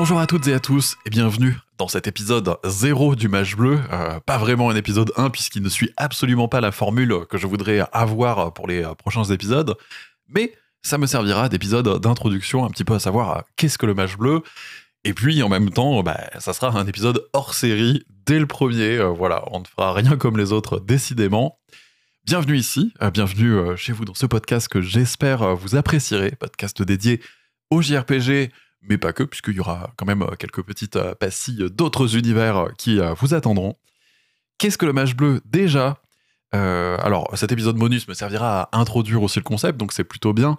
[0.00, 3.78] Bonjour à toutes et à tous et bienvenue dans cet épisode 0 du Mage Bleu.
[3.92, 7.46] Euh, pas vraiment un épisode 1 puisqu'il ne suit absolument pas la formule que je
[7.46, 9.76] voudrais avoir pour les prochains épisodes,
[10.26, 13.92] mais ça me servira d'épisode d'introduction un petit peu à savoir euh, qu'est-ce que le
[13.92, 14.40] Mage Bleu.
[15.04, 18.96] Et puis en même temps, bah, ça sera un épisode hors série dès le premier.
[18.96, 21.58] Euh, voilà, on ne fera rien comme les autres décidément.
[22.24, 27.20] Bienvenue ici, bienvenue chez vous dans ce podcast que j'espère vous apprécierez, podcast dédié
[27.70, 28.50] au JRPG,
[28.82, 32.56] mais pas que, puisqu'il y aura quand même euh, quelques petites euh, pastilles d'autres univers
[32.56, 33.76] euh, qui vous attendront.
[34.58, 36.02] Qu'est-ce que le mage bleu Déjà,
[36.52, 40.58] alors cet épisode bonus me servira à introduire aussi le concept, donc c'est plutôt bien.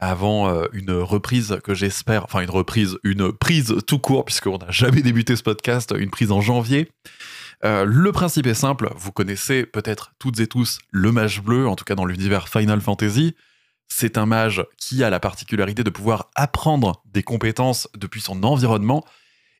[0.00, 5.00] Avant une reprise que j'espère, enfin une reprise, une prise tout court, puisqu'on n'a jamais
[5.00, 6.90] débuté ce podcast, une prise en janvier.
[7.62, 11.84] le principe est simple, vous connaissez peut-être toutes et tous le mage bleu, en tout
[11.84, 13.34] cas dans l'univers Final Fantasy
[13.88, 19.04] c'est un mage qui a la particularité de pouvoir apprendre des compétences depuis son environnement.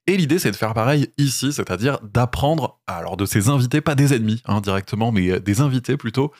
[0.06, 4.14] Et l'idée, c'est de faire pareil ici, c'est-à-dire d'apprendre, alors de ses invités, pas des
[4.14, 6.32] ennemis hein, directement, mais euh, des invités plutôt.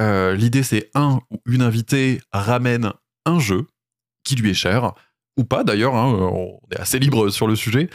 [0.00, 2.92] Euh, l'idée, c'est un ou une invitée ramène
[3.26, 3.66] un jeu
[4.24, 4.92] qui lui est cher,
[5.36, 7.90] ou pas d'ailleurs, hein, on est assez libre sur le sujet,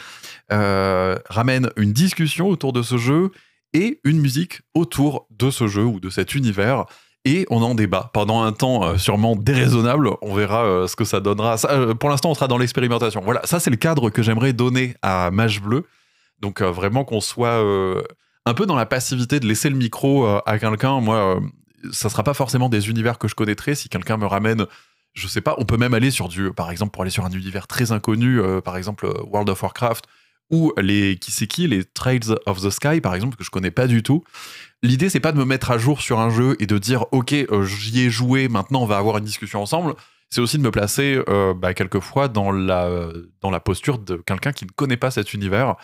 [0.52, 3.32] euh, ramène une discussion autour de ce jeu
[3.74, 6.86] et une musique autour de ce jeu ou de cet univers
[7.26, 10.10] et on en débat pendant un temps euh, sûrement déraisonnable.
[10.22, 11.58] On verra euh, ce que ça donnera.
[11.66, 13.22] Euh, pour l'instant, on sera dans l'expérimentation.
[13.24, 15.86] Voilà, ça c'est le cadre que j'aimerais donner à Mage Bleu.
[16.40, 17.62] Donc vraiment qu'on soit
[18.46, 21.02] un peu dans la passivité de laisser le micro à quelqu'un.
[21.02, 21.42] Moi,
[21.92, 23.76] ça sera pas forcément des univers que je connaîtrais.
[23.76, 24.66] Si quelqu'un me ramène,
[25.12, 27.32] je sais pas, on peut même aller sur du, par exemple, pour aller sur un
[27.32, 30.06] univers très inconnu, par exemple World of Warcraft
[30.50, 33.72] ou les qui c'est qui les Trails of the Sky par exemple que je connais
[33.72, 34.24] pas du tout
[34.84, 37.34] l'idée c'est pas de me mettre à jour sur un jeu et de dire ok
[37.34, 39.96] euh, j'y ai joué maintenant on va avoir une discussion ensemble
[40.30, 43.10] c'est aussi de me placer euh, bah, quelquefois dans la
[43.42, 45.76] dans la posture de quelqu'un qui ne connaît pas cet univers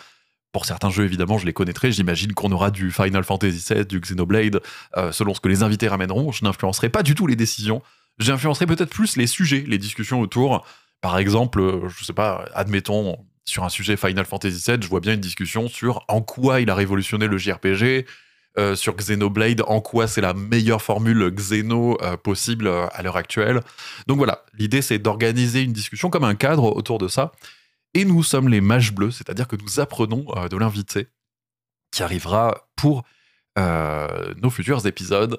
[0.56, 1.92] pour certains jeux, évidemment, je les connaîtrai.
[1.92, 4.62] J'imagine qu'on aura du Final Fantasy VII, du Xenoblade,
[4.96, 6.32] euh, selon ce que les invités ramèneront.
[6.32, 7.82] Je n'influencerai pas du tout les décisions.
[8.18, 10.64] J'influencerai peut-être plus les sujets, les discussions autour.
[11.02, 15.12] Par exemple, je sais pas, admettons, sur un sujet Final Fantasy VII, je vois bien
[15.12, 18.06] une discussion sur en quoi il a révolutionné le JRPG,
[18.74, 23.60] sur Xenoblade, en quoi c'est la meilleure formule Xeno euh, possible euh, à l'heure actuelle.
[24.06, 27.32] Donc voilà, l'idée c'est d'organiser une discussion comme un cadre autour de ça.
[27.94, 31.06] Et nous sommes les mages bleus, c'est-à-dire que nous apprenons de l'invité
[31.90, 33.04] qui arrivera pour
[33.56, 35.38] nos futurs épisodes.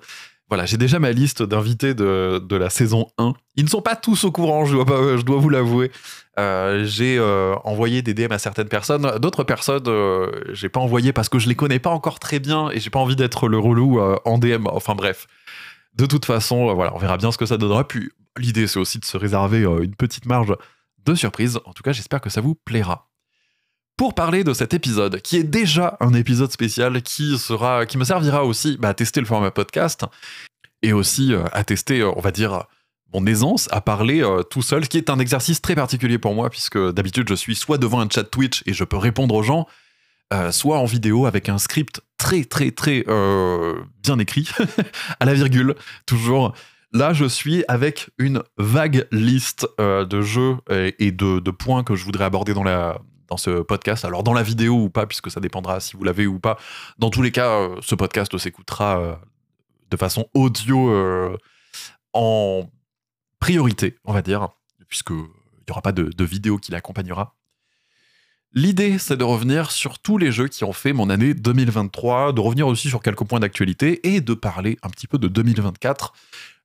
[0.50, 3.34] Voilà, j'ai déjà ma liste d'invités de, la saison 1.
[3.56, 5.92] Ils ne sont pas tous au courant, je dois, je dois vous l'avouer.
[6.40, 9.20] Euh, j'ai euh, envoyé des DM à certaines personnes.
[9.20, 12.70] D'autres personnes, euh, j'ai pas envoyé parce que je les connais pas encore très bien
[12.70, 14.68] et j'ai pas envie d'être le relou en DM.
[14.68, 15.28] Enfin bref.
[15.96, 17.86] De toute façon, voilà, on verra bien ce que ça donnera.
[17.86, 20.54] Puis l'idée, c'est aussi de se réserver une petite marge
[21.06, 21.60] de surprise.
[21.66, 23.07] En tout cas, j'espère que ça vous plaira
[23.98, 28.04] pour parler de cet épisode, qui est déjà un épisode spécial qui sera, qui me
[28.04, 30.06] servira aussi bah, à tester le format podcast
[30.84, 32.66] et aussi euh, à tester, euh, on va dire,
[33.12, 36.36] mon aisance à parler euh, tout seul, ce qui est un exercice très particulier pour
[36.36, 39.44] moi, puisque d'habitude je suis soit devant un chat Twitch et je peux répondre aux
[39.44, 39.68] gens,
[40.52, 43.06] soit en vidéo avec un script très très très
[44.04, 44.50] bien écrit,
[45.22, 45.74] à la virgule,
[46.06, 46.54] toujours.
[46.92, 52.04] Là, je suis avec une vague liste de jeux et, de, de, points que je
[52.04, 54.06] voudrais aborder dans la, dans ce podcast.
[54.06, 56.58] Alors dans la vidéo ou pas, puisque ça dépendra si vous l'avez ou pas.
[56.98, 59.16] Dans tous les cas, euh, ce podcast s'écoutera euh,
[59.92, 61.38] de façon audio euh,
[62.14, 62.70] en
[63.40, 64.50] priorité, on va dire,
[64.88, 67.36] puisque il n'y aura pas de, vidéo qui l'accompagnera.
[68.54, 72.40] L'idée, c'est de revenir sur tous les jeux qui ont fait mon année 2023, de
[72.40, 76.14] revenir aussi sur quelques points d'actualité et de parler un petit peu de 2024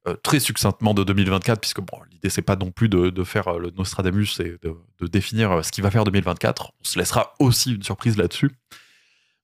[0.08, 3.60] euh, très succinctement de 2024, puisque bon, l'idée c'est pas non plus de, faire euh,
[3.60, 6.72] le Nostradamus et de, définir euh, ce qu'il va faire 2024.
[6.80, 8.50] On se laissera aussi une surprise là-dessus.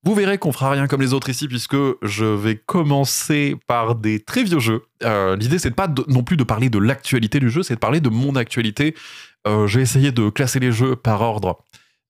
[0.03, 4.19] Vous verrez qu'on fera rien comme les autres ici, puisque je vais commencer par des
[4.19, 4.83] très vieux jeux.
[5.39, 8.09] l'idée c'est pas non plus de parler de l'actualité du jeu, c'est de parler de
[8.09, 8.97] mon actualité.
[9.67, 11.65] J'ai essayé de classer les jeux par ordre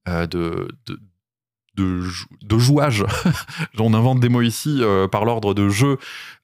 [0.07, 1.01] de, de,
[2.59, 3.05] jouage.
[3.79, 5.99] On invente des mots ici euh, par l'ordre de jeu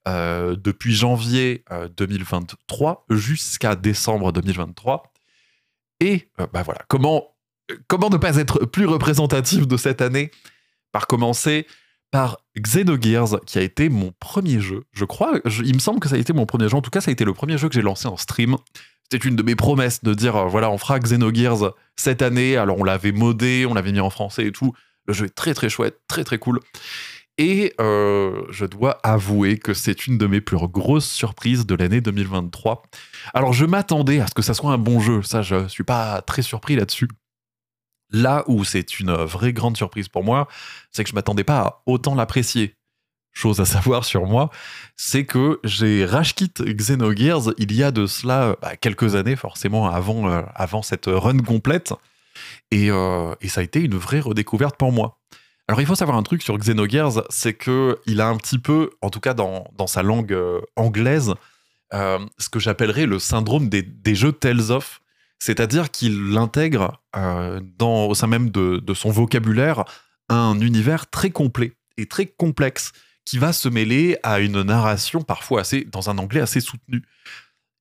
[0.07, 1.63] euh, depuis janvier
[1.97, 5.11] 2023 euh, jusqu'à décembre 2023.
[6.01, 7.35] Et bah voilà, comment,
[7.87, 10.31] comment ne pas être plus représentatif de cette année?
[10.91, 11.67] Par commencer
[12.11, 14.83] par Xenogears, qui a été mon premier jeu.
[14.93, 16.77] Je crois, il me semble que ça a été mon premier jeu.
[16.77, 18.55] En tout cas, ça a été le premier jeu que j'ai lancé en stream.
[19.03, 22.55] C'était une de mes promesses de dire, voilà, on fera Xenogears cette année.
[22.55, 24.73] Alors, on l'avait modé, on l'avait mis en français et tout.
[25.07, 26.59] Le jeu est très très chouette, très très cool.
[27.37, 31.99] Et euh, je dois avouer que c'est une de mes plus grosses surprises de l'année
[31.99, 32.83] 2023.
[33.33, 36.21] Alors je m'attendais à ce que ça soit un bon jeu, ça je suis pas
[36.21, 37.09] très surpris là-dessus.
[38.11, 40.47] Là où c'est une vraie grande surprise pour moi,
[40.91, 42.75] c'est que je m'attendais pas à autant l'apprécier.
[43.33, 44.49] Chose à savoir sur moi,
[44.95, 50.29] c'est que j'ai rashkit Xenogears il y a de cela bah, quelques années, forcément avant,
[50.29, 51.93] euh, avant cette run complète.
[52.71, 55.19] Et, euh, et, ça a été une vraie redécouverte pour moi.
[55.67, 58.91] Alors il faut savoir un truc sur Xenogears, c'est que il a un petit peu,
[59.01, 61.33] en tout cas dans, dans sa langue euh, anglaise,
[61.91, 64.99] ce que j'appellerais le syndrome des, jeux Tales of.
[65.39, 69.85] C'est-à-dire qu'il l'intègre euh, au sein même de, son vocabulaire
[70.29, 72.91] un univers très complet et très complexe
[73.25, 77.03] qui va se mêler à une narration parfois assez dans un anglais assez soutenu.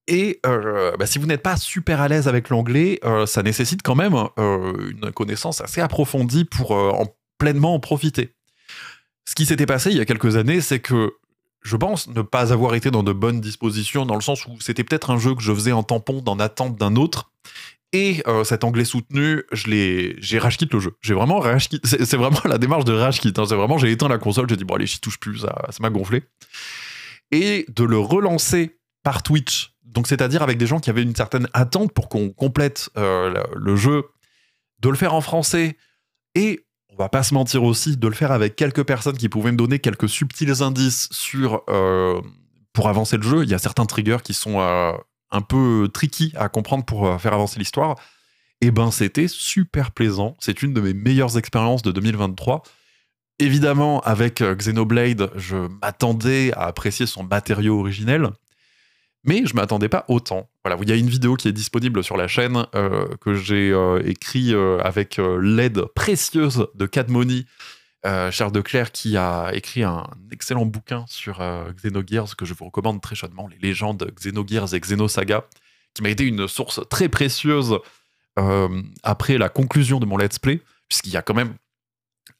[0.06, 3.82] Et euh, bah, si vous n'êtes pas super à l'aise avec l'anglais, euh, ça nécessite
[3.82, 7.06] quand même une connaissance assez approfondie pour en,
[7.38, 8.34] pleinement en profiter.
[9.24, 11.14] Ce qui s'était passé il y a quelques années, c'est que
[11.62, 14.84] je pense ne pas avoir été dans de bonnes dispositions, dans le sens où c'était
[14.84, 17.32] peut-être un jeu que je faisais en tampon dans attente d'un autre.
[17.94, 20.96] Et euh, cet anglais soutenu, je l'ai, j'ai rage le jeu.
[21.00, 23.44] J'ai vraiment rage C'est, vraiment la démarche de rage hein.
[23.48, 25.90] C'est vraiment, j'ai éteint la console, j'ai dit bon allez, j'y touche plus, ça m'a
[25.90, 26.24] gonflé.
[27.30, 31.48] Et de le relancer par Twitch, donc c'est-à-dire avec des gens qui avaient une certaine
[31.52, 34.04] attente pour qu'on complète euh, le jeu,
[34.80, 35.76] de le faire en français
[36.34, 39.52] et on va pas se mentir aussi, de le faire avec quelques personnes qui pouvaient
[39.52, 42.20] me donner quelques subtils indices sur euh,
[42.72, 43.42] pour avancer le jeu.
[43.42, 44.92] Il y a certains triggers qui sont euh,
[45.30, 47.96] un peu tricky à comprendre pour faire avancer l'histoire.
[48.60, 50.36] Et eh ben c'était super plaisant.
[50.40, 52.62] C'est une de mes meilleures expériences de 2023.
[53.40, 58.30] Évidemment, avec Xenoblade, je m'attendais à apprécier son matériau originel
[59.24, 60.48] mais je m'attendais pas autant.
[60.64, 63.70] Voilà, il y a une vidéo qui est disponible sur la chaîne euh, que j'ai
[63.70, 67.46] euh, écrit euh, avec l'aide précieuse de Cadmoni,
[68.30, 71.40] Charles Declerc, qui a écrit un excellent bouquin sur
[71.74, 75.46] Xenogears que je vous recommande très chaudement, les légendes Xenogears et Xenosaga,
[75.94, 77.78] qui m'a été une source très précieuse
[79.02, 81.54] après la conclusion de mon let's play, puisqu'il y a quand même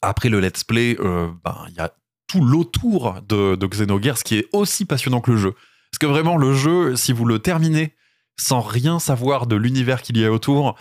[0.02, 1.94] après le let's play, ben, il y a
[2.26, 5.54] tout l'autour de Xenogears qui est aussi passionnant que le jeu.
[5.94, 7.94] Parce que vraiment, le jeu, si vous le terminez
[8.36, 10.74] sans rien savoir de l'univers qu'il y a autour,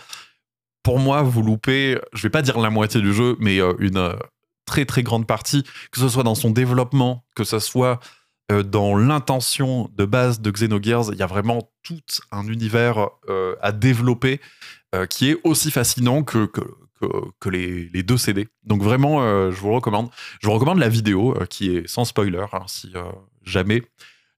[0.82, 3.96] pour moi, vous loupez, je vais pas dire la moitié du jeu, mais euh, une
[3.96, 4.16] euh,
[4.66, 5.62] très très grande partie,
[5.92, 8.00] que ce soit dans son développement, que ce soit
[8.50, 12.02] euh, dans l'intention de base de Xenogears, il y a vraiment tout
[12.32, 13.06] un univers
[13.62, 14.40] à développer
[15.10, 16.50] qui est aussi fascinant que,
[17.40, 18.48] que, les, deux CD.
[18.64, 19.20] Donc vraiment,
[19.50, 20.10] je vous recommande.
[20.40, 22.92] Je vous recommande la vidéo qui est sans spoiler, hein, si
[23.44, 23.82] jamais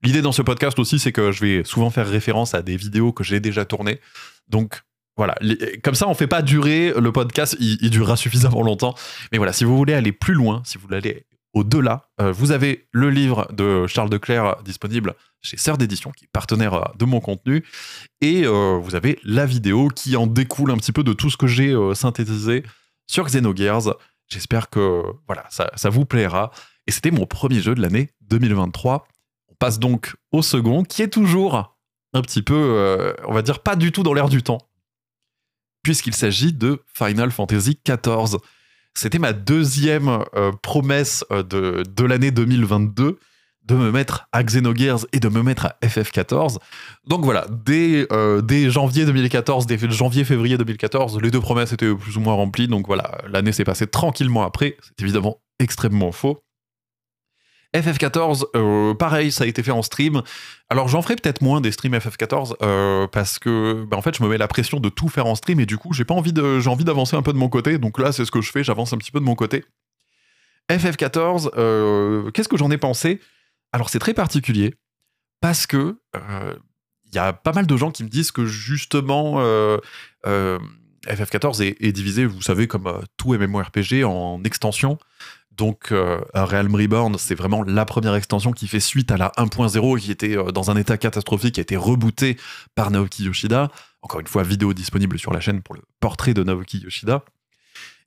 [0.03, 3.13] L'idée dans ce podcast aussi, c'est que je vais souvent faire référence à des vidéos
[3.13, 4.01] que j'ai déjà tournées.
[4.49, 4.83] Donc
[5.17, 5.35] voilà,
[5.83, 8.95] comme ça, on fait pas durer le podcast, il, durera suffisamment longtemps.
[9.33, 12.53] Mais voilà, si vous voulez aller plus loin, si vous voulez aller au-delà, euh, vous
[12.53, 17.07] avez le livre de Charles Declerc disponible chez Sœur d'édition, qui est partenaire euh, de
[17.07, 17.65] mon contenu,
[18.21, 21.39] et euh, vous avez la vidéo qui en découle un petit peu de tout ce
[21.39, 22.63] que j'ai synthétisé
[23.07, 23.97] sur Xenogears.
[24.29, 26.51] J'espère que voilà, ça vous plaira.
[26.87, 29.09] Et c'était mon premier jeu de l'année 2023
[29.59, 31.77] passe donc au second, qui est toujours
[32.17, 34.59] un petit peu, euh, on va dire, pas du tout dans l'air du temps,
[35.83, 38.39] puisqu'il s'agit de Final Fantasy XIV.
[38.95, 43.19] C'était ma deuxième euh, promesse euh, de, de l'année 2022
[43.65, 46.59] de me mettre à Xenogears et de me mettre à FF14.
[47.09, 48.07] Donc voilà, dès,
[48.45, 52.69] dès janvier 2014, dès janvier-février 2014, les deux promesses étaient plus ou moins remplies.
[52.69, 54.77] Donc voilà, l'année s'est passée tranquillement après.
[54.83, 56.46] C'est évidemment extrêmement faux.
[57.75, 60.23] FF14, euh, pareil, ça a été fait en stream.
[60.71, 64.23] Alors j'en ferai peut-être moins des streams FF14 euh, parce que bah, en fait je
[64.23, 66.33] me mets la pression de tout faire en stream et du coup j'ai pas envie
[66.33, 67.79] de d'avancer un peu de mon côté.
[67.79, 69.65] Donc là c'est ce que je fais, j'avance un petit peu de mon côté.
[70.71, 73.21] FF14, euh, qu'est-ce que j'en ai pensé?
[73.73, 74.75] Alors c'est très particulier
[75.41, 75.97] parce que
[77.05, 79.41] il y a pas mal de gens qui me disent que justement
[80.25, 84.99] FF14 est, est, divisé, vous savez, comme tout MMORPG en extensions.
[85.57, 89.99] Donc, euh, Realm Reborn, c'est vraiment la première extension qui fait suite à la 1.0
[89.99, 92.37] qui était euh, dans un état catastrophique, qui a été rebootée
[92.75, 93.71] par Naoki Yoshida.
[94.03, 97.25] Encore une fois, vidéo disponible sur la chaîne pour le portrait de Naoki Yoshida.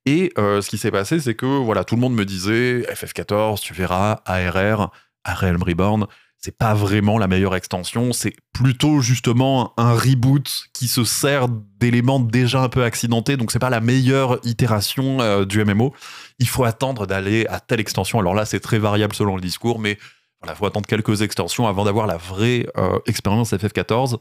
[0.06, 3.60] Et euh, ce qui s'est passé, c'est que voilà, tout le monde me disait FF14,
[3.62, 4.92] tu verras, ARR,
[5.26, 6.08] Realm Reborn,
[6.40, 12.22] c'est pas vraiment la meilleure extension, c'est plutôt justement un reboot qui se sert d'éléments
[12.22, 15.94] déjà un peu accidentés, donc c'est pas la meilleure itération euh, du MMO.
[16.40, 18.20] Il faut attendre d'aller à telle extension.
[18.20, 19.98] Alors là, c'est très variable selon le discours, mais
[20.42, 24.18] voilà, faut attendre quelques extensions avant d'avoir la vraie euh, expérience FF14.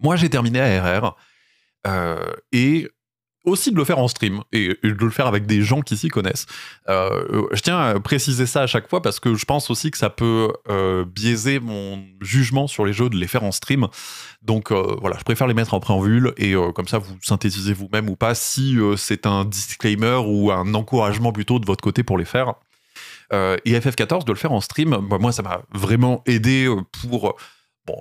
[0.00, 1.16] Moi, j'ai terminé ARR
[1.88, 2.88] euh, et
[3.44, 6.08] aussi de le faire en stream et, de le faire avec des gens qui s'y
[6.08, 6.46] connaissent.
[6.88, 9.98] Euh, je tiens à préciser ça à chaque fois parce que je pense aussi que
[9.98, 13.88] ça peut euh, biaiser mon jugement sur les jeux de les faire en stream.
[14.42, 18.08] Donc euh, voilà, je préfère les mettre en préambule et comme ça vous synthétisez vous-même
[18.08, 22.24] ou pas si c'est un disclaimer ou un encouragement plutôt de votre côté pour les
[22.24, 22.54] faire.
[23.32, 26.68] et FF14 de le faire en stream, moi ça m'a vraiment aidé
[27.00, 27.36] pour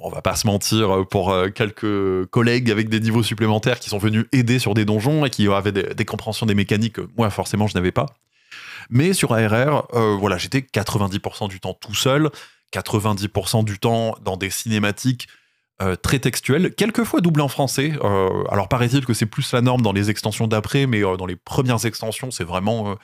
[0.01, 3.89] on va pas se mentir, euh, pour euh, quelques collègues avec des niveaux supplémentaires qui
[3.89, 7.67] sont venus aider sur des donjons et qui avaient des, compréhensions des mécaniques moi, forcément,
[7.67, 8.05] je n'avais pas.
[8.89, 12.29] Mais sur ARR, euh, voilà, j'étais 90% du temps tout seul,
[12.73, 15.27] 90% du temps dans des cinématiques
[16.01, 17.91] très textuelles, quelquefois doublées en français.
[18.49, 21.85] alors paraît-il que c'est plus la norme dans les extensions d'après, mais dans les premières
[21.85, 22.95] extensions, c'est vraiment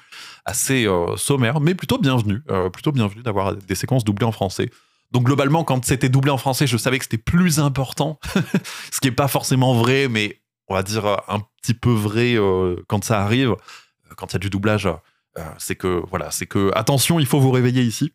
[0.43, 2.41] assez sommaire, mais plutôt bienvenu,
[2.73, 4.71] plutôt bienvenu d'avoir des séquences doublées en français.
[5.13, 8.19] Donc globalement, quand c'était doublé en français, je savais que c'était plus important,
[8.91, 12.75] ce qui n'est pas forcément vrai, mais on va dire un petit peu vrai euh,
[12.87, 14.87] quand ça arrive, euh, quand il y a du doublage.
[14.87, 18.13] Euh, c'est que voilà, c'est que attention, il faut vous réveiller ici.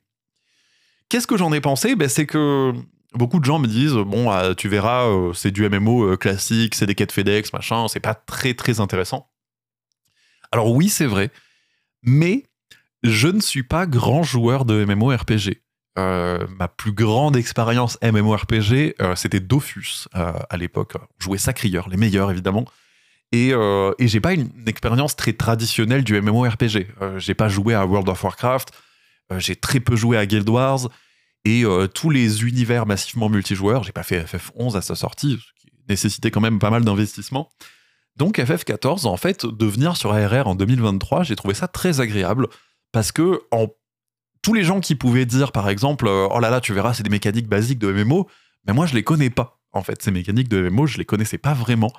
[1.09, 1.95] Qu'est-ce que j'en ai pensé?
[1.95, 2.73] Ben, c'est que
[3.15, 7.13] beaucoup de gens me disent bon, tu verras, c'est du MMO classique, c'est des quêtes
[7.13, 9.31] FedEx, machin, c'est pas très très intéressant.
[10.51, 11.31] Alors oui, c'est vrai,
[12.03, 12.45] mais
[13.03, 15.63] je ne suis pas grand joueur de MMORPG.
[15.99, 20.95] Euh, ma plus grande expérience MMORPG, euh, c'était Dofus euh, à l'époque.
[21.19, 22.65] Jouait Sacrieur, les meilleurs évidemment.
[23.33, 26.87] Et, et j'ai pas une, expérience très traditionnelle du MMORPG.
[27.19, 28.71] j'ai pas joué à World of Warcraft,
[29.37, 30.89] j'ai très peu joué à Guild Wars,
[31.45, 31.63] et
[31.93, 36.31] tous les univers massivement multijoueurs, j'ai pas fait FF11 à sa sortie, ce qui nécessitait
[36.31, 37.51] quand même pas mal d'investissement.
[38.17, 42.49] Donc FF14, en fait, de venir sur ARR en 2023, j'ai trouvé ça très agréable
[42.93, 43.67] parce que en
[44.49, 47.03] tous les gens qui pouvaient dire, par exemple, euh, oh là là, tu verras, c'est
[47.03, 48.27] des mécaniques basiques de MMO,
[48.67, 49.61] mais moi, je les connais pas.
[49.73, 51.93] En fait, ces mécaniques de MMO, je les connaissais pas vraiment.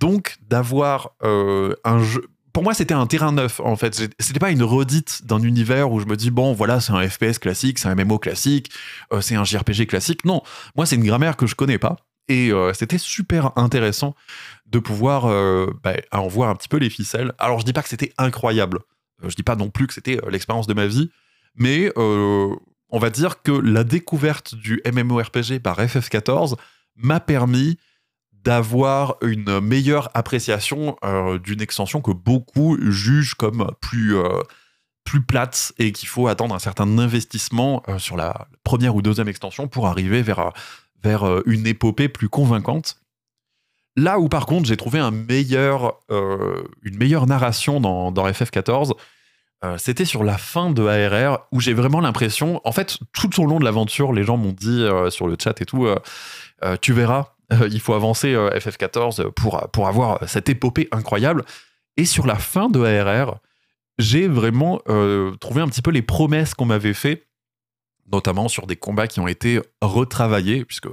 [0.00, 2.24] Donc, d'avoir euh, un jeu.
[2.54, 3.94] Pour moi, c'était un terrain neuf, en fait.
[4.18, 7.38] C'était pas une redite d'un univers où je me dis, bon, voilà, c'est un FPS
[7.38, 8.70] classique, c'est un MMO classique,
[9.12, 10.24] euh, c'est un JRPG classique.
[10.24, 10.40] Non,
[10.76, 11.96] moi, c'est une grammaire que je connais pas.
[12.28, 14.14] Et c'était super intéressant
[14.64, 15.24] de pouvoir
[15.82, 17.34] bah, en voir un petit peu les ficelles.
[17.38, 18.78] Alors, je dis pas que c'était incroyable.
[19.22, 21.10] Je dis pas non plus que c'était l'expérience de ma vie.
[21.54, 22.54] Mais euh,
[22.90, 26.56] on va dire que la découverte du MMORPG par FF14
[26.96, 27.78] m'a permis
[28.32, 34.42] d'avoir une meilleure appréciation euh, d'une extension que beaucoup jugent comme plus, euh,
[35.04, 39.66] plus plate et qu'il faut attendre un certain investissement sur la première ou deuxième extension
[39.66, 40.52] pour arriver vers,
[41.02, 43.00] vers une épopée plus convaincante.
[43.96, 45.96] Là où par contre j'ai trouvé une meilleure
[47.26, 48.92] narration dans, dans FF14,
[49.64, 53.46] euh, c'était sur la fin de ARR où j'ai vraiment l'impression, en fait, tout au
[53.46, 56.92] long de l'aventure, les gens m'ont dit euh, sur le chat et tout, euh, tu
[56.92, 57.34] verras,
[57.70, 61.44] il faut avancer FF14 pour, pour avoir cette épopée incroyable.
[61.96, 63.38] Et sur la fin de ARR,
[63.98, 64.80] j'ai vraiment
[65.40, 67.28] trouvé un petit peu les promesses qu'on m'avait fait,
[68.10, 70.88] notamment sur des combats qui ont été retravaillés, puisque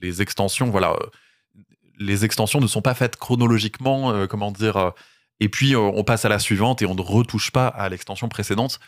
[0.00, 0.96] les extensions, voilà,
[1.98, 4.92] les extensions ne sont pas faites chronologiquement, comment dire
[5.40, 8.28] et puis, euh, on passe à la suivante et on ne retouche pas à l'extension
[8.28, 8.78] précédente.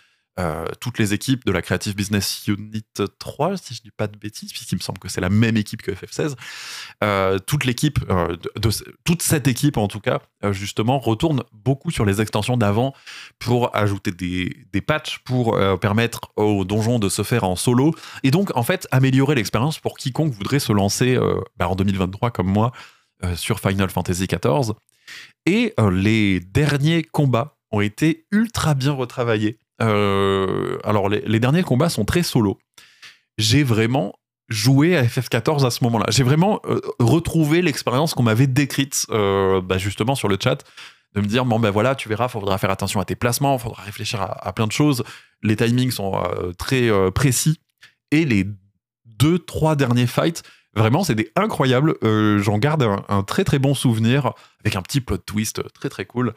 [0.40, 2.84] Euh, toutes les équipes de la Creative Business Unit
[3.20, 5.82] 3, si je dis pas de bêtises, puisqu'il me semble que c'est la même équipe
[5.82, 6.34] que FF16,
[7.04, 8.70] euh, toute l'équipe, de,
[9.04, 12.94] toute cette équipe en tout cas, justement, retourne beaucoup sur les extensions d'avant
[13.38, 18.56] pour ajouter des, patchs, pour permettre aux donjons de se faire en solo, et donc
[18.56, 21.16] en fait améliorer l'expérience pour quiconque voudrait se lancer
[21.58, 22.72] bah, en 2023 comme moi
[23.36, 24.74] sur Final Fantasy XIV.
[25.46, 29.58] Et euh, les derniers combats ont été ultra bien retravaillés.
[29.82, 32.58] Euh, alors, les, derniers combats sont très solo.
[33.36, 34.14] J'ai vraiment
[34.48, 36.06] joué à FF14 à ce moment-là.
[36.10, 40.64] J'ai vraiment euh, retrouvé l'expérience qu'on m'avait décrite bah, justement sur le chat,
[41.14, 43.82] de me dire bon ben voilà, tu verras, faudra faire attention à tes placements, faudra
[43.82, 45.02] réfléchir à, plein de choses.
[45.42, 46.22] Les timings sont
[46.58, 47.58] très précis
[48.10, 48.46] et les
[49.06, 50.42] deux trois derniers fights
[50.76, 51.94] Vraiment, c'était incroyable.
[52.02, 54.32] Euh, j'en garde un, très très bon souvenir
[54.64, 56.34] avec un petit plot twist très très cool.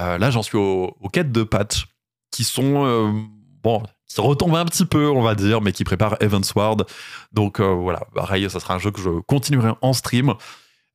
[0.00, 1.86] Euh, là, j'en suis aux, quêtes de patch
[2.30, 3.10] qui sont euh,
[3.62, 6.86] bon, qui retombent un petit peu, on va dire, mais qui préparent Evansward.
[7.32, 10.34] Donc voilà, pareil, ça sera un jeu que je continuerai en stream.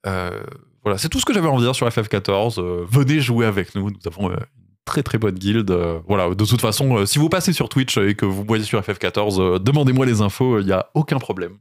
[0.04, 2.86] voilà, c'est tout ce que j'avais envie de dire sur FF14.
[2.86, 3.92] venez jouer avec nous.
[3.92, 4.40] Nous avons une
[4.84, 5.72] très très bonne guilde.
[6.06, 9.60] voilà, de toute façon, si vous passez sur Twitch et que vous voyez sur FF14,
[9.60, 11.58] demandez-moi les infos, il n'y a aucun problème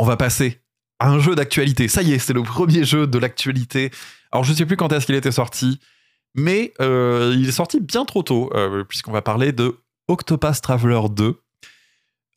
[0.00, 0.60] on va passer
[0.98, 1.86] à un jeu d'actualité.
[1.86, 3.90] Ça y est, c'est le premier jeu de l'actualité.
[4.32, 5.78] Alors je ne sais plus quand est-ce qu'il était sorti,
[6.34, 9.76] mais euh, il est sorti bien trop tôt, euh, puisqu'on va parler de
[10.08, 11.38] Octopath Traveler 2.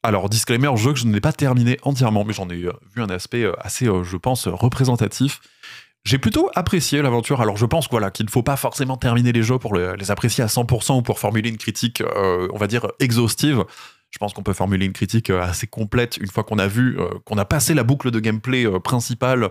[0.06, 3.10] Alors, disclaimer, jeu que je n'ai pas terminé entièrement, mais j'en ai euh, vu un
[3.10, 5.40] aspect assez, je pense, représentatif.
[6.04, 7.40] j'ai plutôt apprécié l'aventure.
[7.40, 10.44] Alors je pense voilà, qu'il ne faut pas forcément terminer les jeux pour les apprécier
[10.44, 13.64] à 100% ou pour formuler une critique, on va dire, exhaustive.
[14.14, 17.00] Je pense qu'on peut formuler une critique euh, assez complète une fois qu'on a vu,
[17.00, 19.50] euh, qu'on a passé la boucle de gameplay principale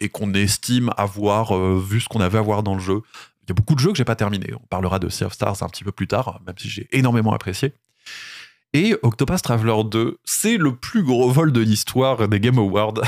[0.00, 3.02] et qu'on estime avoir vu ce qu'on avait à voir dans le jeu.
[3.42, 4.52] Il y a beaucoup de jeux que j'ai pas terminés.
[4.54, 7.32] On parlera de Sea of Stars un petit peu plus tard, même si j'ai énormément
[7.32, 7.74] apprécié.
[8.74, 12.94] Et Octopus Traveler 2, c'est le plus gros vol de l'histoire des Game Awards.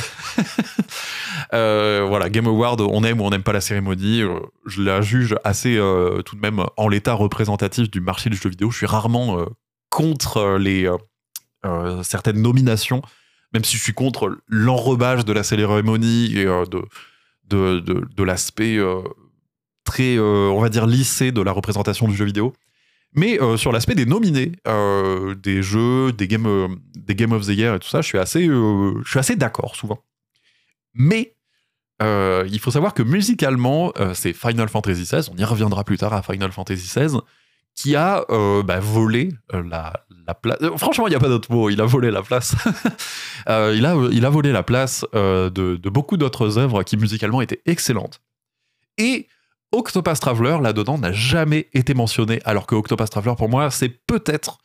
[1.55, 4.21] Euh, voilà, Game Awards, on aime ou on n'aime pas la cérémonie.
[4.21, 8.37] Euh, je la juge assez euh, tout de même en l'état représentatif du marché du
[8.37, 8.71] jeu vidéo.
[8.71, 9.45] Je suis rarement
[9.91, 10.91] contre les
[12.03, 13.03] certaines nominations,
[13.53, 16.87] même si je suis contre l'enrobage de la cérémonie et de,
[17.49, 18.79] de, de, l'aspect
[19.85, 22.55] très, on va dire, lissé de la représentation du jeu vidéo.
[23.13, 27.51] Mais euh, sur l'aspect des nominés, euh, des jeux, des euh, des game of the
[27.51, 29.99] Year et tout ça, je suis assez, je suis assez d'accord souvent.
[30.95, 31.35] Mais
[32.03, 36.23] il faut savoir que musicalement, c'est Final Fantasy XVI, on y reviendra plus tard à
[36.23, 37.19] Final Fantasy XVI,
[37.75, 39.93] qui a bah, volé la,
[40.27, 40.59] la place.
[40.77, 42.55] franchement, il n'y a pas d'autre mot, il a volé la place.
[43.47, 47.63] il, a, il a volé la place de, de beaucoup d'autres œuvres qui musicalement étaient
[47.65, 48.21] excellentes.
[48.99, 49.29] Et
[49.73, 54.59] Octopus Traveler, là-dedans, n'a jamais été mentionné, alors que Octopus Traveler, pour moi, c'est peut-être,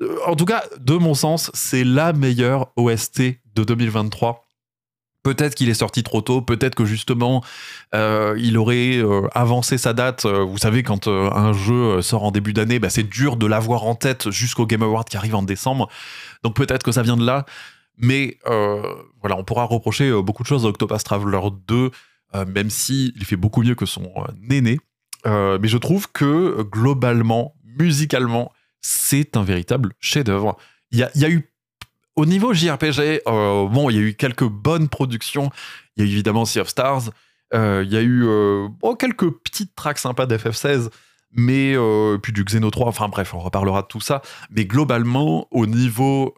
[0.00, 3.22] euh, en tout cas, de mon sens, c'est la meilleure OST
[3.54, 4.44] de 2023.
[5.26, 7.42] Peut-être qu'il est sorti trop tôt, peut-être que justement,
[7.94, 10.24] euh, il aurait euh, avancé sa date.
[10.24, 13.94] Vous savez, quand un jeu sort en début d'année, bah, c'est dur de l'avoir en
[13.94, 15.88] tête jusqu'au Game Award qui arrive en décembre.
[16.44, 17.44] Donc peut-être que ça vient de là.
[17.98, 21.90] Mais voilà, on pourra reprocher beaucoup de choses à Octopus Traveler 2
[22.34, 24.10] euh, même s'il fait beaucoup mieux que son.
[24.16, 24.76] Euh,
[25.26, 30.56] euh, mais je trouve que globalement, musicalement, c'est un véritable chef-d'œuvre.
[30.90, 31.50] Il y a, eu
[32.16, 35.50] au niveau JRPG, bon, il y a eu quelques bonnes productions.
[35.96, 37.10] Il y a eu évidemment Sea of Stars.
[37.52, 38.26] il y a eu
[38.98, 40.90] quelques petites tracks sympas d'FF16,
[41.32, 41.76] mais
[42.22, 42.88] puis du Xeno 3.
[42.88, 44.22] Enfin bref, on reparlera de tout ça.
[44.50, 46.34] Mais globalement, au niveau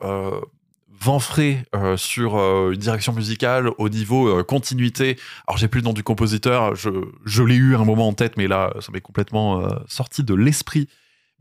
[1.00, 5.16] vent frais euh, sur euh, une direction musicale au niveau euh, continuité.
[5.46, 6.90] Alors j'ai plus le nom du compositeur, je,
[7.24, 10.88] je l'ai eu un moment en tête, mais là ça m'est complètement sorti de l'esprit.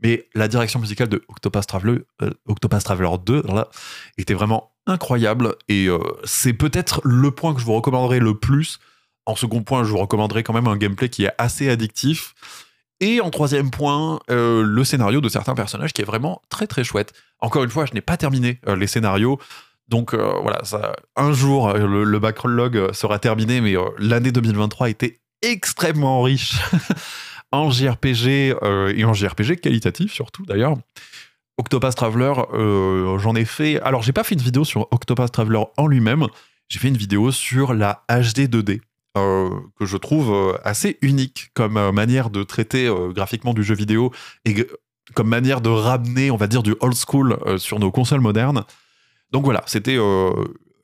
[0.02, 2.02] Mais la direction musicale de Octopus Traveler,
[2.46, 3.68] Octopus Traveler 2 là,
[4.16, 5.88] était vraiment incroyable et
[6.24, 8.78] c'est peut-être le point que je vous recommanderais le plus.
[9.26, 12.34] En second point, je vous recommanderais quand même un gameplay qui est assez addictif.
[13.00, 16.82] Et en troisième point, euh, le scénario de certains personnages qui est vraiment très très
[16.82, 17.12] chouette.
[17.38, 19.38] Encore une fois, je n'ai pas terminé euh, les scénarios.
[19.88, 20.62] Donc euh, voilà,
[21.16, 26.56] un jour, le, le backlog sera terminé, mais l'année 2023 a été extrêmement riche
[27.52, 28.54] en JRPG
[28.94, 30.76] et en JRPG qualitatif surtout d'ailleurs.
[31.56, 32.34] Octopus Traveler,
[33.18, 33.80] j'en ai fait.
[33.80, 36.28] Alors, j'ai pas fait une vidéo sur Octopus Traveler en lui-même,
[36.68, 38.80] j'ai fait une vidéo sur la HD 2D.
[39.16, 43.74] Euh, que je trouve euh, assez unique comme euh, manière de traiter graphiquement du jeu
[43.74, 44.12] vidéo
[44.44, 44.54] et
[45.14, 48.64] comme manière de ramener, on va dire, du old school sur nos consoles modernes.
[49.32, 49.96] Donc voilà, c'était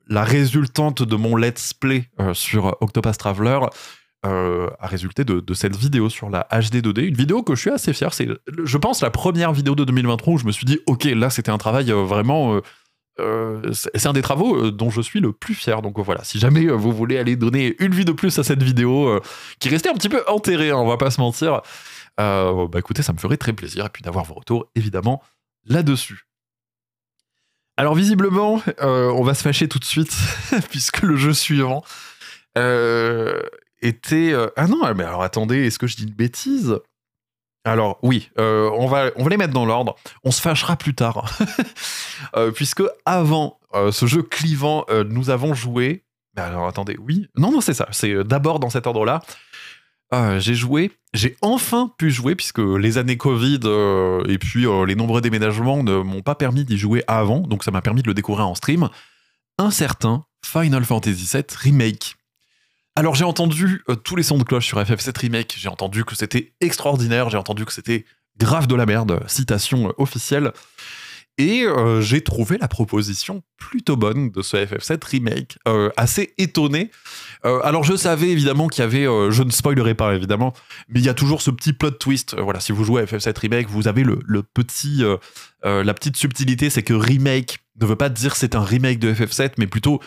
[0.08, 3.58] la résultante de mon let's play sur Octopus Traveler.
[4.24, 7.92] A résulté de, cette vidéo sur la HD 2D, une vidéo que je suis assez
[7.92, 8.12] fier.
[8.14, 8.28] C'est,
[8.64, 11.50] je pense, la première vidéo de 2023 où je me suis dit, ok, là c'était
[11.50, 12.60] un travail vraiment
[13.20, 15.82] euh, c'est un des travaux euh, dont je suis le plus fier.
[15.82, 18.62] Donc voilà, si jamais euh, vous voulez aller donner une vie de plus à cette
[18.62, 19.20] vidéo,
[19.60, 21.60] qui restait un petit peu enterrée, hein, on va pas se mentir,
[22.18, 25.22] bah écoutez, ça me ferait très plaisir et puis d'avoir vos retours évidemment
[25.64, 26.26] là-dessus.
[27.76, 30.16] Alors visiblement, on va se fâcher tout de suite
[30.70, 31.84] puisque le jeu suivant
[33.84, 36.78] était ah non, mais alors attendez, est-ce que je dis une bêtise?
[37.64, 39.96] Alors oui, euh, on, va, on va les mettre dans l'ordre.
[40.22, 41.38] On se fâchera plus tard.
[42.36, 46.04] Euh, puisque avant euh, ce jeu clivant, nous avons joué...
[46.36, 47.86] Mais alors attendez, oui Non, non, c'est ça.
[47.90, 49.20] C'est d'abord dans cet ordre-là.
[50.38, 53.60] j'ai joué, j'ai enfin pu jouer, puisque les années Covid
[54.26, 57.82] et puis les nombreux déménagements ne m'ont pas permis d'y jouer avant, donc ça m'a
[57.82, 58.88] permis de le découvrir en stream.
[59.58, 62.16] Un certain Final Fantasy VII Remake.
[62.96, 66.14] Alors j'ai entendu euh, tous les sons de cloche sur FF7 Remake, j'ai entendu que
[66.14, 68.04] c'était extraordinaire, j'ai entendu que c'était
[68.38, 70.52] grave de la merde, citation euh, officielle,
[71.36, 75.58] et euh, j'ai trouvé la proposition plutôt bonne de ce FF7 Remake,
[75.96, 76.92] assez étonné.
[77.42, 80.52] alors je savais évidemment qu'il y avait, je ne spoilerai pas évidemment,
[80.88, 82.36] mais il y a toujours ce petit plot twist.
[82.38, 85.02] voilà, si vous jouez à FF7 Remake, vous avez le, le petit,
[85.64, 89.54] la petite subtilité, c'est que remake ne veut pas dire c'est un remake de FF7,
[89.58, 90.00] mais plutôt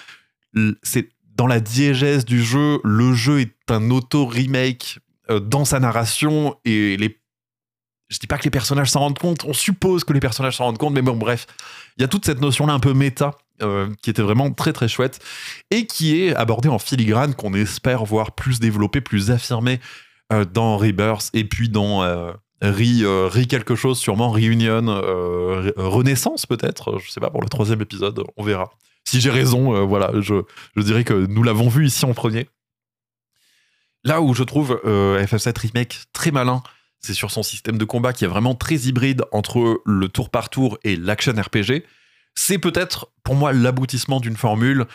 [0.83, 6.55] c'est dans la diégèse du jeu, le jeu est un auto-remake euh, dans sa narration
[6.65, 7.17] et les
[8.09, 10.63] je dis pas que les personnages s'en rendent compte, on suppose que les personnages s'en
[10.63, 11.45] rendent compte, mais bon, bref,
[11.97, 14.87] il y a toute cette notion-là un peu méta euh, qui était vraiment très très
[14.87, 15.19] chouette
[15.71, 19.81] et qui est abordée en filigrane, qu'on espère voir plus développée, plus affirmée
[20.31, 24.85] euh, dans Rebirth et puis dans euh, Re, quelque chose, sûrement Reunion,
[25.75, 28.71] Renaissance peut-être, je sais pas pour le troisième épisode, on verra.
[29.07, 30.43] Si j'ai raison, voilà, je,
[30.75, 32.49] dirais que nous l'avons vu ici en premier.
[34.03, 36.61] Là où je trouve FF7 Remake très malin,
[36.99, 40.49] c'est sur son système de combat qui est vraiment très hybride entre le tour par
[40.49, 41.83] tour et l'action RPG.
[42.35, 44.85] C'est peut-être pour moi l'aboutissement d'une formule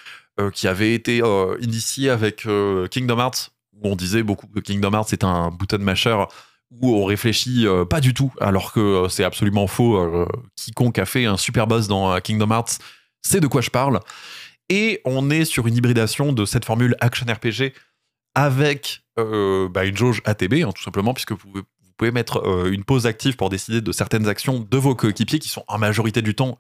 [0.41, 4.61] euh, qui avait été euh, initiée avec euh, Kingdom Hearts, où on disait beaucoup que
[4.61, 6.17] Kingdom Hearts c'est un button masher
[6.71, 10.27] où on réfléchit pas du tout, alors que c'est absolument faux.
[10.57, 12.79] quiconque a fait un super boss dans Kingdom Hearts
[13.23, 14.01] sait de quoi je parle.
[14.69, 17.73] Et on est sur une hybridation de cette formule action RPG
[18.35, 21.63] avec bah, une jauge ATB, hein, tout simplement, puisque vous pouvez
[22.03, 25.49] pouvez mettre euh, une pause active pour décider de certaines actions de vos coéquipiers qui
[25.49, 26.59] sont en majorité du temps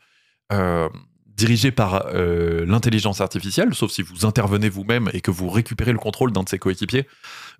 [0.53, 0.88] euh,
[1.27, 5.98] dirigées par euh, l'intelligence artificielle, sauf si vous intervenez vous-même et que vous récupérez le
[5.98, 7.09] contrôle d'un de ses coéquipiers.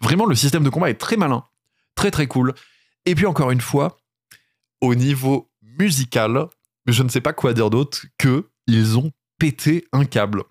[0.01, 1.45] Vraiment, le système de combat est très malin,
[1.97, 2.55] très très cool.
[3.05, 3.99] Et puis encore une fois,
[4.81, 6.47] au niveau musical,
[6.87, 10.43] je ne sais pas quoi dire d'autre que ils ont pété un câble.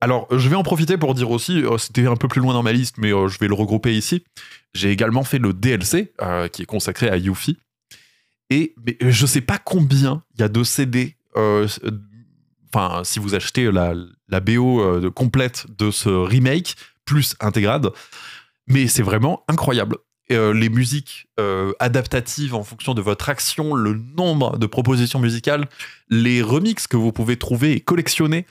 [0.00, 2.72] Alors, je vais en profiter pour dire aussi, c'était un peu plus loin dans ma
[2.72, 4.24] liste, mais je vais le regrouper ici.
[4.74, 7.58] J'ai également fait le DLC euh, qui est consacré à Yuffie.
[8.50, 11.16] Et mais je sais pas combien il y a de CD.
[11.36, 11.68] Euh,
[12.72, 13.94] enfin, si vous achetez la,
[14.40, 17.90] BO euh, complète de ce remake, plus intégrade,
[18.66, 19.98] mais c'est vraiment incroyable.
[20.34, 21.26] Les musiques
[21.78, 25.66] adaptatives en fonction de votre action, le nombre de propositions musicales,
[26.08, 28.46] les remixes que vous pouvez trouver et collectionner.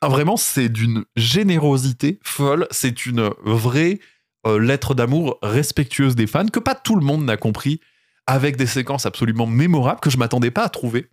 [0.00, 2.66] Ah, vraiment, c'est d'une générosité folle.
[2.70, 3.98] C'est une vraie
[4.46, 7.80] euh, lettre d'amour respectueuse des fans que pas tout le monde n'a compris,
[8.26, 11.10] avec des séquences absolument mémorables que je m'attendais pas à trouver.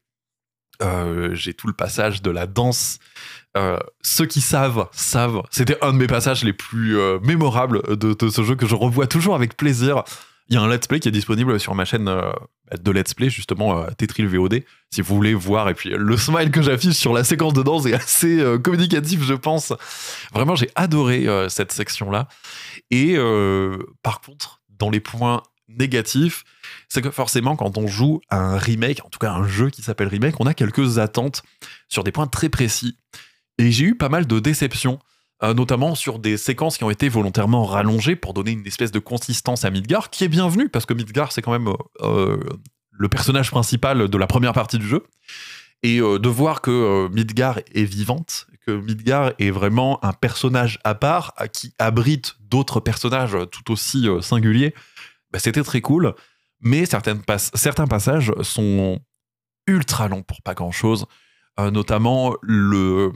[0.82, 3.00] Euh, j'ai tout le passage de la danse.
[3.56, 5.44] Euh, ceux qui savent, savent.
[5.52, 9.36] C'était un de mes passages les plus mémorables de, ce jeu que je revois toujours
[9.36, 10.04] avec plaisir.
[10.50, 13.30] Il y a un let's play qui est disponible sur ma chaîne de let's play,
[13.30, 15.70] justement, Tetril VOD, si vous voulez voir.
[15.70, 19.36] Et puis le smile que j'affiche sur la séquence de danse est assez communicatif, je
[19.36, 19.72] pense.
[20.34, 22.28] Vraiment, j'ai adoré cette section-là.
[22.94, 26.44] Et euh, par contre, dans les points négatifs,
[26.90, 29.82] c'est que forcément, quand on joue à un remake, en tout cas un jeu qui
[29.82, 31.42] s'appelle remake, on a quelques attentes
[31.90, 32.98] sur des points très précis.
[33.58, 35.00] Et j'ai eu pas mal de déceptions,
[35.44, 39.00] euh, notamment sur des séquences qui ont été volontairement rallongées pour donner une espèce de
[39.00, 42.40] consistance à Midgar, qui est bienvenue, parce que Midgar, c'est quand même euh,
[42.92, 45.04] le personnage principal de la première partie du jeu.
[45.86, 51.34] Et de voir que Midgar est vivante, que Midgar est vraiment un personnage à part
[51.52, 54.74] qui abrite d'autres personnages tout aussi euh, singuliers,
[55.32, 56.14] bah, c'était très cool.
[56.62, 59.00] Mais certains passages sont
[59.68, 61.06] ultra longs pour pas grand chose.
[61.60, 63.12] Euh, notamment le,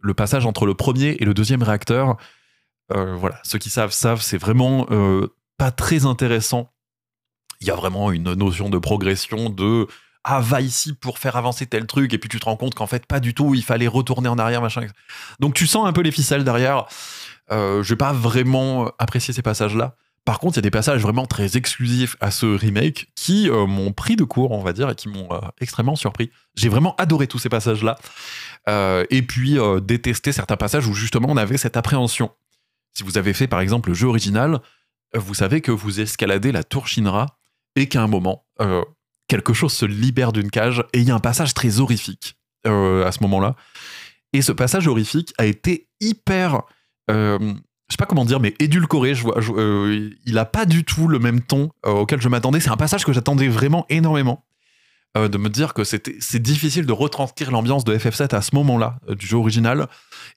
[0.00, 2.16] le passage entre le premier et le deuxième réacteur.
[2.92, 4.86] Euh, voilà, ceux qui savent, savent, c'est vraiment
[5.58, 6.72] pas très intéressant.
[7.60, 9.86] Il y a vraiment une notion de progression, de
[10.24, 12.86] ah va ici pour faire avancer tel truc et puis tu te rends compte qu'en
[12.86, 14.86] fait pas du tout il fallait retourner en arrière machin
[15.38, 16.86] donc tu sens un peu les ficelles derrière
[17.52, 20.70] euh, je vais pas vraiment apprécier ces passages là par contre il y a des
[20.70, 24.74] passages vraiment très exclusifs à ce remake qui euh, m'ont pris de court on va
[24.74, 28.49] dire et qui m'ont euh, extrêmement surpris j'ai vraiment adoré tous ces passages là euh,
[28.66, 32.30] et puis détesté certains passages où justement on avait cette appréhension
[32.92, 34.60] si vous avez fait par exemple le jeu original
[35.14, 37.38] vous savez que vous escaladez la tour Shinra
[37.74, 38.44] et qu'à un moment
[39.30, 43.06] quelque chose se libère d'une cage et il y a un passage très horrifique euh,
[43.06, 43.54] à ce moment-là.
[44.32, 46.62] Et ce passage horrifique a été hyper,
[47.10, 49.14] euh, je sais pas comment dire, mais édulcoré.
[49.56, 52.58] Euh, il a pas du tout le même ton auquel je m'attendais.
[52.58, 54.44] C'est un passage que j'attendais vraiment énormément.
[55.16, 59.26] De me dire que c'est difficile de retranscrire l'ambiance de FF7 à ce moment-là du
[59.26, 59.88] jeu original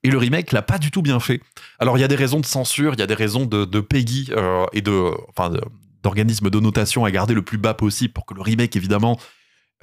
[0.01, 1.41] et le remake l'a pas du tout bien fait.
[1.77, 3.79] Alors il y a des raisons de censure, il y a des raisons de, de
[3.81, 4.31] Peggy
[4.73, 5.61] et de enfin de,
[6.03, 9.17] d'organismes de notation à garder le plus bas possible pour que le remake, évidemment,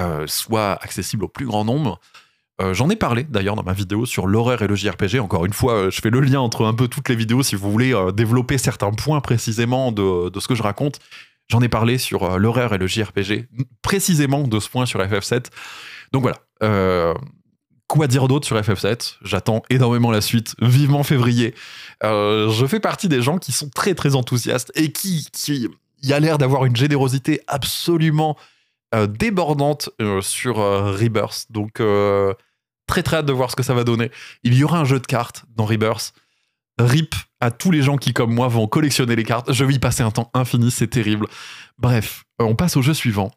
[0.00, 1.98] euh, soit accessible au plus grand nombre.
[2.60, 5.18] Euh, j'en ai parlé d'ailleurs dans ma vidéo sur l'horreur et le JRPG.
[5.18, 7.56] Encore une fois, euh, je fais le lien entre un peu toutes les vidéos si
[7.56, 11.00] vous voulez développer certains points précisément de, ce que je raconte.
[11.50, 13.48] J'en ai parlé sur l'horreur et le JRPG,
[13.82, 15.46] précisément de ce point sur FF7.
[16.12, 16.38] Donc voilà.
[17.88, 21.54] quoi dire d'autre sur FF7 J'attends énormément la suite, vivement février.
[22.02, 25.68] je fais partie des gens qui sont très très enthousiastes et qui, qui
[26.02, 28.36] y a l'air d'avoir une générosité absolument
[28.94, 31.46] euh, débordante euh, sur euh, Rebirth.
[31.50, 31.82] Donc,
[32.86, 34.10] très très hâte de voir ce que ça va donner.
[34.42, 36.12] Il y aura un jeu de cartes dans Rebirth.
[36.80, 39.52] RIP à tous les gens qui, comme moi, vont collectionner les cartes.
[39.52, 41.26] Je vais y passer un temps infini, c'est terrible.
[41.78, 43.30] Bref, on passe au jeu suivant.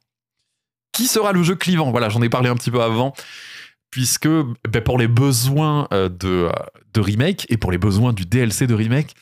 [0.91, 1.91] qui sera le jeu clivant?
[1.91, 3.13] Voilà, j'en ai parlé un petit peu avant,
[3.89, 6.49] puisque ben, pour les besoins euh, de,
[6.93, 9.15] de remake et pour les besoins du DLC de remake,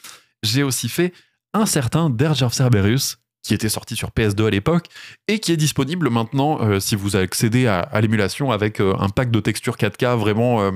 [0.44, 1.14] j'ai aussi fait
[1.54, 4.86] un certain Dirge of Cerberus qui était sorti sur PS2 à l'époque
[5.28, 9.32] et qui est disponible maintenant euh, si vous accédez à, l'émulation avec euh, un pack
[9.32, 10.72] de textures 4K vraiment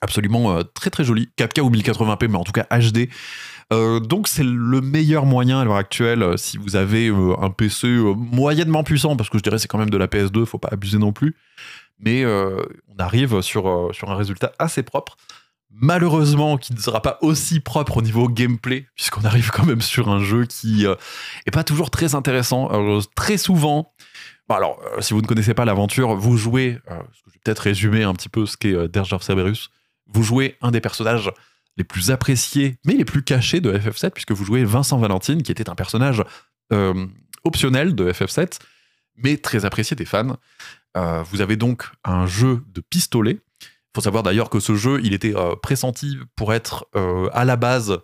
[0.00, 1.30] euh, absolument très très joli.
[1.38, 3.08] 4K ou 1080p mais en tout cas HD
[4.02, 7.86] donc c'est le meilleur moyen à l'heure actuelle si vous avez un PC
[8.16, 10.98] moyennement puissant parce que je dirais c'est quand même de la PS2 faut pas abuser
[10.98, 11.36] non plus.
[12.00, 15.16] Mais on arrive sur, sur un résultat assez propre.
[15.70, 20.08] Malheureusement qui ne sera pas aussi propre au niveau gameplay puisqu'on arrive quand même sur
[20.08, 20.96] un jeu qui euh,
[21.46, 22.68] est pas toujours très intéressant.
[23.14, 23.92] Très souvent
[24.56, 28.02] alors euh, si vous ne connaissez pas l'aventure vous jouez euh, je vais peut-être résumer
[28.02, 29.70] un petit peu ce qu'est euh, Dirge of Cerberus
[30.12, 31.30] vous jouez un des personnages
[31.76, 35.52] les plus appréciés mais les plus cachés de FF7 puisque vous jouez Vincent Valentine qui
[35.52, 36.24] était un personnage
[36.72, 37.06] euh,
[37.44, 38.58] optionnel de FF7
[39.16, 40.36] mais très apprécié des fans
[40.96, 43.38] Euh, vous avez donc un jeu de pistolet
[43.94, 46.88] faut savoir d'ailleurs que ce jeu, il était euh, pressenti pour être
[47.32, 47.98] à la base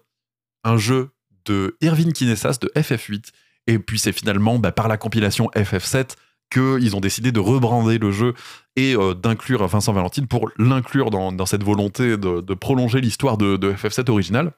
[0.65, 1.11] un jeu
[1.47, 3.31] de Irving Kinessas de FF8.
[3.69, 6.17] Et puis c'est finalement bah, par la compilation FF7
[6.51, 8.35] qu'ils ont décidé de rebrander le jeu
[8.77, 13.57] et euh, d'inclure Vincent Valentine pour l'inclure dans, dans cette volonté de, prolonger l'histoire de,
[13.57, 14.53] de FF7 original.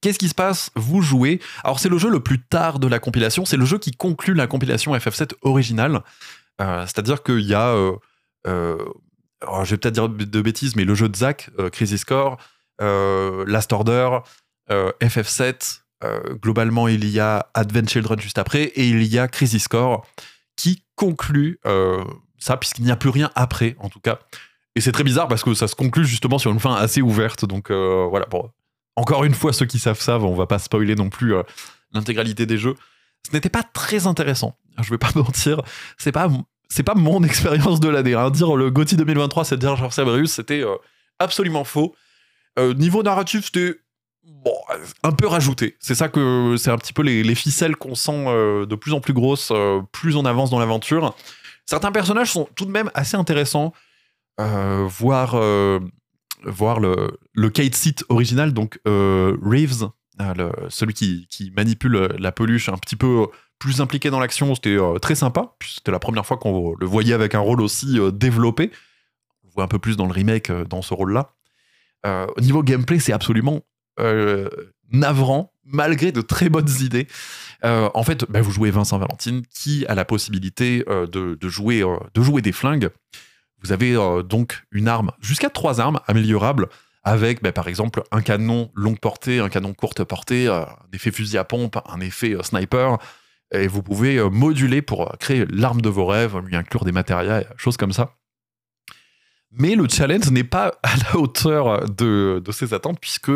[0.00, 0.70] Qu'est-ce qui se passe?
[0.74, 1.40] Vous jouez.
[1.64, 3.44] Alors, c'est le jeu le plus tard de la compilation.
[3.44, 6.02] C'est le jeu qui conclut la compilation FF7 originale.
[6.60, 7.68] Euh, C'est-à-dire qu'il y a.
[7.68, 7.92] euh,
[8.46, 8.76] euh,
[9.40, 11.24] alors, je vais peut-être dire de bêtises, mais le jeu de
[11.58, 12.38] euh, Crisis Core,
[12.78, 14.18] Last Order,
[14.70, 19.28] euh, FF7, euh, globalement, il y a Advent Children juste après, et il y a
[19.28, 20.06] Crisis Core
[20.56, 22.04] qui conclut euh,
[22.38, 24.18] ça, puisqu'il n'y a plus rien après, en tout cas.
[24.74, 27.44] Et c'est très bizarre parce que ça se conclut justement sur une fin assez ouverte.
[27.46, 28.50] Donc euh, voilà, bon.
[28.94, 31.34] Encore une fois, ceux qui savent savent, on va pas spoiler non plus
[31.92, 32.74] l'intégralité des jeux.
[33.26, 34.58] Ce n'était pas très intéressant.
[34.82, 35.60] Je vais pas mentir.
[35.98, 36.28] C'est pas,
[36.68, 38.14] c'est pas mon expérience de l'année.
[38.14, 38.30] hein.
[38.30, 40.64] Dire le GOTY 2023, c'est dire George Cerberus, c'était
[41.18, 41.94] absolument faux.
[42.58, 43.78] Niveau narratif, c'était
[45.02, 45.76] un peu rajouté.
[45.80, 48.92] C'est ça que c'est un petit peu les, les ficelles qu'on sent euh, de plus
[48.92, 51.14] en plus grosses, euh, plus on avance dans l'aventure.
[51.64, 53.72] Certains personnages sont tout de même assez intéressants.
[54.38, 55.80] Euh, voir euh,
[56.44, 59.88] voir le, le Kate Seat original, donc Reeves,
[60.68, 63.26] celui qui, qui manipule la peluche un petit peu
[63.58, 65.56] plus impliqué dans l'action, c'était très sympa.
[65.64, 68.70] C'était la première fois qu'on le voyait avec un rôle aussi développé.
[69.44, 71.32] On voit un peu plus dans le remake dans ce rôle-là.
[72.04, 73.62] Au niveau gameplay, c'est absolument
[73.98, 74.48] euh,
[74.92, 77.08] navrant, malgré de très bonnes idées.
[77.64, 81.82] Euh, en fait, bah, vous jouez Vincent Valentine, qui a la possibilité euh, de, jouer,
[82.14, 82.90] de jouer des flingues.
[83.62, 83.94] Vous avez
[84.28, 86.68] donc une arme, jusqu'à trois armes améliorables,
[87.02, 91.38] avec bah, par exemple un canon longue portée, un canon courte portée, un effet fusil
[91.38, 92.98] à pompe, un effet sniper.
[93.52, 97.76] Et vous pouvez moduler pour créer l'arme de vos rêves, lui inclure des matériels, choses
[97.76, 98.14] comme ça.
[99.58, 103.32] Mais le challenge n'est pas à la hauteur de, de ses attentes, puisque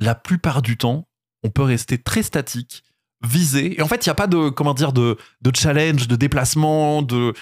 [0.00, 1.06] la plupart du temps,
[1.44, 2.82] on peut rester très statique,
[3.22, 3.78] visé.
[3.78, 5.16] Et en fait, il n'y a pas de, comment dire, de,
[5.54, 7.34] challenge, de déplacement, de,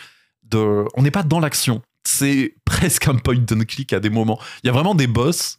[0.43, 0.85] de...
[0.95, 1.83] on n'est pas dans l'action.
[2.05, 4.41] C'est presque un point and click à des moments.
[4.63, 5.57] Il y a vraiment des boss,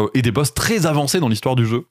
[0.00, 1.86] euh, et des boss très avancés dans l'histoire du jeu,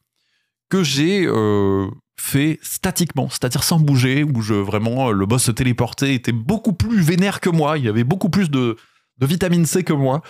[0.69, 1.87] que j'ai euh,
[2.19, 6.73] fait statiquement, c'est-à-dire sans bouger, où je, vraiment, euh, le boss se téléportait, était beaucoup
[6.73, 8.75] plus vénère que moi, il y avait beaucoup plus de,
[9.19, 10.21] de vitamine C que moi,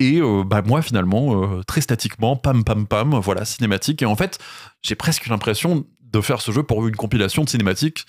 [0.00, 4.16] et euh, bah, moi, finalement, euh, très statiquement, pam, pam, pam, voilà, cinématique, et en
[4.16, 4.38] fait,
[4.82, 8.06] j'ai presque l'impression de faire ce jeu pour une compilation de cinématiques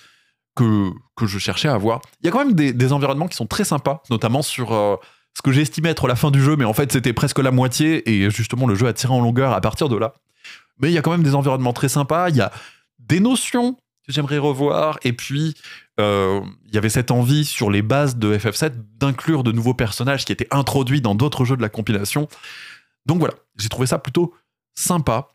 [0.56, 2.00] que, que je cherchais à avoir.
[2.22, 4.96] Il y a quand même des, environnements qui sont très sympas, notamment sur euh,
[5.36, 8.10] ce que j'estimais être la fin du jeu, mais en fait c'était presque la moitié,
[8.10, 10.14] et justement le jeu a tiré en longueur à partir de là.
[10.78, 12.50] Mais il y a quand même des environnements très sympas, il y a
[12.98, 13.76] des notions
[14.12, 15.54] j'aimerais revoir, et puis
[16.00, 20.24] euh, il y avait cette envie sur les bases de FF7 d'inclure de nouveaux personnages
[20.24, 22.28] qui étaient introduits dans d'autres jeux de la compilation.
[23.06, 24.34] Donc voilà, j'ai trouvé ça plutôt
[24.74, 25.28] sympa.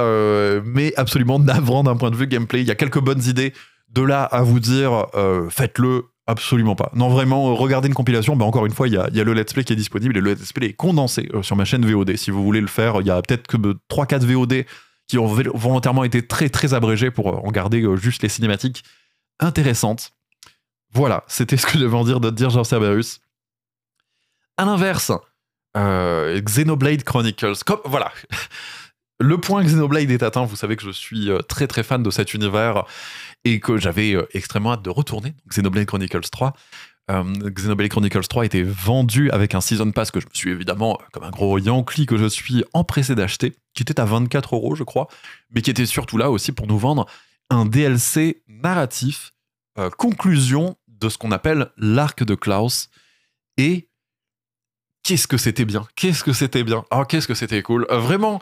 [0.00, 2.60] Euh, mais absolument navrant d'un point de vue gameplay.
[2.60, 3.52] Il y a quelques bonnes idées.
[3.90, 6.90] De là à vous dire, euh, faites-le, absolument pas.
[6.94, 8.36] Non, vraiment, regardez une compilation.
[8.36, 10.16] Bah, encore une fois, il y a, y a le let's play qui est disponible
[10.18, 12.16] et le let's play est condensé sur ma chaîne VOD.
[12.16, 13.56] Si vous voulez le faire, il y a peut-être que
[13.90, 14.66] 3-4 VOD
[15.08, 18.84] qui ont volontairement été très très abrégés pour euh, en garder euh, juste les cinématiques
[19.40, 20.12] intéressantes.
[20.92, 23.20] Voilà, c'était ce que j'avais en dire de dire George Cerberus.
[24.56, 25.12] À l'inverse,
[25.76, 27.54] euh, Xenoblade Chronicles.
[27.84, 28.12] Voilà.
[29.20, 30.44] Le point Xenoblade est atteint.
[30.44, 32.84] Vous savez que je suis très très fan de cet univers
[33.44, 35.34] et que j'avais extrêmement hâte de retourner.
[35.48, 36.54] Xenoblade Chronicles 3.
[37.10, 40.98] Euh, Xenoblade Chronicles 3 était vendu avec un Season Pass que je me suis évidemment,
[41.12, 44.82] comme un gros Yankee que je suis, empressé d'acheter, qui était à 24 euros, je
[44.82, 45.06] crois,
[45.50, 47.06] mais qui était surtout là aussi pour nous vendre
[47.48, 49.32] un DLC narratif,
[49.78, 52.88] euh, conclusion de ce qu'on appelle l'arc de Klaus.
[53.56, 53.88] Et
[55.04, 58.40] qu'est-ce que c'était bien Qu'est-ce que c'était bien Oh, qu'est-ce que c'était cool Euh, Vraiment,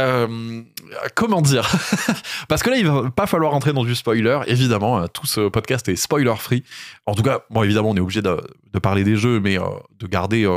[0.00, 0.62] euh,
[1.14, 1.70] comment dire
[2.48, 4.38] Parce que là, il va pas falloir entrer dans du spoiler.
[4.46, 6.64] Évidemment, euh, tout ce podcast est spoiler free.
[7.04, 8.38] En tout cas, bon, évidemment, on est obligé de,
[8.82, 9.64] parler des jeux, mais euh,
[9.98, 10.48] de garder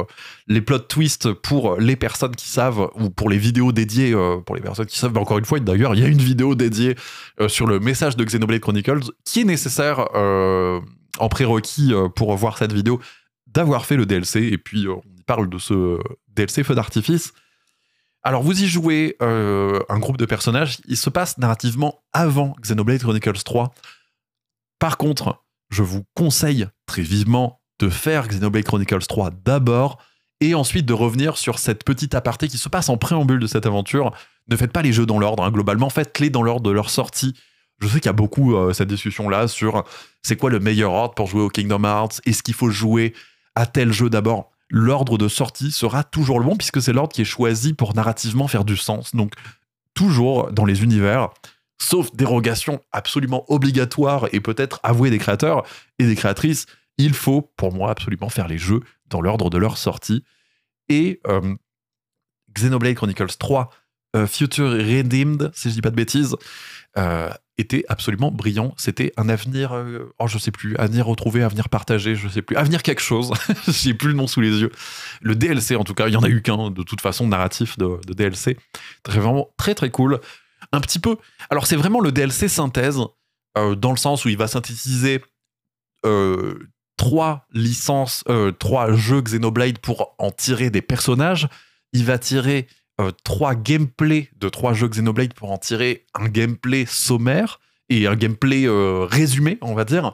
[0.48, 4.62] les plot twists pour les personnes qui savent ou pour les vidéos dédiées pour les
[4.62, 5.12] personnes qui savent.
[5.14, 6.96] Mais encore une fois, d'ailleurs, il y a une vidéo dédiée
[7.48, 13.02] sur le message de Xenoblade Chronicles qui est nécessaire en prérequis pour voir cette vidéo
[13.48, 14.44] d'avoir fait le DLC.
[14.44, 16.00] Et puis, on y parle de ce
[16.36, 17.34] DLC feu d'artifice.
[18.26, 20.80] Alors, vous y jouez euh, un groupe de personnages.
[20.88, 23.72] Il se passe narrativement avant Xenoblade Chronicles 3.
[24.80, 30.00] Par contre, je vous conseille très vivement de faire Xenoblade Chronicles 3 d'abord
[30.42, 33.68] et ensuite de revenir sur cette petite aparté qui se passe en préambule de cette
[33.68, 34.12] aventure.
[34.48, 35.52] Ne faites pas les jeux dans l'ordre, hein.
[35.52, 37.36] globalement, faites-les dans l'ordre de leur sortie.
[37.80, 39.84] Je sais qu'il y a beaucoup euh, cette discussion-là sur
[40.24, 43.14] c'est quoi le meilleur ordre pour jouer au Kingdom Hearts, est-ce qu'il faut jouer
[43.54, 44.55] à tel jeu d'abord?
[44.70, 48.48] L'ordre de sortie sera toujours le bon puisque c'est l'ordre qui est choisi pour narrativement
[48.48, 49.16] faire du sens.
[49.16, 49.34] Donc,
[49.94, 51.30] toujours dans les univers,
[51.78, 55.64] sauf dérogation absolument obligatoire et peut-être avouée des créateurs
[56.00, 56.66] et des créatrices,
[56.98, 60.24] il faut pour moi absolument faire les jeux dans l'ordre de leur sortie.
[60.90, 61.56] Et euh,
[62.54, 63.70] Xenoblade Chronicles 3
[64.16, 66.36] euh, Future Redeemed, si je dis pas de bêtises,
[66.98, 68.74] euh, était absolument brillant.
[68.78, 72.56] C'était un avenir, euh, oh je sais plus, avenir retrouvé, avenir partagé, je sais plus,
[72.56, 73.32] avenir quelque chose.
[73.68, 74.72] J'ai plus le nom sous les yeux.
[75.22, 77.78] Le DLC en tout cas, il y en a eu qu'un de toute façon narratif
[77.78, 78.58] de, DLC.
[79.04, 80.20] Très vraiment très très cool.
[80.72, 81.18] Un petit peu.
[81.50, 83.00] Alors c'est vraiment le DLC synthèse
[83.58, 85.24] euh, dans le sens où il va synthétiser
[86.06, 86.60] euh,
[86.98, 91.48] trois licences, euh, trois jeux Xenoblade pour en tirer des personnages.
[91.94, 92.68] Il va tirer
[93.02, 98.16] euh, trois gameplays de trois jeux Xenoblade pour en tirer un gameplay sommaire et un
[98.16, 100.14] gameplay euh, résumé, on va dire.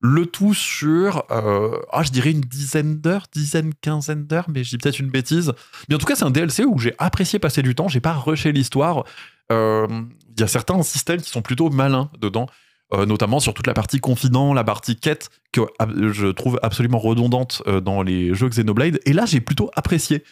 [0.00, 4.78] Le tout sur, euh, ah, je dirais une dizaine d'heures, dizaine, quinzaine d'heures, mais j'ai
[4.78, 5.52] peut-être une bêtise.
[5.88, 8.12] Mais en tout cas, c'est un DLC où j'ai apprécié passer du temps, j'ai pas
[8.12, 9.04] rushé l'histoire.
[9.50, 10.06] Il
[10.38, 12.46] y a certains systèmes qui sont plutôt malins dedans,
[12.92, 17.62] notamment sur toute la partie confident, la partie quête, que euh, je trouve absolument redondante
[17.82, 19.00] dans les jeux Xenoblade.
[19.06, 20.22] Et là, j'ai plutôt apprécié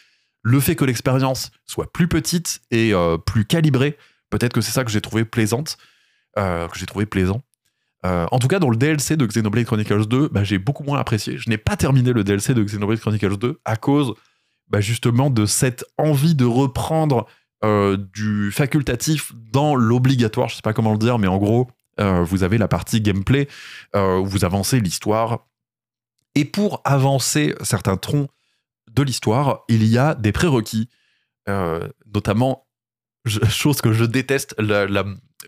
[0.43, 3.97] le fait que l'expérience soit plus petite et euh, plus calibrée.
[4.29, 5.77] Peut-être que c'est ça que j'ai trouvé plaisante,
[6.37, 7.41] euh, que j'ai trouvé plaisant.
[8.05, 10.99] Euh, en tout cas, dans le DLC de Xenoblade Chronicles 2, bah, j'ai beaucoup moins
[10.99, 11.37] apprécié.
[11.37, 14.13] Je n'ai pas terminé le DLC de Xenoblade Chronicles 2 à cause
[14.67, 17.25] bah, justement de cette envie de reprendre
[18.13, 20.49] du facultatif dans l'obligatoire.
[20.49, 23.47] Je sais pas comment le dire, mais en gros, vous avez la partie gameplay
[23.95, 25.47] où vous avancez l'histoire.
[26.35, 28.27] Et pour avancer certains troncs
[28.93, 30.89] de l'histoire, il y a des prérequis,
[31.49, 32.67] euh, notamment,
[33.25, 35.03] chose que je déteste, la,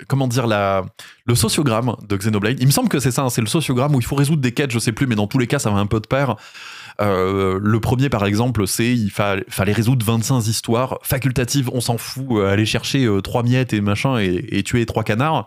[0.08, 2.58] comment dire, le sociogramme de Xenoblade.
[2.60, 4.54] Il me semble que c'est ça, hein, c'est le sociogramme où il faut résoudre des
[4.54, 6.36] quêtes, je sais plus, mais dans tous les cas, ça va un peu de pair.
[7.02, 11.98] Euh, le premier, par exemple, c'est il fa- fallait résoudre 25 histoires facultatives, on s'en
[11.98, 15.46] fout, euh, aller chercher trois miettes et machin et, et tuer trois canards.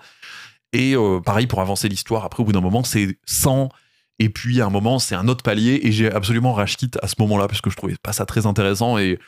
[0.75, 3.71] Et pareil, pour avancer l'histoire, après, au bout d'un moment, c'est 100.
[4.19, 5.81] Et puis, à un moment, c'est un autre palier.
[5.83, 8.99] Et j'ai absolument rage à ce moment-là, parce que je trouvais pas ça très intéressant.
[8.99, 9.19] Et,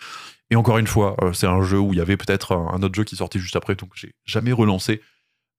[0.51, 2.95] et encore une fois, euh, c'est un jeu où il y avait peut-être un, autre
[2.95, 5.01] jeu qui sortait juste après, donc j'ai jamais relancé.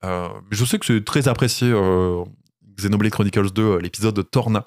[0.03, 2.23] Euh, mais je sais que c'est très apprécié, euh,
[2.77, 4.65] Xenoblade Chronicles 2, euh, l'épisode de Torna.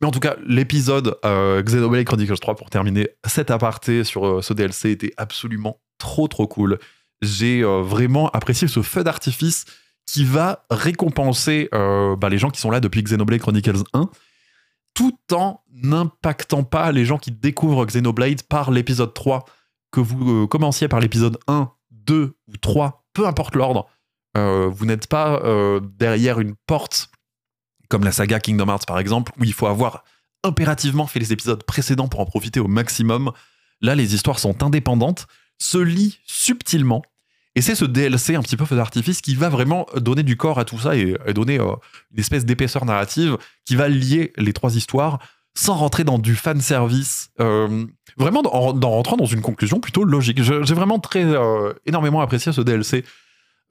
[0.00, 4.92] Mais en tout cas, l'épisode Xenoblade Chronicles 3, pour terminer cet aparté sur ce DLC,
[4.92, 6.78] était absolument trop trop cool.
[7.20, 9.66] J'ai vraiment apprécié ce feu d'artifice
[10.06, 14.10] qui va récompenser euh, bah, les gens qui sont là depuis Xenoblade Chronicles 1,
[14.94, 19.44] tout en n'impactant pas les gens qui découvrent Xenoblade par l'épisode 3.
[19.92, 23.88] Que vous euh, commenciez par l'épisode 1, 2 ou 3, peu importe l'ordre,
[24.36, 25.42] euh, vous n'êtes pas
[25.98, 27.10] derrière une porte
[27.88, 30.04] comme la saga Kingdom Hearts par exemple, où il faut avoir
[30.42, 33.32] impérativement fait les épisodes précédents pour en profiter au maximum.
[33.82, 35.26] Là, les histoires sont indépendantes,
[35.58, 37.02] se lient subtilement.
[37.56, 40.58] Et c'est ce DLC un petit peu feu d'artifice qui va vraiment donner du corps
[40.58, 41.74] à tout ça et, donner euh,
[42.12, 45.18] une espèce d'épaisseur narrative qui va lier les trois histoires
[45.54, 47.30] sans rentrer dans du fan service.
[47.40, 50.42] euh, vraiment en, en rentrant dans une conclusion plutôt logique.
[50.42, 53.04] J'ai vraiment très euh, énormément apprécié ce DLC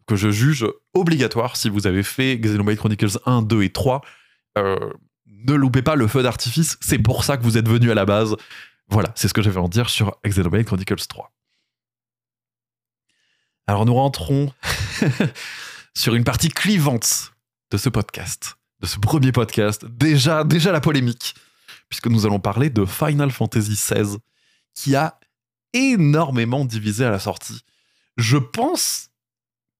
[0.07, 4.01] que je juge obligatoire si vous avez fait Xenoblade Chronicles 1, 2 et 3.
[4.57, 4.75] Euh,
[5.27, 8.05] ne loupez pas le feu d'artifice, c'est pour ça que vous êtes venu à la
[8.05, 8.35] base.
[8.89, 11.31] Voilà, c'est ce que j'avais en dire sur Xenoblade Chronicles 3.
[13.69, 14.51] Alors nous rentrons
[15.93, 17.33] sur une partie clivante
[17.69, 19.85] de ce podcast, de ce premier podcast.
[19.85, 21.35] Déjà, la polémique,
[21.87, 24.17] puisque nous allons parler de Final Fantasy XVI,
[24.73, 25.19] qui a
[25.73, 27.61] énormément divisé à la sortie.
[28.17, 29.11] Je pense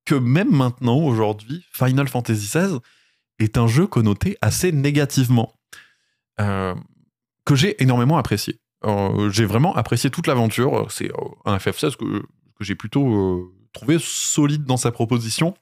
[0.06, 2.78] que même maintenant, aujourd'hui, Final Fantasy XVI,
[3.40, 5.56] est un jeu connoté assez négativement,
[6.40, 6.76] euh,
[7.44, 8.60] que j'ai énormément apprécié.
[8.86, 10.92] Euh, j'ai vraiment apprécié toute l'aventure.
[10.92, 13.52] C'est euh, un FF16 que, que j'ai plutôt
[14.00, 15.56] solide dans sa proposition,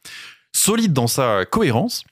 [0.51, 2.03] solide dans sa cohérence.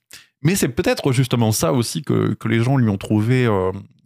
[0.42, 3.50] Mais c'est peut-être justement ça aussi que, les gens lui ont trouvé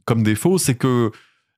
[0.06, 1.12] comme défaut, c'est que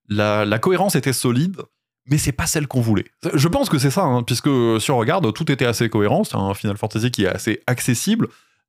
[0.09, 1.61] la, cohérence était solide,
[2.05, 3.05] mais c'est pas celle qu'on voulait.
[3.33, 6.23] Je pense que c'est ça, hein, puisque si on regarde, tout était assez cohérent.
[6.23, 8.27] C'est un Final Fantasy qui est assez accessible,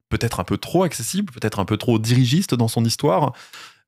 [0.08, 3.32] peut-être un peu trop accessible, peut-être un peu trop dirigiste dans son histoire.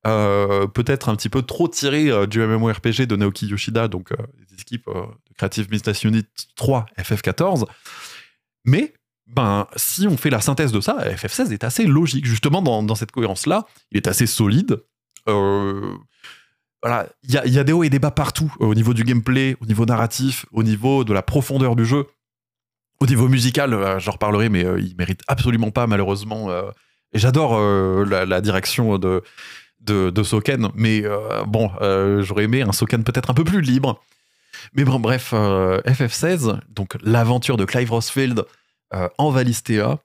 [0.06, 4.16] Euh, peut-être un petit peu trop tiré euh, du MMORPG de Naoki Yoshida, donc euh,
[4.50, 4.90] des équipes
[5.36, 6.26] Creative Business Unit
[6.56, 7.64] 3, FF14.
[8.64, 8.94] Mais
[9.26, 13.12] ben, si on fait la synthèse de ça, FF16 est assez logique, justement dans, cette
[13.12, 13.66] cohérence-là.
[13.90, 14.82] Il est assez solide.
[15.26, 19.66] voilà, il y a, des hauts et des bas partout, au niveau du gameplay, au
[19.66, 22.06] niveau narratif, au niveau de la profondeur du jeu.
[23.00, 26.50] Au niveau musical, j'en reparlerai, mais il mérite absolument pas, malheureusement.
[27.12, 27.58] et j'adore
[28.04, 29.22] la, direction de,
[29.84, 34.02] de, Soken, mais euh, bon, euh, j'aurais aimé un Soken peut-être un peu plus libre.
[34.72, 38.44] Mais bref, euh, FF16, donc l'aventure de Clive Rossfield
[39.18, 39.98] en Valistea,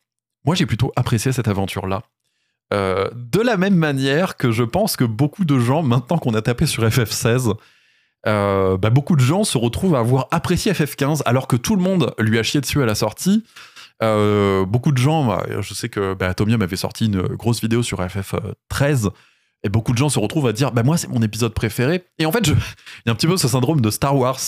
[0.46, 2.02] moi j'ai plutôt apprécié cette aventure-là.
[2.72, 6.66] de la même manière que je pense que beaucoup de gens, maintenant qu'on a tapé
[6.66, 7.54] sur FF16,
[8.26, 12.16] bah, beaucoup de gens se retrouvent à avoir apprécié FF15 alors que tout le monde
[12.18, 13.44] lui a chié dessus à la sortie.
[14.02, 18.02] beaucoup de gens, bah, je sais que bah, Atomium avait sorti une grosse vidéo sur
[18.02, 19.12] FF13
[19.64, 22.06] et beaucoup de gens se retrouvent à dire, bah moi c'est mon épisode préféré.
[22.18, 22.54] Et en fait, il
[23.06, 24.40] y a un petit peu ce syndrome de Star Wars,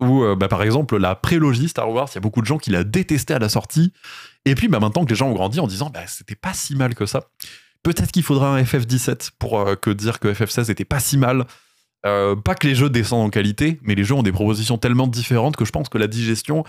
[0.00, 2.58] où euh, bah, par exemple la prélogie Star Wars, il y a beaucoup de gens
[2.58, 3.92] qui la détestaient à la sortie.
[4.44, 6.76] Et puis bah, maintenant que les gens ont grandi en disant, bah c'était pas si
[6.76, 7.24] mal que ça.
[7.82, 11.46] Peut-être qu'il faudra un FF17 pour euh, dire que FF16 était pas si mal.
[12.06, 15.08] Euh, pas que les jeux descendent en qualité, mais les jeux ont des propositions tellement
[15.08, 16.64] différentes que je pense que la digestion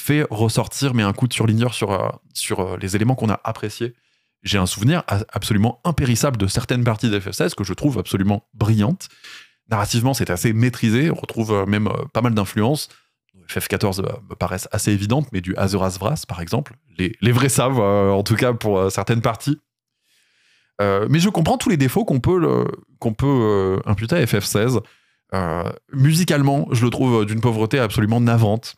[0.00, 3.94] fait ressortir, mais un coup de surligneur sur, sur les éléments qu'on a appréciés
[4.42, 9.08] j'ai un souvenir absolument impérissable de certaines parties d'FF16 que je trouve absolument brillantes.
[9.70, 12.88] Narrativement, c'est assez maîtrisé, on retrouve euh, même euh, pas mal d'influences.
[13.48, 17.80] FF14 euh, me paraissent assez évidentes, mais du Azuras Vras, par exemple, les, vrais savent,
[17.80, 19.58] en tout cas pour certaines parties.
[20.80, 22.66] mais je comprends tous les défauts qu'on peut,
[22.98, 24.80] qu'on peut imputer à FF16.
[25.92, 28.76] musicalement, je le trouve d'une pauvreté absolument navante.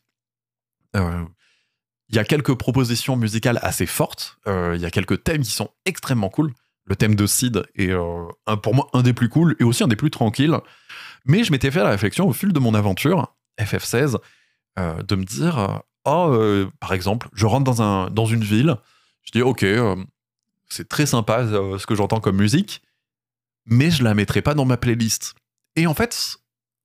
[2.09, 4.39] Il y a quelques propositions musicales assez fortes.
[4.47, 6.53] Euh, il y a quelques thèmes qui sont extrêmement cool.
[6.85, 8.27] Le thème de Sid est euh,
[8.63, 10.59] pour moi un des plus cool et aussi un des plus tranquilles.
[11.25, 14.19] Mais je m'étais fait la réflexion au fil de mon aventure, FF16,
[14.79, 16.37] euh, de me dire Oh,
[16.81, 18.77] par exemple, je rentre dans, un, dans une ville,
[19.23, 19.65] je dis Ok,
[20.69, 22.83] c'est très sympa ce que j'entends comme musique,
[23.65, 25.35] mais je la mettrai pas dans ma playlist.
[25.77, 26.37] Et en fait,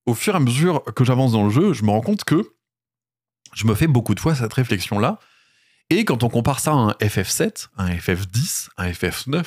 [0.05, 2.53] au fur et à mesure que j'avance dans le jeu, je me rends compte que
[3.53, 5.19] je me fais beaucoup de fois cette réflexion-là.
[5.89, 9.43] Et quand on compare ça à un FF7, un FF10, un FF9,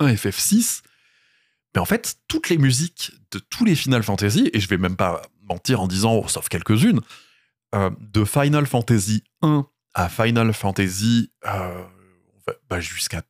[0.00, 0.82] un FF6,
[1.74, 4.96] mais en fait, toutes les musiques de tous les Final Fantasy, et je vais même
[4.96, 7.00] pas mentir en disant, oh, sauf quelques-unes,
[7.74, 11.84] euh, de Final Fantasy 1 à Final Fantasy euh,
[12.70, 13.22] bah, jusqu'à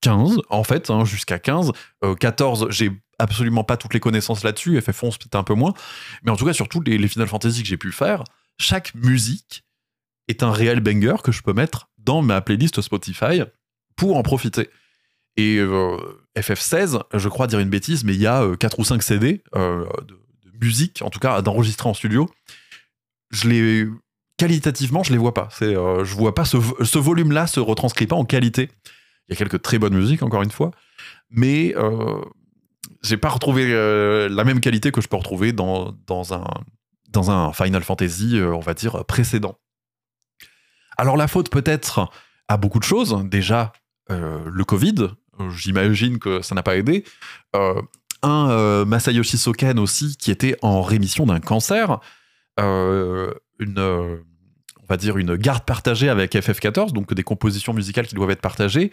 [0.00, 1.72] 15, en fait, hein, jusqu'à 15.
[2.18, 5.74] 14, euh, j'ai absolument pas toutes les connaissances là-dessus, FF11 peut-être un peu moins,
[6.22, 8.24] mais en tout cas, sur tous les, les Final Fantasy que j'ai pu faire,
[8.58, 9.64] chaque musique
[10.28, 13.42] est un réel banger que je peux mettre dans ma playlist Spotify
[13.96, 14.68] pour en profiter.
[15.36, 15.96] Et euh,
[16.38, 19.42] FF16, je crois dire une bêtise, mais il y a 4 euh, ou 5 CD
[19.54, 20.18] euh, de,
[20.62, 22.30] musique, en tout cas d'enregistrer en studio.
[23.30, 23.86] Je les
[24.38, 25.48] qualitativement, je les vois pas.
[25.50, 28.70] C'est, je vois pas ce, ce volume-là se retranscrit pas en qualité.
[29.28, 30.70] Il y a quelques très bonnes musiques, encore une fois,
[31.30, 31.74] mais
[33.02, 33.66] j'ai pas retrouvé
[34.28, 36.44] la même qualité que je peux retrouver dans, dans un
[37.16, 39.58] dans un Final Fantasy, euh, on va dire, précédent.
[40.98, 42.10] Alors la faute peut-être
[42.48, 43.18] à beaucoup de choses.
[43.24, 43.72] Déjà,
[44.10, 45.08] euh, le Covid,
[45.50, 47.04] j'imagine que ça n'a pas aidé.
[47.54, 47.80] Euh,
[48.22, 52.00] un Masayoshi Soken aussi qui était en rémission d'un cancer.
[52.58, 58.30] une, on va dire, une garde partagée avec FF14, donc des compositions musicales qui doivent
[58.30, 58.90] être partagées.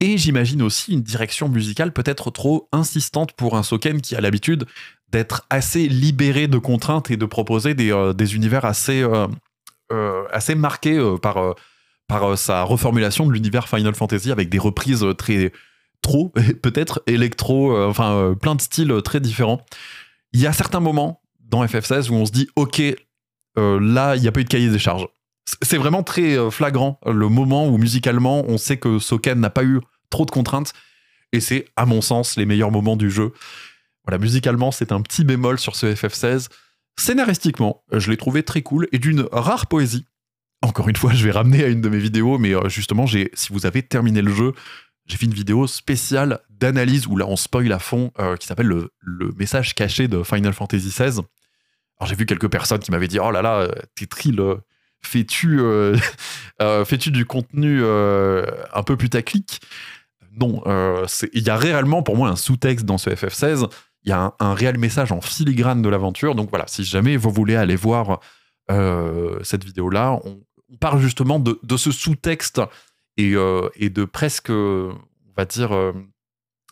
[0.00, 4.66] Et j'imagine aussi une direction musicale peut-être trop insistante pour un Soken qui a l'habitude
[5.10, 9.26] d'être assez libéré de contraintes et de proposer des, euh, univers assez, euh,
[9.92, 11.54] euh, assez marqués par,
[12.08, 15.52] par sa reformulation de l'univers Final Fantasy avec des reprises très
[16.02, 16.32] trop,
[16.62, 19.60] peut-être électro, enfin plein de styles très différents.
[20.32, 22.82] Il y a certains moments dans FF16 où on se dit, ok,
[23.56, 25.06] là, il n'y a pas eu de cahier des charges.
[25.62, 29.80] C'est vraiment très flagrant le moment où musicalement on sait que Soken n'a pas eu
[30.10, 30.72] trop de contraintes
[31.32, 33.32] et c'est à mon sens les meilleurs moments du jeu.
[34.06, 36.48] Voilà, musicalement, c'est un petit bémol sur ce FF16.
[36.96, 40.06] Scénaristiquement, je l'ai trouvé très cool et d'une rare poésie.
[40.62, 43.28] Encore une fois, je vais ramener à une de mes vidéos, mais euh, justement, si
[43.50, 44.52] vous avez terminé le jeu,
[45.06, 48.90] j'ai fait une vidéo spéciale d'analyse où là on spoil à fond qui s'appelle le,
[49.00, 51.20] le, message caché de Final Fantasy XVI.
[51.98, 54.42] Alors j'ai vu quelques personnes qui m'avaient dit oh là là Tetril
[55.02, 55.60] fais-tu
[56.58, 59.60] fais-tu du contenu un peu putaclic
[60.32, 60.60] Non,
[61.32, 63.68] il y a réellement pour moi un sous-texte dans ce FF16
[64.06, 66.36] il y a un, réel message en filigrane de l'aventure.
[66.36, 68.20] Donc voilà, si jamais vous voulez aller voir
[68.70, 70.40] euh, cette vidéo-là, on,
[70.80, 72.60] parle justement de, ce sous-texte
[73.16, 74.96] et, euh, de presque, on
[75.36, 75.92] va dire, euh,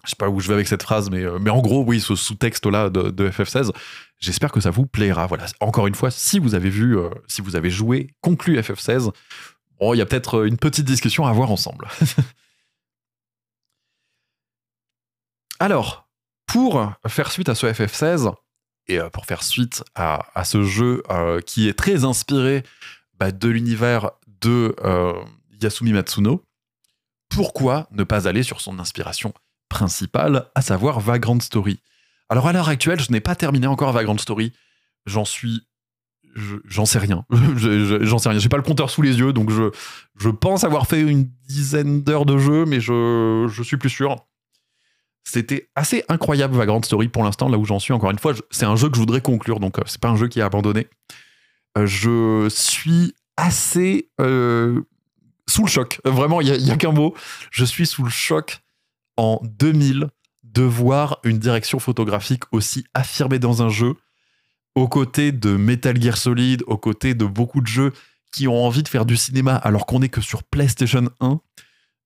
[0.05, 2.15] je sais pas où je vais avec cette phrase, mais, mais en gros, oui, ce
[2.15, 3.73] sous-texte-là de, FF16,
[4.19, 5.27] j'espère que ça vous plaira.
[5.27, 9.11] Voilà, encore une fois, si vous avez vu, si vous avez joué, conclu FF16,
[9.81, 11.89] bon, il y a peut-être une petite discussion à avoir ensemble.
[15.61, 16.04] Alors,
[16.55, 18.33] pour faire suite à ce FF16
[18.87, 22.63] et euh, pour faire suite à, ce jeu euh, qui est très inspiré
[23.19, 25.15] bah, de l'univers de euh,
[25.61, 26.45] Yasumi Matsuno,
[27.29, 29.35] pourquoi ne pas aller sur son inspiration
[29.69, 31.81] principale, à savoir Vagrant Story?
[32.29, 34.53] Alors à l'heure actuelle, je n'ai pas terminé encore Vagrant Story.
[35.07, 35.67] J'en suis
[36.67, 37.27] j'en sais rien.
[37.57, 38.39] j'en sais rien.
[38.39, 39.73] J'ai pas le compteur sous les yeux, donc je,
[40.21, 44.25] je pense avoir fait une dizaine d'heures de jeu, mais je, je suis plus sûr.
[45.25, 47.93] C'était assez incroyable Vagrant Story pour l'instant, là où j'en suis.
[47.93, 50.17] Encore une fois, c'est un jeu que je voudrais conclure, donc euh, c'est pas un
[50.17, 50.87] jeu qui est abandonné.
[51.79, 54.83] Euh, je suis assez euh,
[55.49, 56.01] sous le choc.
[56.05, 57.15] Vraiment, il n'y a, qu'un mot.
[57.51, 58.61] Je suis sous le choc
[59.17, 60.09] en 2000
[60.43, 63.95] de voir une direction photographique aussi affirmée dans un jeu,
[64.75, 67.93] aux côtés de Metal Gear Solid, aux côtés de beaucoup de jeux
[68.31, 71.41] qui ont envie de faire du cinéma alors qu'on n'est que sur PlayStation 1.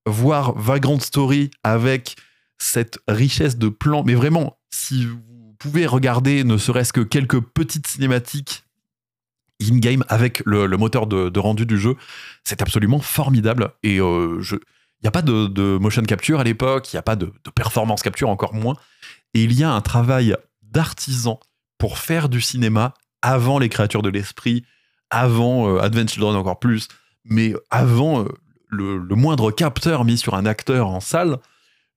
[0.06, 2.16] Voir Vagrant Story avec
[2.58, 4.02] cette richesse de plans.
[4.04, 8.64] Mais vraiment, si vous pouvez regarder ne serait-ce que quelques petites cinématiques
[9.60, 11.96] in-game avec le, moteur de, rendu du jeu,
[12.44, 13.70] c'est absolument formidable.
[13.82, 14.40] Et euh,
[15.00, 18.02] il n'y a pas de, motion capture à l'époque, il n'y a pas de, performance
[18.02, 18.76] capture encore moins.
[19.34, 21.40] Et il y a un travail d'artisan
[21.78, 24.64] pour faire du cinéma avant les créatures de l'esprit,
[25.10, 26.88] avant euh, Advent Children encore plus,
[27.24, 28.28] mais avant euh,
[28.68, 31.38] le, moindre capteur mis sur un acteur en salle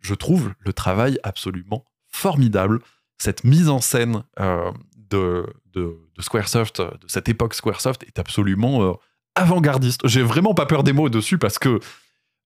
[0.02, 2.80] je trouve le travail absolument formidable.
[3.18, 8.94] Cette mise en scène euh, de, de, Squaresoft, de cette époque Squaresoft, est absolument euh,
[9.36, 10.08] avant-gardiste.
[10.08, 11.80] J'ai vraiment pas peur des mots dessus parce que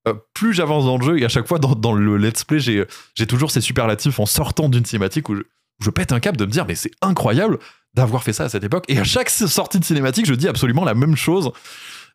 [0.07, 3.27] euh, plus j'avance dans le jeu et à chaque fois dans, le let's play, j'ai
[3.27, 5.35] toujours ces superlatifs en sortant d'une cinématique où
[5.79, 7.57] je, pète un cap de me dire mais c'est incroyable
[7.93, 8.85] d'avoir fait ça à cette époque.
[8.87, 11.51] Et à chaque sortie de cinématique, je dis absolument la même chose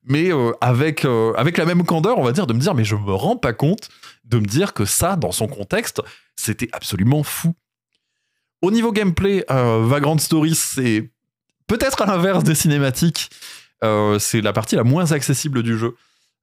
[0.05, 0.31] mais
[0.61, 3.37] avec, avec la même candeur, on va dire, de me dire, mais je me rends
[3.37, 3.89] pas compte
[4.25, 6.01] de me dire que ça, dans son contexte,
[6.37, 7.55] c'était absolument fou.
[8.63, 11.11] Au niveau gameplay, euh, Vagrant Story, c'est
[11.67, 13.31] peut-être à l'inverse des cinématiques.
[13.83, 15.97] Euh, c'est la partie la moins accessible du jeu.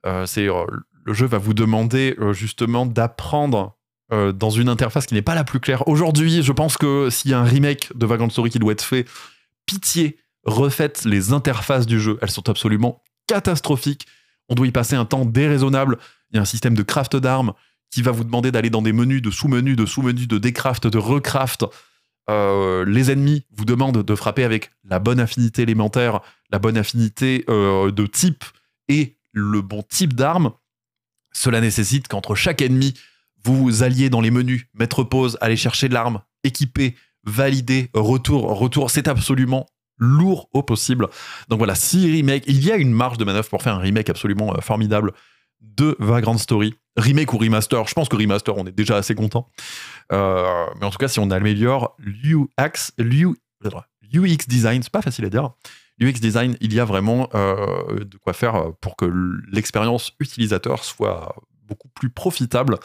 [0.05, 3.75] Euh, c'est le jeu va vous demander justement d'apprendre
[4.09, 5.85] dans une interface qui n'est pas la plus claire.
[5.87, 8.83] Aujourd'hui, je pense que s'il y a un remake de Vagrant Story qui doit être
[8.83, 9.05] fait,
[9.65, 12.17] pitié, refaites les interfaces du jeu.
[12.21, 14.07] Elles sont absolument catastrophiques.
[14.49, 15.97] On doit y passer un temps déraisonnable.
[16.31, 17.53] Il y a un système de craft d'armes
[17.91, 20.97] qui va vous demander d'aller dans des menus de sous-menus, de sous-menus, de décraft, de
[20.97, 21.65] recraft.
[22.29, 26.19] Euh, les ennemis vous demandent de frapper avec la bonne affinité élémentaire,
[26.51, 28.43] la bonne affinité euh, de type
[28.89, 30.51] et le bon type d'arme.
[31.31, 32.93] Cela nécessite qu'entre chaque ennemi,
[33.43, 38.91] vous alliez dans les menus, mettre pause, aller chercher l'arme, équiper, valider, retour, retour.
[38.91, 39.67] C'est absolument
[39.97, 41.07] lourd au possible.
[41.49, 44.09] Donc voilà, si remake, il y a une marge de manœuvre pour faire un remake
[44.09, 45.13] absolument euh, formidable
[45.61, 49.49] de Vagrant Story remake ou remaster, je pense que remaster, on est déjà assez content.
[50.11, 55.29] Euh, mais en tout cas, si on améliore l'UX, UX design, c'est pas facile à
[55.29, 55.51] dire.
[56.01, 59.05] UX design, il y a vraiment euh, de quoi faire pour que
[59.51, 61.35] l'expérience utilisateur soit
[61.67, 62.77] beaucoup plus profitable.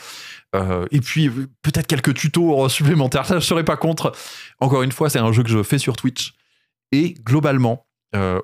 [0.90, 1.30] Et puis
[1.62, 4.12] peut-être quelques tutos supplémentaires, ça je serais pas contre.
[4.60, 6.34] Encore une fois, c'est un jeu que je fais sur Twitch.
[6.92, 7.86] Et globalement,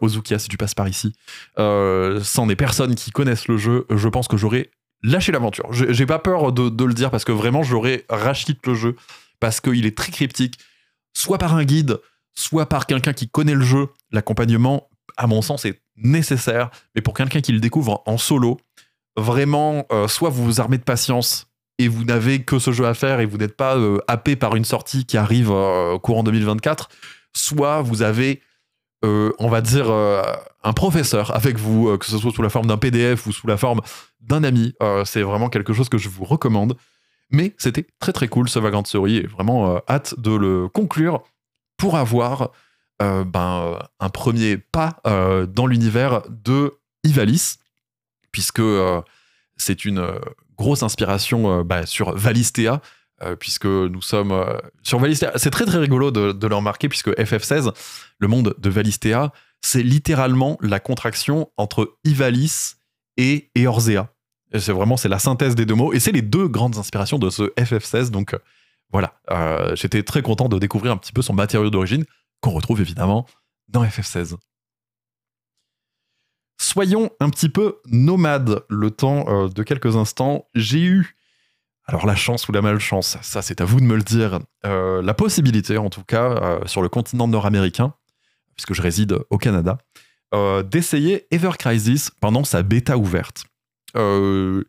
[0.01, 1.13] Ozukia, si tu passes par ici,
[1.57, 4.71] sans des personnes qui connaissent le jeu, je pense que j'aurais
[5.03, 5.67] lâchez l'aventure.
[5.73, 8.97] J'ai pas peur de, le dire parce que vraiment j'aurais racheté le jeu
[9.41, 10.59] parce qu'il est très cryptique,
[11.15, 12.01] soit par un guide,
[12.35, 13.89] soit par quelqu'un qui connaît le jeu.
[14.11, 18.59] L'accompagnement, à mon sens, est nécessaire, mais pour quelqu'un qui le découvre en solo,
[19.17, 21.47] vraiment, euh, soit vous vous armez de patience
[21.79, 24.57] et vous n'avez que ce jeu à faire et vous n'êtes pas euh, happé par
[24.57, 26.89] une sortie qui arrive euh, courant 2024,
[27.35, 28.43] soit vous avez
[29.05, 30.23] euh, on va dire, euh,
[30.65, 33.47] un professeur avec vous, euh, que ce soit sous la forme d'un PDF ou sous
[33.47, 33.81] la forme
[34.21, 34.75] d'un ami.
[35.05, 36.77] c'est vraiment quelque chose que je vous recommande.
[37.31, 41.23] Mais c'était très très cool ce Vagrant Story et vraiment hâte de le conclure
[41.77, 42.51] pour avoir
[42.99, 46.75] ben, un premier pas dans l'univers de
[47.05, 47.59] Ivalice,
[48.33, 48.63] puisque
[49.57, 50.05] c'est une
[50.57, 52.81] grosse inspiration bah, sur Valistea,
[53.41, 54.47] puisque nous sommes
[54.83, 55.33] sur Valistea.
[55.37, 57.73] C'est très très rigolo de, le remarquer, puisque FF16,
[58.19, 62.79] le monde de Valistea, c'est littéralement la contraction entre Ivalice
[63.17, 64.13] et Eorzea.
[64.57, 67.29] C'est vraiment c'est la synthèse des deux mots et c'est les deux grandes inspirations de
[67.29, 68.11] ce FF16.
[68.11, 68.39] Donc euh,
[68.91, 72.05] voilà, euh, j'étais très content de découvrir un petit peu son matériau d'origine
[72.41, 73.27] qu'on retrouve évidemment
[73.69, 74.37] dans FF16.
[76.61, 80.47] Soyons un petit peu nomades le temps euh, de quelques instants.
[80.55, 81.17] J'ai eu,
[81.89, 85.15] alors la chance ou la malchance, ça c'est à vous de me le dire, la
[85.15, 87.95] possibilité en tout cas sur le continent nord-américain,
[88.55, 89.79] puisque je réside au Canada,
[90.65, 93.45] d'essayer Ever Crisis pendant sa bêta ouverte.
[93.97, 94.65] Euh,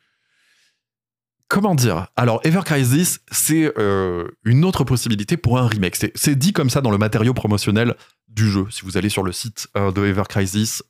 [1.47, 2.07] comment dire?
[2.15, 5.97] Alors, Ever Crisis, c'est euh, une autre possibilité pour un remake.
[6.15, 7.95] C'est dit comme ça dans le matériau promotionnel
[8.27, 8.67] du jeu.
[8.69, 10.83] Si vous allez sur le site euh, de Ever Crisis,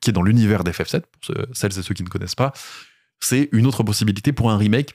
[0.00, 2.52] qui est dans l'univers d'FF7, pour celles et ceux qui ne connaissent pas,
[3.20, 4.94] c'est une autre possibilité pour un remake.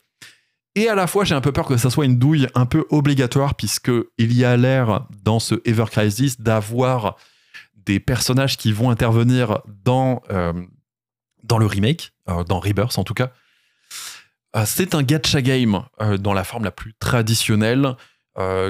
[0.76, 2.86] Et à la fois, j'ai un peu peur que ça soit une douille un peu
[2.90, 7.16] obligatoire, puisque il y a l'air dans ce Ever Crisis d'avoir
[7.76, 10.22] des personnages qui vont intervenir dans
[11.46, 13.32] dans le remake, euh, dans Rebirth en tout cas.
[14.56, 17.96] Euh, c'est un gacha game euh, dans la forme la plus traditionnelle.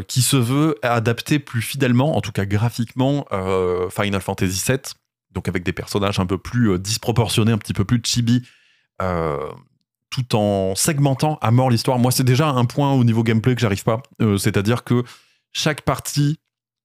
[0.08, 3.26] qui se veut adapter plus fidèlement, en tout cas graphiquement,
[3.90, 4.78] Final Fantasy VII,
[5.32, 8.48] donc avec des personnages un peu plus disproportionnés, un petit peu plus chibi,
[10.10, 12.00] tout en segmentant à mort l'histoire.
[12.00, 14.02] Moi, c'est déjà un point au niveau gameplay que j'arrive pas.
[14.38, 15.04] C'est-à-dire que
[15.52, 16.40] chaque partie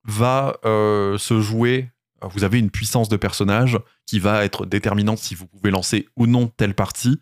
[0.05, 1.91] va se jouer
[2.29, 6.27] vous avez une puissance de personnage qui va être déterminante si vous pouvez lancer ou
[6.27, 7.21] non telle partie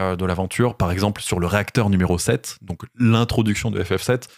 [0.00, 0.76] euh, de l'aventure.
[0.76, 4.28] Par exemple, sur le réacteur numéro 7, donc l'introduction de FF7,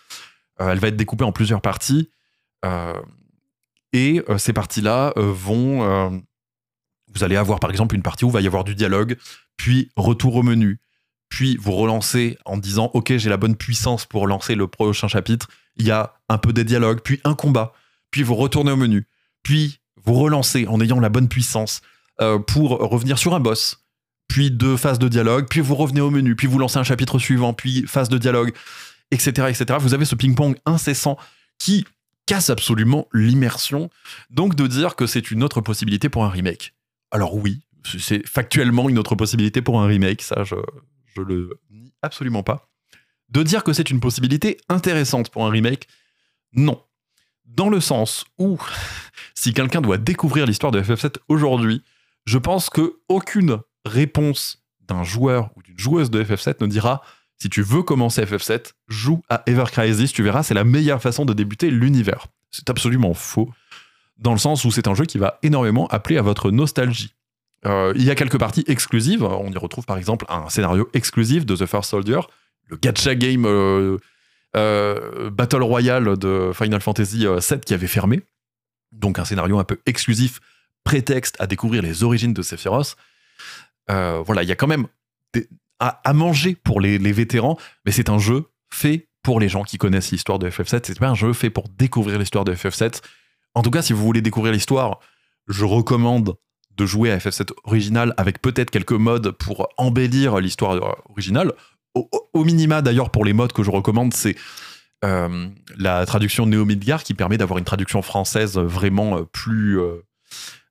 [0.61, 2.11] euh, elle va être découpée en plusieurs parties.
[2.65, 3.01] Euh,
[3.93, 6.23] et ces parties-là vont...
[7.13, 9.19] vous allez avoir par exemple une partie où il va y avoir du dialogue,
[9.59, 10.81] puis retour au menu,
[11.33, 15.49] puis vous relancez en disant ok j'ai la bonne puissance pour lancer le prochain chapitre,
[15.77, 17.73] il y a un peu des dialogues, puis un combat,
[18.11, 19.07] puis vous retournez au menu,
[19.43, 21.81] puis vous relancez en ayant la bonne puissance
[22.21, 23.83] euh, pour revenir sur un boss,
[24.29, 27.19] puis deux phases de dialogue, puis vous revenez au menu, puis vous lancez un chapitre
[27.19, 28.53] suivant, puis phase de dialogue,
[29.11, 29.79] etc., etc.
[29.81, 31.17] Vous avez ce ping-pong incessant
[31.59, 31.87] qui
[32.27, 33.89] casse absolument l'immersion.
[34.29, 36.75] Donc de dire que c'est une autre possibilité pour un remake.
[37.11, 37.63] Alors oui,
[37.99, 40.57] c'est factuellement une autre possibilité pour un remake, ça je,
[41.15, 42.69] je le nie absolument pas.
[43.29, 45.89] De dire que c'est une possibilité intéressante pour un remake,
[46.53, 46.83] non
[47.45, 48.59] dans le sens où
[49.35, 51.83] si quelqu'un doit découvrir l'histoire de FF7 aujourd'hui,
[52.25, 57.03] je pense que aucune réponse d'un joueur ou d'une joueuse de FF7 ne dira
[57.39, 61.25] si tu veux commencer FF7, joue à Ever Crisis, tu verras, c'est la meilleure façon
[61.25, 62.29] de débuter l'univers.
[62.53, 63.51] C'est absolument faux,
[64.17, 67.15] dans le sens où c'est un jeu qui va énormément appeler à votre nostalgie.
[67.65, 71.47] Euh, il y a quelques parties exclusives, on y retrouve par exemple un scénario exclusif
[71.47, 72.21] de The First Soldier,
[72.67, 73.99] le gacha game euh,
[74.57, 78.23] euh, Battle Royale de Final Fantasy VII qui avait fermé.
[78.91, 80.41] Donc un scénario un peu exclusif,
[80.85, 82.97] prétexte à découvrir les origines de Sephiroth.
[83.89, 84.87] Voilà, il y a quand même
[85.79, 90.11] à, manger pour les, vétérans, mais c'est un jeu fait pour les gens qui connaissent
[90.11, 90.83] l'histoire de FF7.
[90.85, 93.03] C'est pas un jeu fait pour découvrir l'histoire de FF7.
[93.55, 95.01] En tout cas, si vous voulez découvrir l'histoire,
[95.49, 96.37] je recommande
[96.77, 101.53] de jouer à FF7 original avec peut-être quelques modes pour embellir l'histoire originale
[101.95, 104.37] au, minima d'ailleurs pour les modes que je recommande, c'est
[105.05, 109.81] euh, la traduction Néo Midgar qui permet d'avoir une traduction française vraiment euh, plus,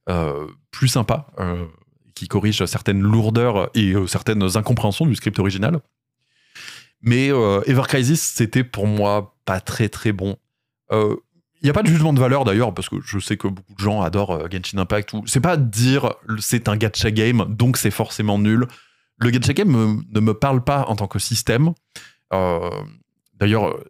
[0.10, 1.28] euh, plus sympa,
[2.16, 5.80] qui corrige certaines lourdeurs et certaines incompréhensions du script original.
[7.02, 10.38] Mais Ever Crisis, c'était pour moi pas très très bon.
[11.62, 13.74] Il n'y a pas de jugement de valeur d'ailleurs, parce que je sais que beaucoup
[13.74, 15.14] de gens adorent Genshin Impact.
[15.26, 18.68] C'est pas dire c'est un gacha game, donc c'est forcément nul
[19.22, 21.74] le gacha game ne me parle pas en tant que système.
[22.34, 22.70] Euh,
[23.40, 23.84] d'ailleurs, euh,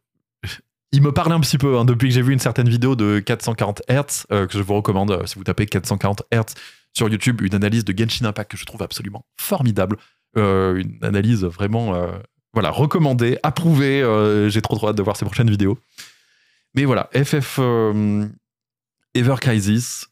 [0.91, 3.19] il me parle un petit peu hein, depuis que j'ai vu une certaine vidéo de
[3.19, 6.53] 440 Hz euh, que je vous recommande si vous tapez 440 Hz
[6.93, 9.95] sur YouTube, une analyse de Genshin Impact que je trouve absolument formidable,
[10.35, 11.95] une analyse vraiment
[12.53, 14.01] voilà recommandée, approuvée.
[14.49, 15.77] j'ai trop trop hâte de voir ses prochaines vidéos.
[16.73, 17.59] Mais voilà, FF
[19.13, 20.07] Ever Crisis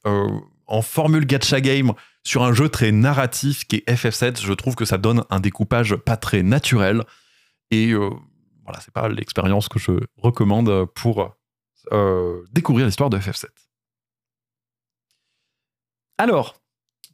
[0.69, 1.93] en formule gacha game
[2.23, 5.95] sur un jeu très narratif qui est FF7, je trouve que ça donne un découpage
[5.95, 7.03] pas très naturel.
[7.71, 8.09] Et euh,
[8.63, 11.35] voilà, c'est pas l'expérience que je recommande pour
[11.91, 13.47] euh, découvrir l'histoire de FF7.
[16.17, 16.61] Alors,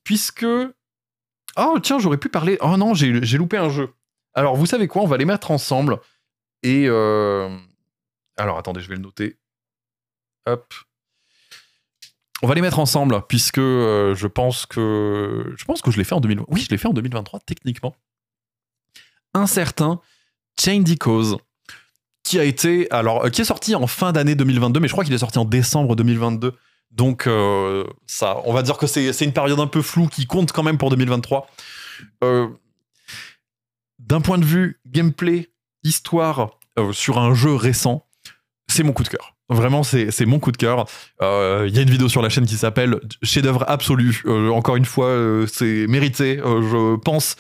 [0.04, 0.46] puisque.
[1.58, 2.58] Oh, tiens, j'aurais pu parler.
[2.60, 3.94] Oh non, j'ai loupé un jeu.
[4.34, 6.00] Alors, vous savez quoi On va les mettre ensemble.
[6.64, 6.90] Et.
[8.40, 9.38] Euh, alors, attendez, je vais le noter.
[10.46, 10.74] Hop
[12.42, 16.04] on va les mettre ensemble puisque euh, je pense que je pense que je l'ai
[16.04, 16.54] fait en 2023.
[16.54, 17.96] Oui, je l'ai fait en 2023 techniquement.
[19.34, 20.02] un certain
[20.60, 21.38] Change Cause,
[22.92, 25.46] alors, qui est sorti en fin d'année 2022, mais je crois qu'il est sorti en
[25.46, 26.54] décembre 2022.
[26.92, 27.30] Donc,
[28.08, 30.78] ça, on va dire que c'est une période un peu floue qui compte quand même
[30.78, 31.48] pour 2023.
[34.00, 35.50] D'un point de vue gameplay,
[35.84, 36.60] histoire,
[36.92, 38.05] sur un jeu récent,
[38.68, 39.36] c'est mon coup de cœur.
[39.50, 40.86] Vraiment, c'est mon coup de cœur.
[41.22, 44.24] Il euh, y a une vidéo sur la chaîne qui s'appelle Chef-d'œuvre absolu.
[44.26, 46.38] Euh, encore une fois, euh, c'est mérité.
[46.38, 47.36] je pense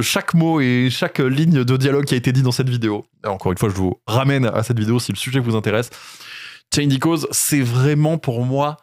[0.00, 3.04] chaque mot et chaque ligne de dialogue qui a été dit dans cette vidéo.
[3.24, 5.90] encore une fois, je vous ramène à cette vidéo si le sujet vous intéresse.
[6.74, 8.78] Chain Cause, c'est vraiment pour moi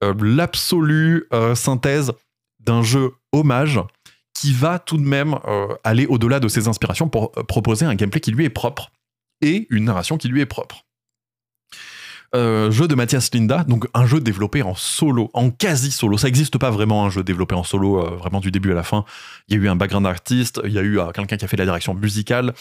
[0.00, 1.24] l'absolue
[1.56, 2.12] synthèse
[2.60, 3.80] d'un jeu hommage
[4.34, 5.36] qui va tout de même
[5.82, 8.92] aller au-delà de ses inspirations pour proposer un gameplay qui lui est propre
[9.40, 10.85] et une narration qui lui est propre.
[12.36, 16.18] Euh, jeu de Mathias Linda, donc un jeu développé en solo, en quasi solo.
[16.18, 18.82] Ça n'existe pas vraiment un jeu développé en solo, euh, vraiment du début à la
[18.82, 19.06] fin.
[19.48, 21.48] Il y a eu un background artiste, il y a eu euh, quelqu'un qui a
[21.48, 22.52] fait la direction musicale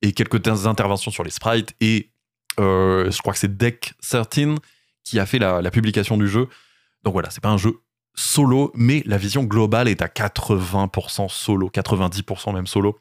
[0.00, 1.72] et quelques interventions sur les sprites.
[1.80, 2.10] Et
[2.58, 4.56] je crois que c'est Deck 13
[5.04, 6.48] qui a fait la, publication du jeu.
[7.04, 7.74] Donc voilà, c'est pas un jeu
[8.16, 12.98] solo, mais la vision globale est à 80% solo, 90% même solo.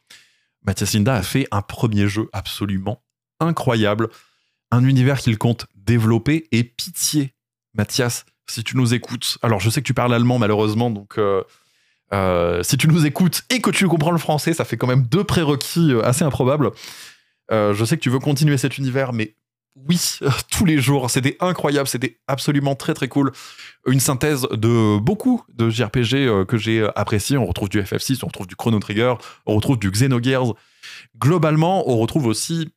[0.63, 3.01] Mathias Linda a fait un premier jeu absolument
[3.39, 4.09] incroyable
[4.71, 7.33] un univers qu'il compte développer et pitié,
[7.73, 9.37] Mathias, si tu nous écoutes.
[9.41, 11.43] Alors, je sais que tu parles allemand, malheureusement, donc euh,
[12.13, 15.03] euh, si tu nous écoutes et que tu comprends le français, ça fait quand même
[15.03, 16.71] deux prérequis euh, assez improbables.
[17.49, 19.35] je sais que tu veux continuer cet univers, mais
[19.75, 20.19] oui,
[20.51, 23.31] tous les jours, c'était incroyable, c'était absolument très très cool.
[23.87, 27.37] Une synthèse de beaucoup de JRPG que j'ai apprécié.
[27.37, 29.15] On retrouve du FF6, on retrouve du Chrono Trigger,
[29.45, 30.53] on retrouve du Xenogears.
[31.17, 32.69] Globalement, on retrouve aussi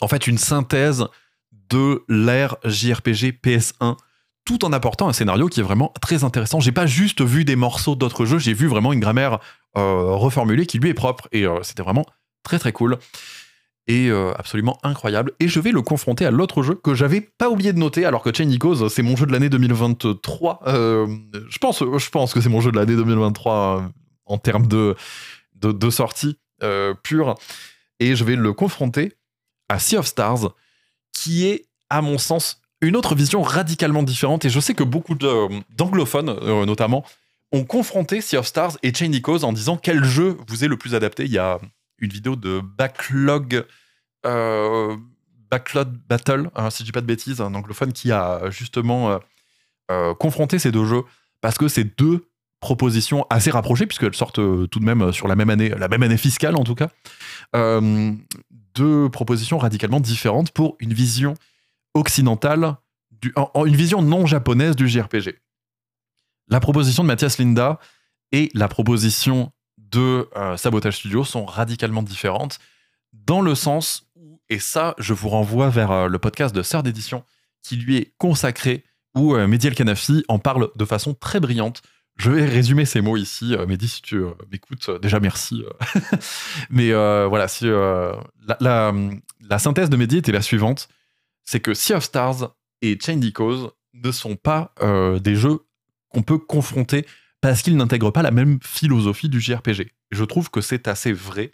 [0.00, 1.06] en fait une synthèse
[1.70, 3.96] de l'ère JRPG PS1
[4.44, 6.60] tout en apportant un scénario qui est vraiment très intéressant.
[6.60, 9.38] J'ai pas juste vu des morceaux d'autres jeux, j'ai vu vraiment une grammaire
[9.76, 12.04] euh, reformulée qui lui est propre et euh, c'était vraiment
[12.42, 12.98] très très cool
[13.86, 15.32] et euh, absolument incroyable.
[15.40, 18.22] Et je vais le confronter à l'autre jeu que j'avais pas oublié de noter alors
[18.22, 20.60] que Chain Echoes c'est mon jeu de l'année 2023.
[20.66, 23.90] je pense, je pense que c'est mon jeu de l'année 2023
[24.26, 24.96] en termes de,
[25.54, 26.38] de, de sortie
[27.02, 27.36] pure
[28.00, 29.12] et je vais le confronter
[29.70, 30.54] à Sea of Stars,
[31.12, 34.44] qui est, à mon sens, une autre vision radicalement différente.
[34.44, 37.04] Et je sais que beaucoup d'anglophones, euh, notamment,
[37.52, 40.76] ont confronté Sea of Stars et Chain Echoes en disant quel jeu vous est le
[40.76, 41.24] plus adapté.
[41.24, 41.60] Il y a
[41.98, 43.64] une vidéo de Backlog,
[44.26, 44.96] euh,
[45.50, 49.20] Backlog Battle, hein, si je dis pas de bêtises, un anglophone qui a justement
[49.90, 51.02] euh, confronté ces deux jeux
[51.40, 52.29] parce que c'est deux
[52.60, 56.16] propositions assez rapprochées puisqu'elles sortent tout de même sur la même année, la même année
[56.16, 56.90] fiscale en tout cas,
[58.74, 61.34] deux propositions radicalement différentes pour une vision
[61.94, 62.76] occidentale,
[63.64, 65.38] une vision non japonaise du JRPG.
[66.48, 67.78] La proposition de Mathias Linda
[68.32, 72.58] et la proposition de euh, Sabotage Studio sont radicalement différentes
[73.12, 76.82] dans le sens où, et ça, je vous renvoie vers euh, le podcast de Sœur
[76.82, 77.24] d'édition
[77.62, 78.84] qui lui est consacré,
[79.14, 81.82] où euh, Kanafi en parle de façon très brillante
[82.20, 83.54] je vais résumer ces mots ici.
[83.54, 85.64] Euh, Mehdi, si tu euh, m'écoutes, euh, déjà merci.
[86.70, 90.88] Mais voilà, si, la, synthèse de Mehdi était la suivante
[91.44, 94.72] c'est que Sea of Stars et Chain Cause ne sont pas
[95.20, 95.60] des jeux
[96.08, 97.06] qu'on peut confronter
[97.40, 99.90] parce qu'ils n'intègrent pas la même philosophie du JRPG.
[100.12, 101.50] Je trouve que c'est assez vrai,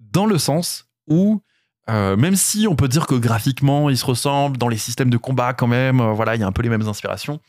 [0.00, 1.40] dans le sens où,
[1.88, 5.54] même si on peut dire que graphiquement ils se ressemblent, dans les systèmes de combat
[5.54, 7.40] quand même, voilà, il y a un peu les mêmes inspirations,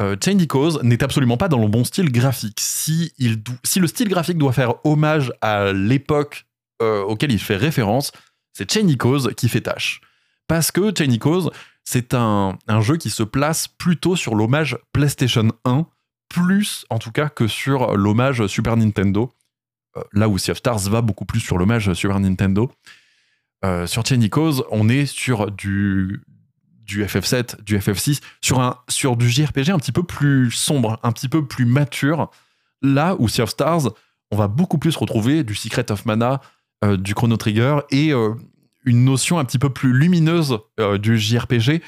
[0.00, 2.58] euh, Chain Cause n'est absolument pas dans le bon style graphique.
[2.60, 6.46] Si, le style graphique doit faire hommage à l'époque
[6.82, 8.10] euh, auquel il fait référence,
[8.52, 10.00] c'est Chain Cause qui fait tâche.
[10.48, 11.50] Parce que Chain Cause,
[11.84, 15.86] c'est un, jeu qui se place plutôt sur l'hommage PlayStation 1,
[16.28, 19.32] plus en tout cas que sur l'hommage Super Nintendo.
[19.96, 22.72] Euh, là où Sea of Stars va beaucoup plus sur l'hommage Super Nintendo.
[23.64, 26.20] Euh, sur Chain Cause, on est sur du,
[26.84, 31.12] du FF7, du FF6, sur, un, sur du JRPG un petit peu plus sombre, un
[31.12, 32.30] petit peu plus mature.
[32.82, 33.90] Là où Sea of Stars,
[34.30, 36.40] on va beaucoup plus retrouver du Secret of Mana,
[36.84, 38.34] euh, du Chrono Trigger et euh,
[38.84, 41.80] une notion un petit peu plus lumineuse euh, du JRPG,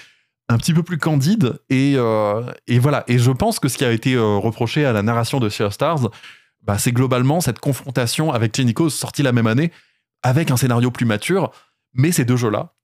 [0.49, 1.59] un petit peu plus candide.
[1.69, 1.97] Et,
[2.67, 3.05] et, voilà.
[3.09, 5.75] Et je pense que ce qui a été reproché à la narration de Sea of
[5.75, 6.09] Stars,
[6.63, 9.73] bah, c'est globalement cette confrontation avec Genicos sortie la même année,
[10.23, 11.51] avec un scénario plus mature.
[11.95, 12.76] Mais ces deux jeux-là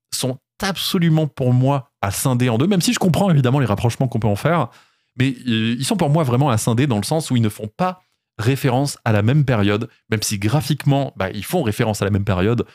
[0.62, 4.20] absolument pour moi à scinder en deux, même si je comprends évidemment les rapprochements qu'on
[4.20, 4.68] peut en faire,
[5.16, 7.68] mais ils sont pour moi vraiment à scinder dans le sens où ils ne font
[7.68, 8.02] pas
[8.38, 12.24] référence à la même période, même si graphiquement, bah, ils font référence à la même
[12.24, 12.66] période,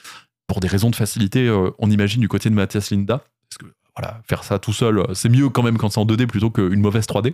[0.48, 3.66] pour des raisons de facilité, euh, on imagine du côté de Mathias Linda, parce que
[3.96, 6.52] voilà, faire ça tout seul, euh, c'est mieux quand même quand c'est en 2D plutôt
[6.52, 7.34] qu'une mauvaise 3D.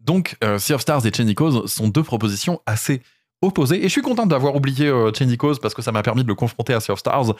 [0.00, 3.02] Donc, euh, Sea of Stars et Chenikos sont deux propositions assez
[3.42, 3.78] opposés.
[3.78, 6.34] Et je suis content d'avoir oublié euh, Cause parce que ça m'a permis de le
[6.34, 7.34] confronter à Sea of Stars.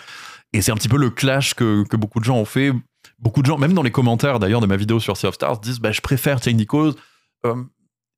[0.53, 2.73] Et c'est un petit peu le clash que, que, beaucoup de gens ont fait.
[3.19, 5.61] Beaucoup de gens, même dans les commentaires d'ailleurs de ma vidéo sur Sea of Stars,
[5.61, 6.97] disent bah, je préfère Chain Cause.
[7.47, 7.55] Euh,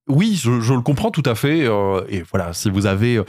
[0.09, 1.67] oui, je, le comprends tout à fait.
[1.67, 3.25] Euh, et voilà, si vous avez euh,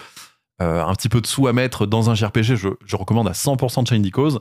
[0.59, 3.87] un petit peu de sous à mettre dans un JRPG, je, je recommande à 100%
[3.87, 4.39] Chain Cause.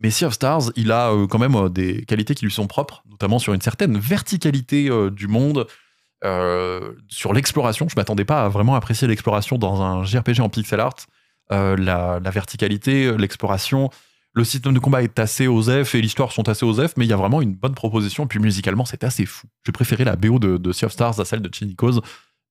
[0.00, 3.38] Mais Sea of Stars, il a quand même des qualités qui lui sont propres, notamment
[3.38, 5.68] sur une certaine verticalité du monde,
[7.08, 7.88] sur l'exploration.
[7.88, 10.96] Je m'attendais pas à vraiment apprécier l'exploration dans un JRPG en pixel art.
[11.50, 11.76] La,
[12.22, 13.90] la, verticalité, l'exploration,
[14.32, 17.12] le système de combat est assez osef et l'histoire sont assez osef, mais il y
[17.12, 18.26] a vraiment une bonne proposition.
[18.26, 19.46] Puis musicalement, c'est assez fou.
[19.64, 22.00] J'ai préféré la BO de, de Sea of Stars à celle de Chinikos,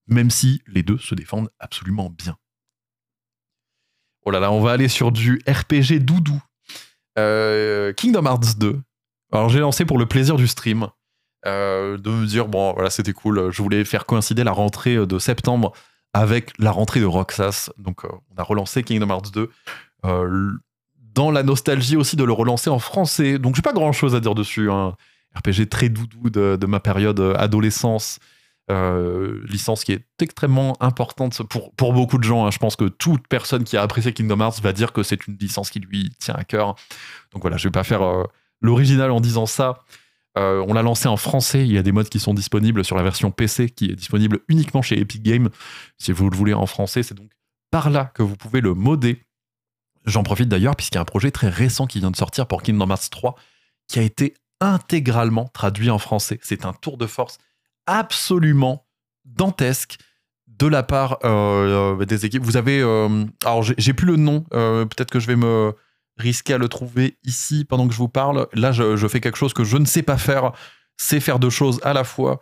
[0.08, 2.38] même si les deux se défendent absolument bien.
[4.26, 6.42] Oh là là, on va aller sur du RPG doudou
[7.18, 8.82] euh, Kingdom Hearts 2.
[9.32, 10.88] Alors j'ai lancé pour le plaisir du stream,
[11.46, 13.52] euh, de me dire bon voilà c'était cool.
[13.52, 15.74] Je voulais faire coïncider la rentrée de septembre
[16.14, 17.70] avec la rentrée de Roxas.
[17.78, 19.50] Donc euh, on a relancé Kingdom Hearts 2
[21.14, 23.38] dans la nostalgie aussi de le relancer en français.
[23.38, 24.72] Donc j'ai pas grand chose à dire dessus.
[24.72, 24.96] Un
[25.36, 28.20] RPG très doudou de, de ma période adolescence.
[28.72, 32.46] Euh, licence qui est extrêmement importante pour, pour beaucoup de gens.
[32.46, 32.52] Hein.
[32.52, 35.36] Je pense que toute personne qui a apprécié Kingdom Hearts va dire que c'est une
[35.36, 36.76] licence qui lui tient à cœur.
[37.34, 38.24] Donc voilà, je vais pas faire euh,
[38.62, 39.80] l'original en disant ça.
[40.38, 41.66] Euh, on l'a lancé en français.
[41.66, 44.40] Il y a des modes qui sont disponibles sur la version PC qui est disponible
[44.48, 45.50] uniquement chez Epic Games.
[45.98, 47.32] Si vous le voulez en français, c'est donc
[47.72, 49.24] par là que vous pouvez le modder.
[50.06, 52.62] J'en profite d'ailleurs puisqu'il y a un projet très récent qui vient de sortir pour
[52.62, 53.36] Kingdom Hearts 3
[53.88, 56.40] qui a été intégralement traduit en français.
[56.42, 57.38] C'est un tour de force
[57.86, 58.86] absolument
[59.26, 59.98] dantesque
[60.48, 62.44] de la part euh, euh, des équipes.
[62.44, 62.82] Vous avez,
[63.44, 65.74] alors j'ai plus le nom, peut-être que je vais me
[66.18, 68.47] risquer à le trouver ici pendant que je vous parle.
[68.53, 70.51] Là, je, fais quelque chose que je ne sais pas faire,
[70.97, 72.39] c'est faire deux choses à la fois.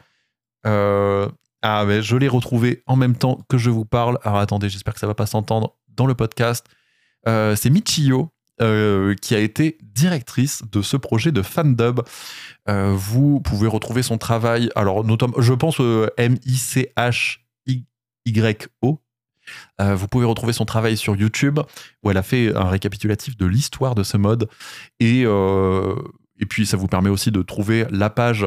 [0.66, 4.18] ah, mais je l'ai retrouvé en même temps que je vous parle.
[4.24, 6.66] Alors attendez, j'espère que ça va pas s'entendre dans le podcast.
[7.26, 12.02] c'est Michio euh, qui a été directrice de ce projet de fandub.
[12.70, 15.80] Euh, vous pouvez retrouver son travail, alors notamment, je pense
[19.80, 21.60] euh, vous pouvez retrouver son travail sur YouTube
[22.04, 24.50] où elle a fait un récapitulatif de l'histoire de ce mode
[25.00, 28.46] et, et puis ça vous permet aussi de trouver la page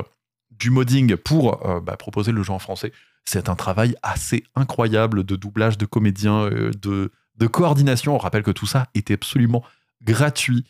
[0.51, 2.93] du modding pour bah, proposer le jeu en français.
[3.25, 7.11] C'est un travail assez incroyable de doublage de comédiens, de,
[7.47, 8.15] coordination.
[8.15, 9.65] On rappelle que tout ça était absolument
[10.03, 10.65] gratuit.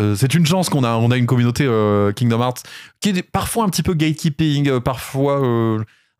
[0.00, 2.62] Euh, c'est une chance qu'on a, on a une communauté euh, Kingdom Hearts
[3.00, 5.40] qui est parfois un petit peu gatekeeping, euh, parfois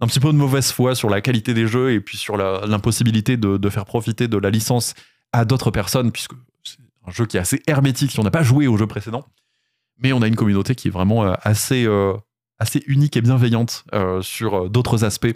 [0.01, 3.37] un petit peu de mauvaise foi sur la qualité des jeux et puis sur l'impossibilité
[3.37, 4.95] de, faire profiter de la licence
[5.33, 6.33] à d'autres personnes, puisque
[6.63, 9.25] c'est un jeu qui est assez hermétique si on n'a pas joué au jeu précédent.
[9.99, 11.89] Mais on a une communauté qui est vraiment assez,
[12.59, 13.85] assez unique et bienveillante
[14.21, 15.35] sur d'autres aspects.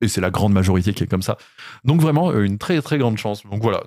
[0.00, 1.38] Et c'est la grande majorité qui est comme ça.
[1.84, 3.44] Donc vraiment, une très très grande chance.
[3.46, 3.82] Donc voilà,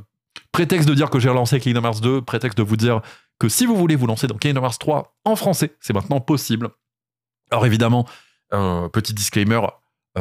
[0.51, 3.01] Prétexte de dire que j'ai relancé Kingdom Hearts 2, prétexte de vous dire
[3.39, 6.69] que si vous voulez vous lancer dans Kingdom Hearts 3 en français, c'est maintenant possible.
[7.51, 8.05] Alors évidemment,
[8.51, 9.67] petit disclaimer, euh,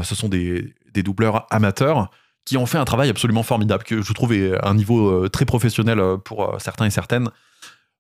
[0.03, 2.11] ce sont des, doubleurs amateurs
[2.45, 5.45] qui ont fait un travail absolument formidable, que je trouve est un niveau euh, très
[5.45, 7.28] professionnel euh, pour certains et certaines.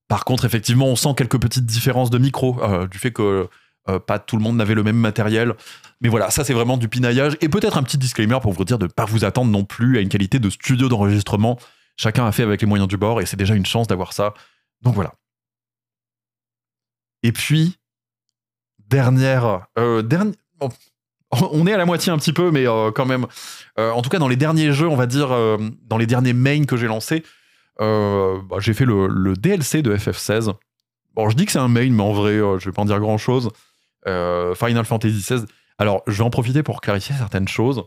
[0.08, 3.48] Par contre, effectivement, on sent quelques petites différences de micro, du fait que
[4.06, 5.54] pas tout le monde n'avait le même matériel.
[6.02, 7.38] Mais voilà, ça c'est vraiment du pinaillage.
[7.40, 9.96] Et peut-être un petit disclaimer pour vous dire de ne pas vous attendre non plus
[9.96, 11.58] à une qualité de studio d'enregistrement
[11.96, 14.34] Chacun a fait avec les moyens du bord et c'est déjà une chance d'avoir ça.
[14.80, 15.14] Donc voilà.
[17.22, 17.78] Et puis,
[18.78, 19.66] dernière.
[19.78, 20.02] Euh,
[21.52, 23.26] on est à la moitié un petit peu, mais euh, quand même.
[23.78, 25.28] Euh, en tout cas, dans les derniers jeux, on va dire,
[25.88, 27.22] dans les derniers mains que j'ai lancés,
[27.78, 30.52] bah, j'ai fait le, DLC de FF16.
[31.14, 33.00] Bon, je dis que c'est un main, mais en vrai, je vais pas en dire
[33.00, 33.50] grand chose.
[34.04, 35.44] Final Fantasy XVI.
[35.78, 37.82] Alors, je vais en profiter pour clarifier certaines choses.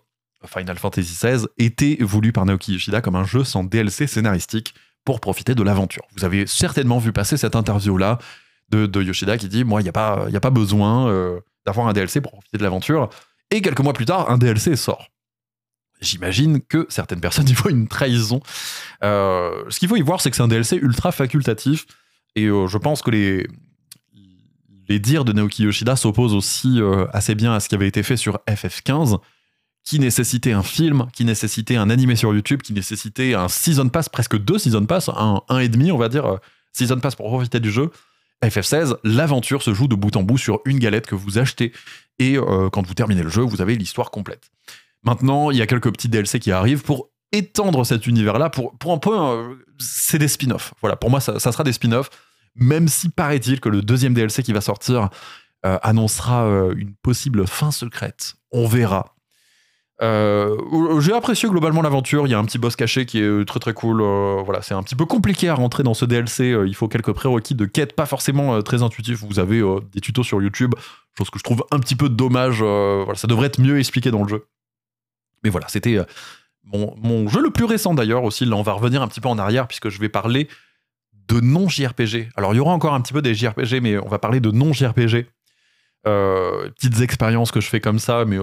[0.46, 5.20] Final Fantasy XVI était voulu par Naoki Yoshida comme un jeu sans DLC scénaristique pour
[5.20, 6.04] profiter de l'aventure.
[6.16, 8.18] Vous avez certainement vu passer cette interview-là
[8.70, 11.94] de, Yoshida qui dit Moi, il n'y a, pas, a pas besoin euh, d'avoir un
[11.94, 13.10] DLC pour profiter de l'aventure.
[13.56, 15.08] Et quelques mois plus tard, un DLC sort.
[16.02, 18.42] J'imagine que certaines personnes y voient une trahison.
[19.04, 21.86] Euh, ce qu'il faut y voir, c'est que c'est un DLC ultra facultatif.
[22.36, 23.48] Et euh, je pense que les,
[24.90, 26.80] les dires de Naoki Yoshida s'opposent aussi
[27.14, 29.20] assez bien à ce qui avait été fait sur FF15
[29.86, 34.10] qui nécessitait un film, qui nécessitait un animé sur YouTube, qui nécessitait un season pass,
[34.10, 36.38] presque deux season pass, un, un et demi, on va dire, euh,
[36.74, 37.92] season pass pour profiter du jeu.
[38.48, 41.74] FF16, l'aventure se joue de bout en bout sur une galette que vous achetez
[42.20, 44.52] et euh, quand vous terminez le jeu, vous avez l'histoire complète.
[45.04, 48.50] Maintenant, il y a quelques petits DLC qui arrivent pour étendre cet univers-là.
[48.50, 50.74] Pour, pour un peu, euh, c'est des spin-offs.
[50.82, 52.10] Voilà, pour moi, ça, sera des spin-offs,
[52.56, 55.10] même si paraît-il que le deuxième DLC qui va sortir
[55.82, 58.36] annoncera une possible fin secrète.
[58.52, 59.15] On verra.
[60.02, 62.28] Euh, j'ai apprécié globalement l'aventure.
[62.28, 64.02] Il y a un petit boss caché qui est très très cool.
[64.02, 66.52] Euh, voilà, c'est un petit peu compliqué à rentrer dans ce DLC.
[66.52, 69.24] Euh, il faut quelques prérequis de quête, pas forcément très intuitifs.
[69.24, 69.62] Vous avez
[69.94, 70.76] des tutos sur YouTube,
[71.18, 72.60] chose que je trouve un petit peu dommage.
[73.16, 74.46] ça devrait être mieux expliqué dans le jeu.
[75.44, 76.00] Mais voilà, c'était
[76.64, 78.46] mon, jeu le plus récent d'ailleurs aussi.
[78.46, 80.50] Là, on va revenir un petit peu en arrière puisque je vais parler
[81.28, 82.30] de non JRPG.
[82.36, 84.52] Alors, il y aura encore un petit peu des JRPG, mais on va parler de
[84.52, 85.28] non JRPG.
[86.04, 88.38] petites expériences que je fais comme ça, mais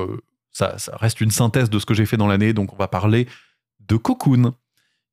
[0.53, 3.26] ça, reste une synthèse de ce que j'ai fait dans l'année, donc on va parler
[3.80, 4.55] de Cocoon,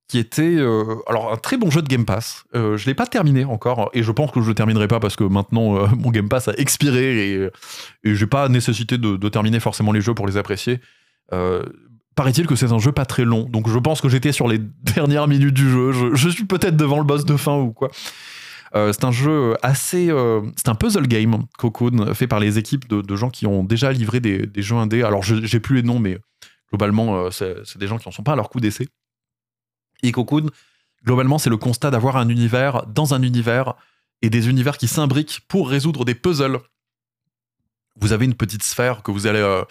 [0.07, 2.43] qui était euh, alors un très bon jeu de Game Pass.
[2.55, 5.15] Euh, je l'ai pas terminé encore, et je pense que je le terminerai pas parce
[5.15, 7.49] que maintenant euh, mon Game Pass a expiré et,
[8.03, 10.81] et j'ai pas nécessité de, terminer forcément les jeux pour les apprécier.
[12.15, 14.57] Paraît-il que c'est un jeu pas très long, donc je pense que j'étais sur les
[14.95, 15.91] dernières minutes du jeu.
[15.93, 17.89] Je, je suis peut-être devant le boss de fin ou quoi.
[18.75, 20.09] Euh, c'est un jeu assez.
[20.09, 23.91] Euh, c'est un puzzle game, Cocoon, fait par les équipes de, gens qui ont déjà
[23.91, 25.03] livré des, jeux indés.
[25.03, 26.17] Alors, j'ai plus les noms, mais
[26.69, 28.87] globalement, euh, c'est des gens qui n'en sont pas à leur coup d'essai.
[30.03, 30.47] Et Cocoon,
[31.03, 33.73] globalement, c'est le constat d'avoir un univers dans un univers
[34.21, 36.59] et des univers qui s'imbriquent pour résoudre des puzzles.
[37.99, 39.63] Vous avez une petite sphère que vous allez,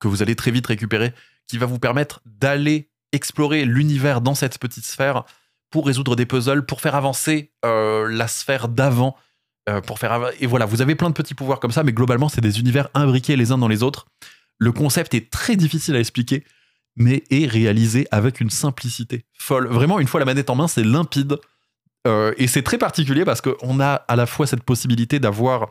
[0.00, 1.12] que vous allez très vite récupérer
[1.46, 5.24] qui va vous permettre d'aller explorer l'univers dans cette petite sphère
[5.76, 9.14] pour résoudre des puzzles, pour faire avancer euh, la sphère d'avant.
[9.68, 12.30] Euh, pour faire et voilà, vous avez plein de petits pouvoirs comme ça, mais globalement,
[12.30, 14.06] c'est des univers imbriqués les uns dans les autres.
[14.56, 16.44] Le concept est très difficile à expliquer,
[16.96, 19.66] mais est réalisé avec une simplicité folle.
[19.66, 21.36] Vraiment, une fois la manette en main, c'est limpide.
[22.06, 25.68] Euh, et c'est très particulier parce qu'on a à la fois cette possibilité d'avoir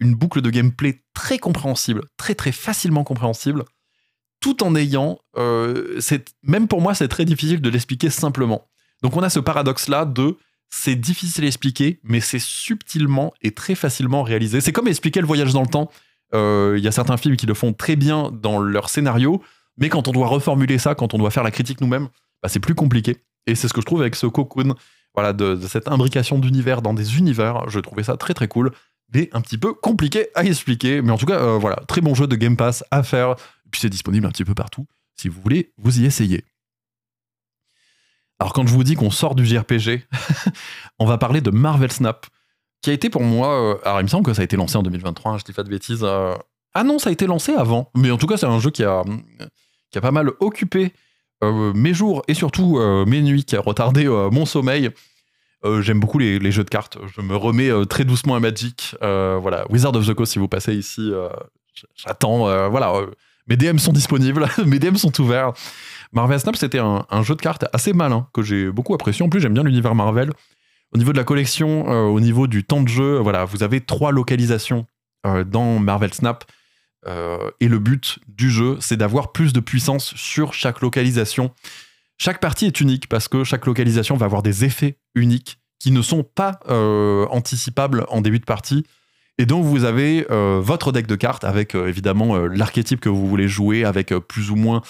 [0.00, 3.64] une boucle de gameplay très compréhensible, très très facilement compréhensible,
[4.40, 6.00] tout en ayant, euh,
[6.42, 8.68] même pour moi, c'est très difficile de l'expliquer simplement.
[9.02, 10.36] Donc on a ce paradoxe-là de
[10.70, 14.60] c'est difficile à expliquer, mais c'est subtilement et très facilement réalisé.
[14.60, 15.90] C'est comme expliquer le voyage dans le temps.
[16.34, 19.42] Euh, il y a certains films qui le font très bien dans leur scénario,
[19.78, 22.08] mais quand on doit reformuler ça, quand on doit faire la critique nous-mêmes,
[22.42, 23.18] bah, c'est plus compliqué.
[23.46, 24.74] Et c'est ce que je trouve avec ce cocoon,
[25.14, 27.68] voilà, de, cette imbrication d'univers dans des univers.
[27.68, 28.72] Je trouvais ça très très cool,
[29.14, 31.00] mais un petit peu compliqué à expliquer.
[31.00, 33.36] Mais en tout cas, euh, voilà, très bon jeu de Game Pass à faire.
[33.78, 34.86] C'est disponible un petit peu partout.
[35.16, 36.44] Si vous voulez, vous y essayez.
[38.38, 40.06] Alors quand je vous dis qu'on sort du JRPG,
[40.98, 42.26] on va parler de Marvel Snap,
[42.82, 43.48] qui a été pour moi...
[43.48, 45.52] Euh, alors il me semble que ça a été lancé en 2023, hein, je dis
[45.52, 46.02] pas de bêtises.
[46.02, 46.34] Euh.
[46.74, 47.90] ah non, ça a été lancé avant.
[47.96, 49.02] Mais en tout cas, c'est un jeu qui a,
[49.90, 50.92] qui a pas mal occupé
[51.42, 54.90] euh, mes jours et surtout mes nuits, qui a retardé mon sommeil.
[55.80, 56.98] J'aime beaucoup les, jeux de cartes.
[57.16, 58.94] Je me remets très doucement à Magic.
[59.00, 61.10] voilà, Wizard of the Coast, si vous passez ici,
[61.96, 62.68] j'attends.
[62.68, 62.92] voilà,
[63.48, 65.52] mes DM sont disponibles, mes DM sont ouverts.
[66.12, 69.24] Marvel Snap, c'était un, jeu de cartes assez malin que j'ai beaucoup apprécié.
[69.24, 70.30] En plus, j'aime bien l'univers Marvel.
[70.92, 73.80] Au niveau de la collection, euh, au niveau du temps de jeu, voilà, vous avez
[73.80, 74.86] trois localisations
[75.26, 76.44] euh, dans Marvel Snap.
[77.06, 81.52] Euh, et le but du jeu, c'est d'avoir plus de puissance sur chaque localisation.
[82.18, 86.00] Chaque partie est unique parce que chaque localisation va avoir des effets uniques qui ne
[86.00, 86.58] sont pas
[87.30, 88.86] anticipables en début de partie.
[89.38, 93.08] Et donc vous avez euh, votre deck de cartes avec euh, évidemment euh, l'archétype que
[93.08, 94.82] vous voulez jouer, avec plus ou moins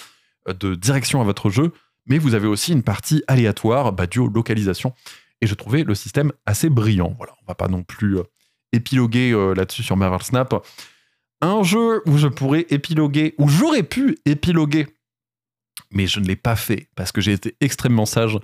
[0.47, 1.73] de direction à votre jeu,
[2.05, 4.93] mais vous avez aussi une partie aléatoire bah, due aux localisations.
[5.41, 7.13] Et je trouvais le système assez brillant.
[7.17, 8.17] Voilà, on va pas non plus
[8.73, 10.65] épiloguer là-dessus sur Marvel Snap.
[11.41, 14.87] Un jeu où je pourrais épiloguer, où j'aurais pu épiloguer,
[15.91, 18.39] mais je ne l'ai pas fait parce que j'ai été extrêmement sage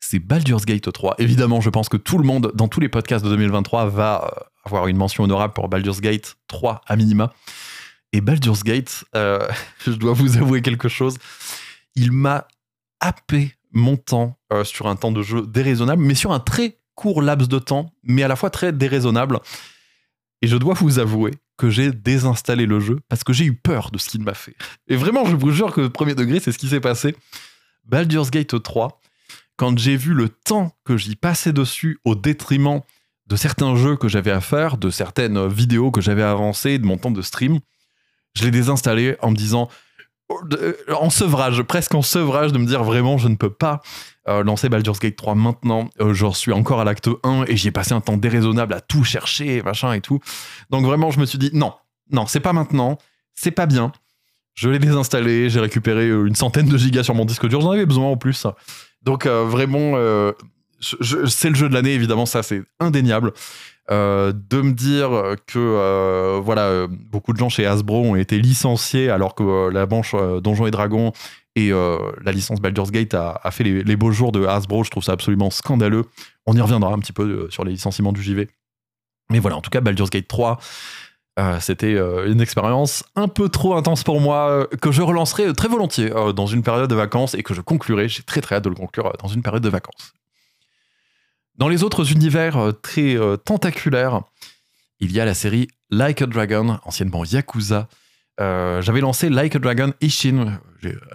[0.00, 1.14] c'est Baldur's Gate 3.
[1.18, 4.86] Évidemment, je pense que tout le monde, dans tous les podcasts de 2023, va avoir
[4.86, 7.32] une mention honorable pour Baldur's Gate 3 à minima.
[8.12, 9.46] Et Baldur's Gate, euh,
[9.86, 11.18] je dois vous avouer quelque chose,
[11.94, 12.46] il m'a
[13.00, 17.22] happé mon temps euh, sur un temps de jeu déraisonnable, mais sur un très court
[17.22, 19.40] laps de temps, mais à la fois très déraisonnable.
[20.42, 23.90] Et je dois vous avouer que j'ai désinstallé le jeu parce que j'ai eu peur
[23.90, 24.56] de ce qu'il m'a fait.
[24.88, 27.14] Et vraiment, je vous jure que premier degré, c'est ce qui s'est passé.
[27.84, 29.00] Baldur's Gate 3,
[29.56, 32.80] quand j'ai vu le temps que j'y passais dessus au détriment
[33.32, 36.98] de certains jeux que j'avais à faire, de certaines vidéos que j'avais avancées, de mon
[36.98, 37.60] temps de stream,
[38.36, 39.70] je l'ai désinstallé en me disant,
[40.30, 43.80] euh, en sevrage, presque en sevrage, de me dire vraiment, je ne peux pas
[44.28, 45.88] euh, lancer Baldur's Gate 3 maintenant.
[45.98, 48.82] Euh, J'en suis encore à l'acte 1 et j'y ai passé un temps déraisonnable à
[48.82, 50.20] tout chercher, machin et tout.
[50.68, 51.72] Donc vraiment, je me suis dit, non,
[52.10, 52.98] non, c'est pas maintenant,
[53.34, 53.92] c'est pas bien.
[54.52, 57.86] Je l'ai désinstallé, j'ai récupéré une centaine de gigas sur mon disque dur, j'en avais
[57.86, 58.46] besoin en plus.
[59.02, 60.32] Donc euh, vraiment, euh,
[60.82, 63.32] c'est le jeu de l'année, évidemment, ça c'est indéniable.
[63.90, 69.34] Euh, de me dire que voilà, beaucoup de gens chez Hasbro ont été licenciés alors
[69.34, 71.12] que la branche Donjons et Dragons
[71.56, 74.84] et la licence Baldur's Gate a, fait les, beaux jours de Hasbro.
[74.84, 76.04] Je trouve ça absolument scandaleux.
[76.46, 78.48] On y reviendra un petit peu sur les licenciements du JV.
[79.30, 80.58] Mais voilà, en tout cas, Baldur's Gate 3,
[81.38, 85.50] Euh, C'était euh, une expérience un peu trop intense pour moi, euh, que je relancerai
[85.54, 88.06] très volontiers euh, dans une période de vacances et que je conclurai.
[88.06, 90.12] J'ai très très hâte de le conclure euh, dans une période de vacances.
[91.56, 94.22] Dans les autres univers euh, très euh, tentaculaires,
[95.00, 97.88] il y a la série Like a Dragon, anciennement Yakuza.
[98.40, 100.60] Euh, J'avais lancé Like a Dragon Ishin.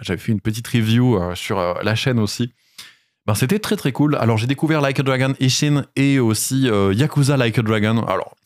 [0.02, 2.52] J'avais fait une petite review sur la chaîne aussi.
[3.26, 4.16] Ben, C'était très très cool.
[4.16, 8.04] Alors j'ai découvert Like a Dragon Ishin et aussi Yakuza Like a Dragon.
[8.04, 8.36] Alors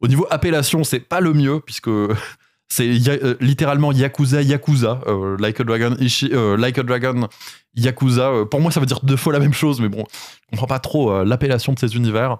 [0.00, 1.88] au niveau appellation, c'est pas le mieux puisque
[2.68, 5.00] c'est euh, littéralement Yakuza Yakuza.
[5.06, 5.96] Euh, like a Dragon
[6.32, 7.28] euh, Like a Dragon
[7.74, 8.44] Yakuza.
[8.50, 10.78] Pour moi, ça veut dire deux fois la même chose, mais bon, je comprends pas
[10.78, 12.38] trop l'appellation de ces univers.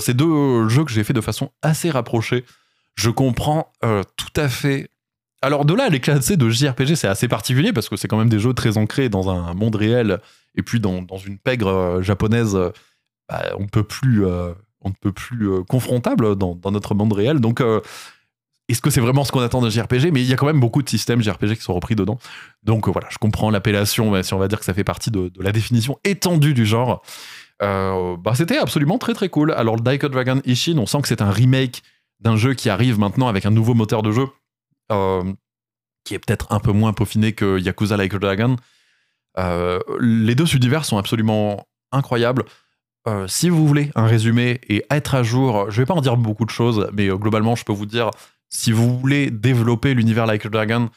[0.00, 2.44] C'est deux jeux que j'ai fait de façon assez rapprochée.
[2.96, 3.72] Je comprends
[4.16, 4.90] tout à fait.
[5.40, 8.28] Alors de là les classer de JRPG, c'est assez particulier parce que c'est quand même
[8.28, 10.18] des jeux très ancrés dans un monde réel
[10.56, 12.58] et puis dans, une pègre japonaise,
[13.28, 17.38] bah, on peut plus, on ne peut plus confrontable dans, dans notre monde réel.
[17.38, 17.62] Donc
[18.68, 20.60] est-ce que c'est vraiment ce qu'on attend d'un JRPG Mais il y a quand même
[20.60, 22.18] beaucoup de systèmes JRPG qui sont repris dedans.
[22.62, 25.32] Donc euh, voilà, je comprends l'appellation, si on va dire que ça fait partie de,
[25.40, 27.02] la définition étendue du genre.
[27.62, 29.52] Euh, bah, c'était absolument très très cool.
[29.52, 31.82] Alors, le a Dragon Ishin, on sent que c'est un remake
[32.20, 34.26] d'un jeu qui arrive maintenant avec un nouveau moteur de jeu,
[34.92, 35.24] euh,
[36.04, 38.56] qui est peut-être un peu moins peaufiné que Yakuza Like a Dragon.
[40.00, 42.44] Les deux univers sont absolument incroyables.
[43.28, 46.44] Si vous voulez un résumé et être à jour, je vais pas en dire beaucoup
[46.44, 48.10] de choses, mais globalement, je peux vous dire,
[48.48, 50.90] si vous voulez développer l'univers Like a Dragon,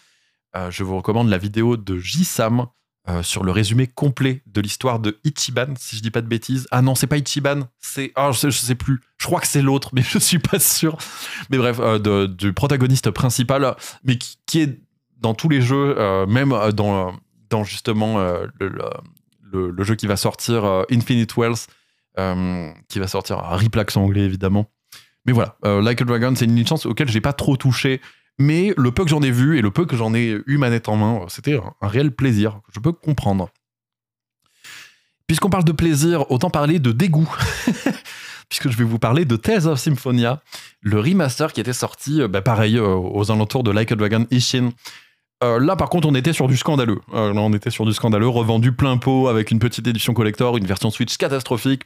[0.56, 2.68] euh, je vous recommande la vidéo de J-Sam
[3.10, 6.68] euh, sur le résumé complet de l'histoire de Ichiban, si je dis pas de bêtises.
[6.72, 8.12] Ah non, c'est pas Ichiban, c'est.
[8.16, 9.02] Ah, je, sais, sais plus.
[9.18, 10.98] Je crois que c'est l'autre, mais je suis pas sûr.
[11.50, 14.80] Mais bref, euh, du protagoniste principal, mais qui, est
[15.20, 15.96] dans tous les jeux,
[16.26, 18.18] même dans, justement
[18.60, 21.68] le, jeu qui va sortir, Infinite Wells,
[22.88, 24.68] qui va sortir à Rip l'accent anglais évidemment.
[25.26, 28.02] Mais voilà, euh, Like a Dragon, c'est une licence auquel j'ai pas trop touché.
[28.40, 30.90] Mais le peu que j'en ai vu et le peu que j'en ai eu manette
[30.90, 32.60] en main, c'était un, réel plaisir.
[32.74, 33.50] Je peux comprendre.
[35.28, 37.30] Puisqu'on parle de plaisir, autant parler de dégoût.
[38.50, 40.42] Puisque je vais vous parler de Tales of Symphonia,
[40.82, 44.26] le remaster qui était sorti, euh, bah, pareil, euh, aux alentours de Like a Dragon
[44.32, 44.72] Ishin.
[45.44, 47.00] Là, par contre, on était sur du scandaleux.
[47.12, 50.68] Là, on était sur du scandaleux, revendu plein pot avec une petite édition collector, une
[50.68, 51.82] version Switch catastrophique.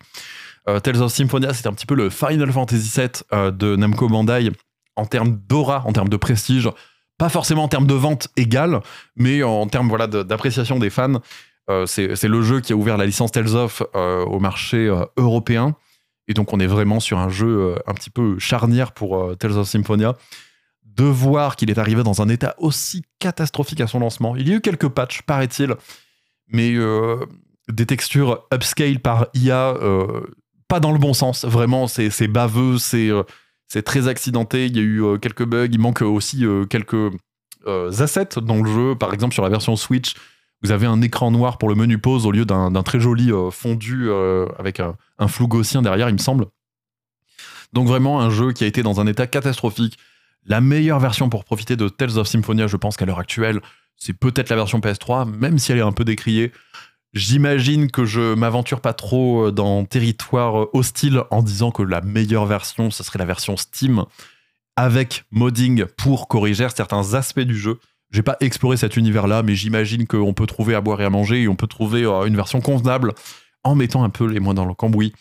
[0.68, 4.08] Euh, Tales of Symphonia, c'est un petit peu le Final Fantasy VII euh, de Namco
[4.08, 4.52] Bandai
[4.96, 6.70] en termes d'aura, en termes de prestige,
[7.18, 8.80] pas forcément en termes de vente égale,
[9.16, 11.22] mais en termes voilà, d'appréciation des fans.
[11.70, 15.76] Euh, c'est le jeu qui a ouvert la licence Tales of au marché européen.
[16.28, 19.68] Et donc, on est vraiment sur un jeu un petit peu charnière pour Tales of
[19.68, 20.16] Symphonia.
[20.84, 24.36] De voir qu'il est arrivé dans un état aussi catastrophique à son lancement.
[24.36, 25.76] Il y a eu quelques patchs, paraît-il,
[26.48, 26.74] mais
[27.70, 29.76] des textures upscale par IA,
[30.80, 31.46] dans le bon sens.
[31.46, 33.24] Vraiment, c'est baveux, c'est euh,
[33.68, 34.68] c'est très accidenté.
[34.68, 35.68] Il y a eu euh, quelques bugs.
[35.72, 37.12] Il manque aussi euh, quelques
[37.68, 38.96] assets dans le jeu.
[38.96, 40.14] Par exemple, sur la version Switch,
[40.62, 44.12] vous avez un écran noir pour le menu pause au lieu d'un très joli fondu
[44.60, 46.46] avec un, un flou gaussien derrière, il me semble.
[47.74, 49.98] Donc vraiment un jeu qui a été dans un état catastrophique.
[50.46, 53.62] La meilleure version pour profiter de Tales of Symphonia, je pense qu'à l'heure actuelle,
[53.98, 56.52] c'est peut-être la version PS3, même si elle est un peu décriée.
[57.16, 62.92] J'imagine que je m'aventure pas trop dans territoire hostile en disant que la meilleure version,
[62.92, 64.04] ce serait la version Steam
[64.76, 67.80] avec modding pour corriger certains aspects du jeu.
[68.12, 71.44] J'ai pas exploré cet univers-là, mais j'imagine qu'on peut trouver à boire et à manger
[71.44, 73.14] et on peut trouver euh, une version convenable
[73.64, 75.14] en mettant un peu les mains dans le cambouis.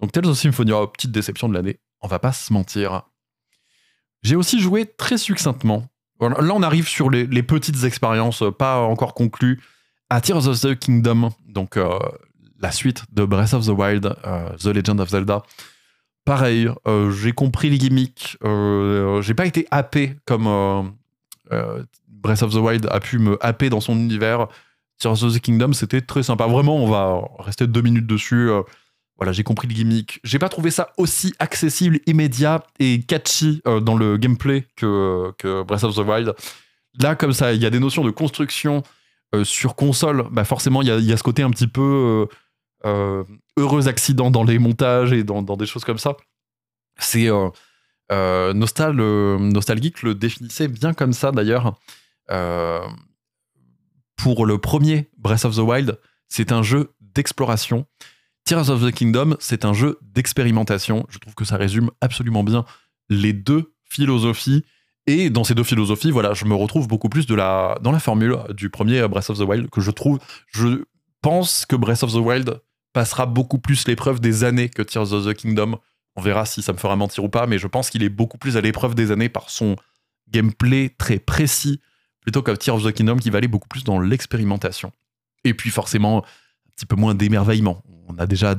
[0.00, 3.02] Donc Tales of Symphonia, petite déception de l'année, on va pas se mentir.
[4.22, 5.86] J'ai aussi joué très succinctement.
[6.20, 9.62] Là, on arrive sur les, petites expériences euh, pas encore conclues
[10.10, 11.98] à Tears of the Kingdom, donc euh,
[12.60, 15.42] la suite de Breath of the Wild, euh, The Legend of Zelda.
[16.24, 20.92] Pareil, euh, j'ai compris les gimmicks, euh, j'ai pas été happé comme
[22.08, 24.48] Breath of the Wild a pu me happer dans son univers.
[24.98, 26.46] Tears of the Kingdom, c'était très sympa.
[26.46, 28.50] Vraiment, on va rester deux minutes dessus.
[29.16, 30.20] voilà, j'ai compris le gimmick.
[30.24, 35.84] J'ai pas trouvé ça aussi accessible, immédiat et catchy dans le gameplay que, que Breath
[35.84, 36.34] of the Wild.
[37.00, 38.82] Là, comme ça, il y a des notions de construction
[39.34, 40.24] euh, sur console.
[40.30, 42.28] Bah forcément, il y a, ce côté un petit peu
[42.84, 43.24] euh, euh,
[43.58, 46.16] heureux accident dans les montages et dans, des choses comme ça.
[46.98, 47.28] C'est
[48.10, 51.78] Nostal, Nostalgeek le définissait bien comme ça d'ailleurs.
[54.16, 57.86] Pour le premier Breath of the Wild, c'est un jeu d'exploration.
[58.44, 61.06] Tears of the Kingdom, c'est un jeu d'expérimentation.
[61.10, 62.64] Je trouve que ça résume absolument bien
[63.10, 64.64] les deux philosophies.
[65.08, 67.98] Et dans ces deux philosophies, voilà, je me retrouve beaucoup plus de la, dans la
[67.98, 70.18] formule du premier Breath of the Wild que je trouve.
[70.48, 70.82] Je
[71.22, 72.60] pense que Breath of the Wild
[72.92, 75.78] passera beaucoup plus l'épreuve des années que Tears of the Kingdom
[76.14, 78.36] On verra si ça me fera mentir ou pas, mais je pense qu'il est beaucoup
[78.36, 79.76] plus à l'épreuve des années par son
[80.30, 81.80] gameplay très précis,
[82.20, 84.92] plutôt que Tears of the Kingdom qui va aller beaucoup plus dans l'expérimentation.
[85.42, 87.82] Et puis forcément, un petit peu moins d'émerveillement.
[88.08, 88.56] On a déjà.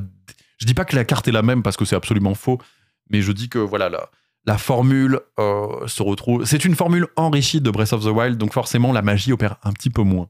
[0.58, 2.58] Je dis pas que la carte est la même parce que c'est absolument faux,
[3.12, 4.10] mais je dis que voilà, la,
[4.46, 6.46] la formule euh, se retrouve.
[6.46, 9.74] C'est une formule enrichie de Breath of the Wild, donc forcément la magie opère un
[9.74, 10.28] petit peu moins.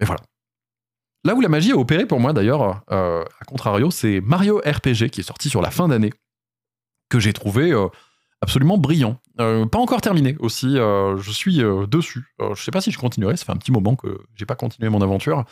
[0.00, 0.22] Mais voilà.
[1.24, 5.10] Là où la magie a opéré pour moi d'ailleurs, euh, à contrario, c'est Mario RPG
[5.10, 6.12] qui est sorti sur la fin d'année,
[7.08, 7.88] que j'ai trouvé euh,
[8.40, 9.18] absolument brillant.
[9.36, 12.26] pas encore terminé aussi, je suis dessus.
[12.38, 14.88] je sais pas si je continuerai, ça fait un petit moment que j'ai pas continué
[14.88, 15.44] mon aventure.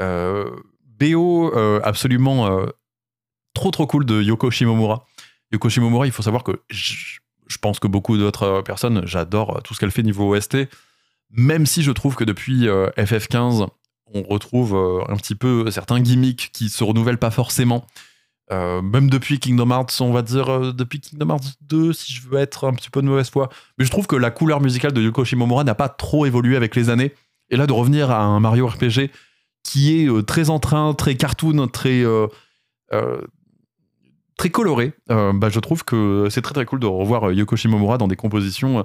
[0.00, 1.52] BO
[1.84, 2.66] absolument
[3.54, 5.06] trop trop cool de Yoko Shimomura.
[5.52, 7.18] Yoko Shimomura, il faut savoir que je,
[7.60, 10.68] pense que beaucoup d'autres personnes, j'adore tout ce qu'elle fait niveau OST,
[11.30, 13.66] même si je trouve que depuis euh, FF15,
[14.14, 17.86] on retrouve euh, un petit peu certains gimmicks qui se renouvellent pas forcément.
[18.52, 22.38] Euh, même depuis Kingdom Hearts, on va dire depuis Kingdom Hearts 2, si je veux
[22.38, 23.48] être un petit peu de mauvaise foi.
[23.78, 26.76] Mais je trouve que la couleur musicale de Yoko Shimomura n'a pas trop évolué avec
[26.76, 27.12] les années.
[27.50, 29.10] Et là, de revenir à un Mario RPG
[29.64, 32.04] qui est très en train, très cartoon, très
[34.36, 34.92] très coloré.
[35.10, 38.08] Euh, bah, je trouve que c'est très très cool de revoir euh, Yoko Shimomura dans
[38.08, 38.84] des compositions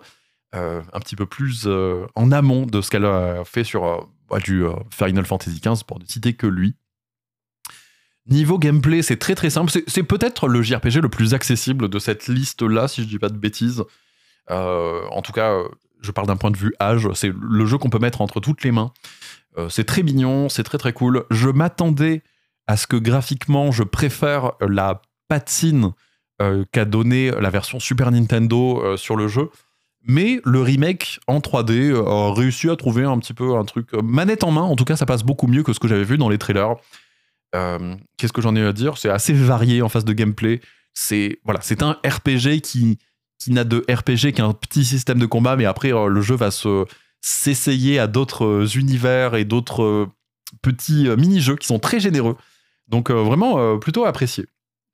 [0.55, 1.67] euh, un petit peu plus
[2.15, 6.05] en amont de ce qu'elle a fait sur bah, du Final Fantasy XV, pour ne
[6.05, 6.75] citer que lui.
[8.27, 9.71] Niveau gameplay, c'est très très simple.
[9.87, 13.37] C'est peut-être le JRPG le plus accessible de cette liste-là, si je dis pas de
[13.37, 13.83] bêtises.
[14.49, 15.57] en tout cas,
[16.01, 17.09] je parle d'un point de vue âge.
[17.13, 18.91] C'est le jeu qu'on peut mettre entre toutes les mains.
[19.69, 21.23] c'est très mignon, c'est très très cool.
[21.31, 22.23] Je m'attendais
[22.67, 25.01] à ce que graphiquement, je préfère la
[25.31, 25.93] patine
[26.41, 29.49] euh, qu'a donné la version Super Nintendo euh, sur le jeu.
[30.03, 33.93] Mais le remake en 3D euh, a réussi à trouver un petit peu un truc
[34.03, 34.63] manette en main.
[34.63, 36.75] En tout cas, ça passe beaucoup mieux que ce que j'avais vu dans les trailers.
[38.17, 38.97] Qu'est-ce que j'en ai à dire?
[38.97, 40.59] C'est assez varié en face de gameplay.
[40.93, 42.97] C'est voilà, c'est un RPG qui
[43.39, 46.85] qui n'a de RPG qu'un petit système de combat, mais après le jeu va se
[47.21, 50.07] s'essayer à d'autres univers et d'autres
[50.61, 52.37] petits mini-jeux qui sont très généreux.
[52.87, 54.45] Donc vraiment plutôt apprécié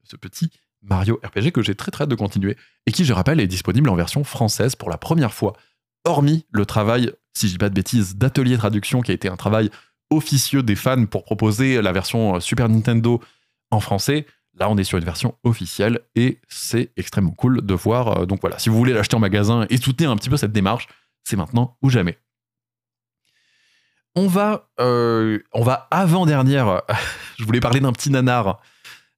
[0.10, 0.50] ce petit
[0.82, 2.56] Mario RPG que j'ai très très hâte de continuer
[2.86, 5.54] et qui, je rappelle, est disponible en version française pour la première fois,
[6.06, 9.36] hormis le travail, si je dis pas de bêtises, d'atelier traduction qui a été un
[9.36, 9.70] travail
[10.10, 13.22] officieux des fans pour proposer la version euh, Super Nintendo
[13.72, 14.26] en français.
[14.54, 18.22] Là, on est sur une version officielle et c'est extrêmement cool de voir.
[18.22, 20.54] Euh, donc voilà, si vous voulez l'acheter en magasin et soutenir un petit peu cette
[20.54, 20.88] démarche,
[21.24, 22.18] c'est maintenant ou jamais.
[24.16, 26.82] On va, euh, on va avant-dernière.
[27.38, 28.62] je voulais parler d'un petit nanar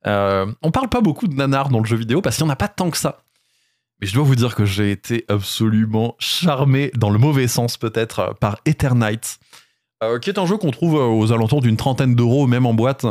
[0.08, 2.54] euh, on parle pas beaucoup de nanar dans le jeu vidéo parce qu'il n'y en
[2.54, 3.24] a pas tant que ça.
[4.00, 8.36] Mais je dois vous dire que j'ai été absolument charmé, dans le mauvais sens peut-être,
[8.40, 9.40] par Eternite,
[10.04, 12.74] euh, qui est un jeu qu'on trouve euh, aux alentours d'une trentaine d'euros, même en
[12.74, 13.06] boîte,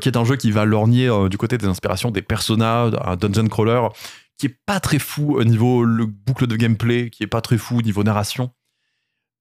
[0.00, 3.46] qui est un jeu qui va lorgner du côté des inspirations des personnages, un dungeon
[3.46, 3.80] crawler,
[4.36, 7.56] qui est pas très fou au niveau le boucle de gameplay, qui est pas très
[7.56, 8.50] fou au niveau narration.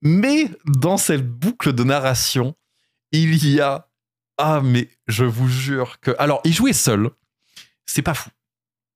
[0.04, 2.56] Mais dans cette boucle de narration,
[3.12, 3.89] il y a
[4.42, 6.12] ah, mais je vous jure que.
[6.18, 7.10] Alors, y jouer seul,
[7.86, 8.30] c'est pas fou.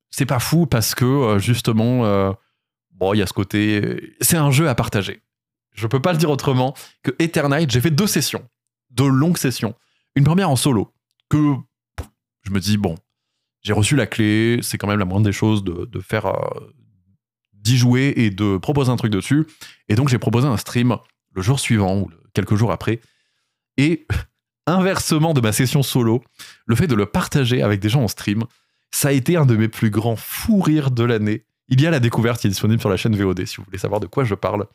[0.10, 2.32] C'est pas fou parce que, euh, justement, euh,
[2.92, 4.16] bon, il y a ce côté.
[4.22, 5.22] C'est un jeu à partager.
[5.74, 8.48] Je peux pas le dire autrement que Eternite, j'ai fait deux sessions,
[8.92, 9.76] deux longues sessions.
[10.16, 10.94] Une première en solo,
[11.30, 11.56] que
[12.44, 12.96] je me dis, bon,
[13.64, 16.28] j'ai reçu la clé, c'est quand même la moindre des choses de, faire.
[16.28, 16.74] Euh,
[17.52, 19.46] d'y jouer et de proposer un truc dessus.
[19.90, 20.98] Et donc, j'ai proposé un stream
[21.34, 23.02] le jour suivant ou quelques jours après.
[23.76, 24.08] Et
[24.68, 26.24] inversement de ma session solo,
[26.66, 28.44] le fait de le partager avec des gens en stream,
[28.92, 31.46] ça a été un de mes plus grands fous rires de l'année.
[31.68, 33.78] Il y a la découverte qui est disponible sur la chaîne VOD si vous voulez
[33.78, 34.66] savoir de quoi je parle.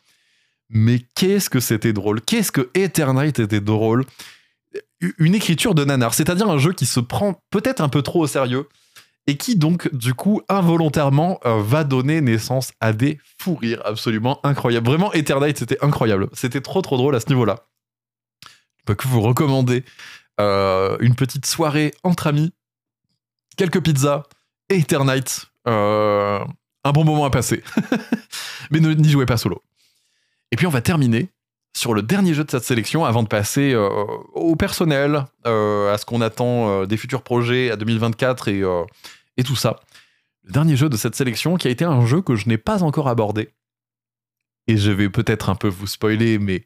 [0.69, 2.21] Mais qu'est-ce que c'était drôle?
[2.21, 4.05] Qu'est-ce que Eternite était drôle?
[5.17, 8.27] Une écriture de nanar, c'est-à-dire un jeu qui se prend peut-être un peu trop au
[8.27, 8.67] sérieux
[9.25, 14.39] et qui donc du coup involontairement euh, va donner naissance à des fous rires absolument
[14.43, 14.87] incroyables.
[14.87, 17.67] Vraiment Eternite c'était incroyable, c'était trop trop drôle à ce niveau-là
[18.95, 19.83] que vous recommander
[20.39, 22.53] euh, une petite soirée entre amis,
[23.57, 24.23] quelques pizzas
[24.69, 25.47] et Eternite.
[25.67, 26.39] Euh,
[26.83, 27.61] un bon moment à passer.
[28.71, 29.61] Mais n'y jouez pas solo.
[30.51, 31.29] Et puis on va terminer
[31.75, 33.89] sur le dernier jeu de cette sélection avant de passer euh,
[34.33, 38.63] au personnel, à ce qu'on attend des futurs projets à 2024 et,
[39.37, 39.79] et tout ça.
[40.43, 42.83] Le dernier jeu de cette sélection qui a été un jeu que je n'ai pas
[42.83, 43.49] encore abordé.
[44.67, 46.65] Et je vais peut-être un peu vous spoiler, mais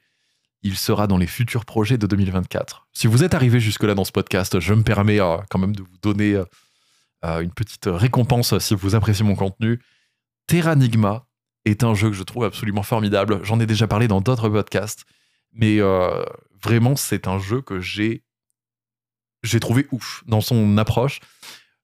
[0.63, 2.87] il sera dans les futurs projets de 2024.
[2.93, 5.83] Si vous êtes arrivé jusque-là dans ce podcast, je me permets euh, quand même de
[5.83, 6.45] vous donner euh,
[7.25, 9.79] euh, une petite récompense si vous appréciez mon contenu.
[10.47, 11.25] Terranigma
[11.65, 13.41] est un jeu que je trouve absolument formidable.
[13.43, 15.05] J'en ai déjà parlé dans d'autres podcasts,
[15.53, 15.79] mais
[16.61, 18.23] vraiment, c'est un jeu que j'ai
[19.43, 21.21] j'ai trouvé ouf dans son approche.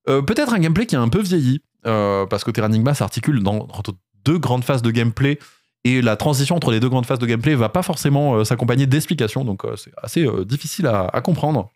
[0.06, 3.70] Peut-être un gameplay qui a un peu vieilli, parce que Terranigma s'articule dans,
[4.26, 5.40] deux grandes phases de gameplay
[5.84, 9.46] et la transition entre les deux grandes phases de gameplay va pas forcément s'accompagner d'explications,
[9.46, 11.72] donc c'est assez difficile à, comprendre.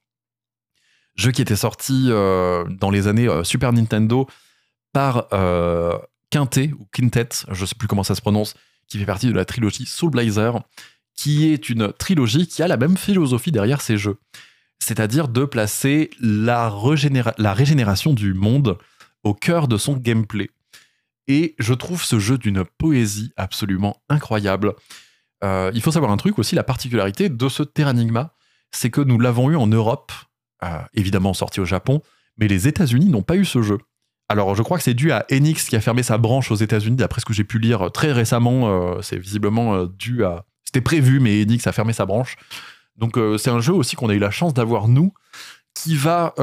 [1.15, 4.27] Jeu qui était sorti dans les années Super Nintendo
[4.91, 5.29] par
[6.29, 8.55] Quintet ou Quintet, je sais plus comment ça se prononce,
[8.87, 10.61] qui fait partie de la trilogie Soul Blazer,
[11.15, 14.17] qui est une trilogie qui a la même philosophie derrière ces jeux.
[14.79, 16.73] C'est-à-dire de placer la,
[17.37, 18.77] la régénération du monde
[19.23, 20.49] au cœur de son gameplay.
[21.27, 24.73] Et je trouve ce jeu d'une poésie absolument incroyable.
[25.43, 28.33] Euh, il faut savoir un truc aussi, la particularité de ce Terranigma,
[28.71, 30.11] c'est que nous l'avons eu en Europe,
[30.63, 32.01] euh, évidemment sorti au Japon,
[32.37, 33.77] mais les États-Unis n'ont pas eu ce jeu.
[34.29, 36.95] Alors, je crois que c'est dû à Enix qui a fermé sa branche aux États-Unis,
[36.95, 38.69] d'après ce que j'ai pu lire très récemment.
[38.69, 40.45] Euh, c'est visiblement dû à.
[40.63, 42.35] C'était prévu, mais Enix a fermé sa branche.
[42.95, 45.13] Donc, c'est un jeu aussi qu'on a eu la chance d'avoir, nous,
[45.73, 46.33] qui va.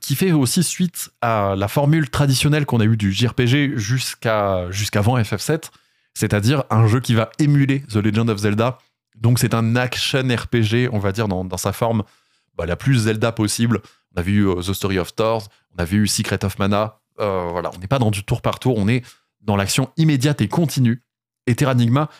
[0.00, 5.18] qui fait aussi suite à la formule traditionnelle qu'on a eue du JRPG jusqu'à, jusqu'avant
[5.18, 5.70] FF7,
[6.14, 8.78] c'est-à-dire un jeu qui va émuler The Legend of Zelda.
[9.16, 12.04] Donc, c'est un action RPG, on va dire, dans, sa forme
[12.56, 13.80] bah, la plus Zelda possible.
[14.14, 17.70] On a vu The Story of Thor, on a vu Secret of Mana, euh, voilà,
[17.74, 19.04] on n'est pas dans du tour par tour, on est
[19.40, 21.02] dans l'action immédiate et continue.
[21.46, 22.10] Et Terranigma,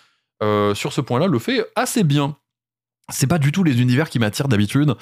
[0.43, 2.37] euh, sur ce point-là, le fait assez bien.
[3.11, 4.95] C'est pas du tout les univers qui m'attirent d'habitude,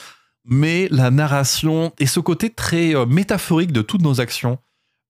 [0.45, 4.59] mais la narration et ce côté très euh, métaphorique de toutes nos actions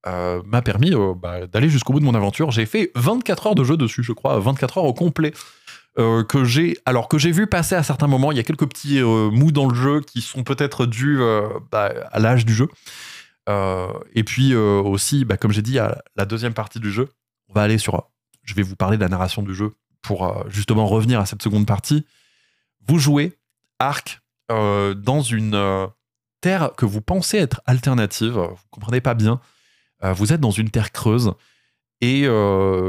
[0.07, 2.51] m'a permis bah, d'aller jusqu'au bout de mon aventure.
[2.51, 5.33] J'ai fait 24 heures de jeu dessus, je crois, 24 heures au complet.
[5.97, 9.67] alors que j'ai vu passer à certains moments il y a quelques petits mous dans
[9.67, 11.21] le jeu qui sont peut-être dus
[11.73, 12.69] bah, à l'âge du jeu
[13.49, 15.79] euh, et puis euh, aussi, bah, comme j'ai dit,
[16.17, 17.09] la deuxième partie du jeu,
[17.49, 18.09] on va aller sur.
[18.43, 21.43] Je vais vous parler de la narration du jeu pour euh, justement revenir à cette
[21.43, 22.07] seconde partie.
[22.87, 23.39] Vous jouez
[23.79, 25.89] Arc dans une
[26.41, 29.41] terre que vous pensez être alternative, vous comprenez pas bien.
[30.03, 31.33] vous êtes dans une terre creuse
[32.01, 32.27] et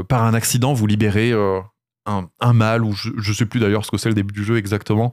[0.08, 3.90] par un accident, vous libérez un, un, mâle, ou je, ne sais plus d'ailleurs ce
[3.90, 5.12] que c'est le début du jeu exactement.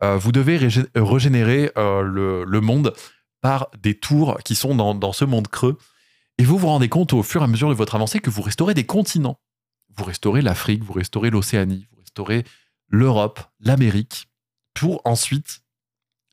[0.00, 0.56] vous devez
[0.94, 2.94] régénérer le, monde
[3.42, 5.76] par des tours qui sont dans, ce monde creux.
[6.38, 8.40] Et vous vous rendez compte au fur et à mesure de votre avancée que vous
[8.40, 9.38] restaurez des continents.
[9.94, 12.44] Vous restaurez l'Afrique, vous restaurez l'Océanie, vous restaurez
[12.88, 14.28] l'Europe, l'Amérique,
[14.72, 15.60] pour ensuite,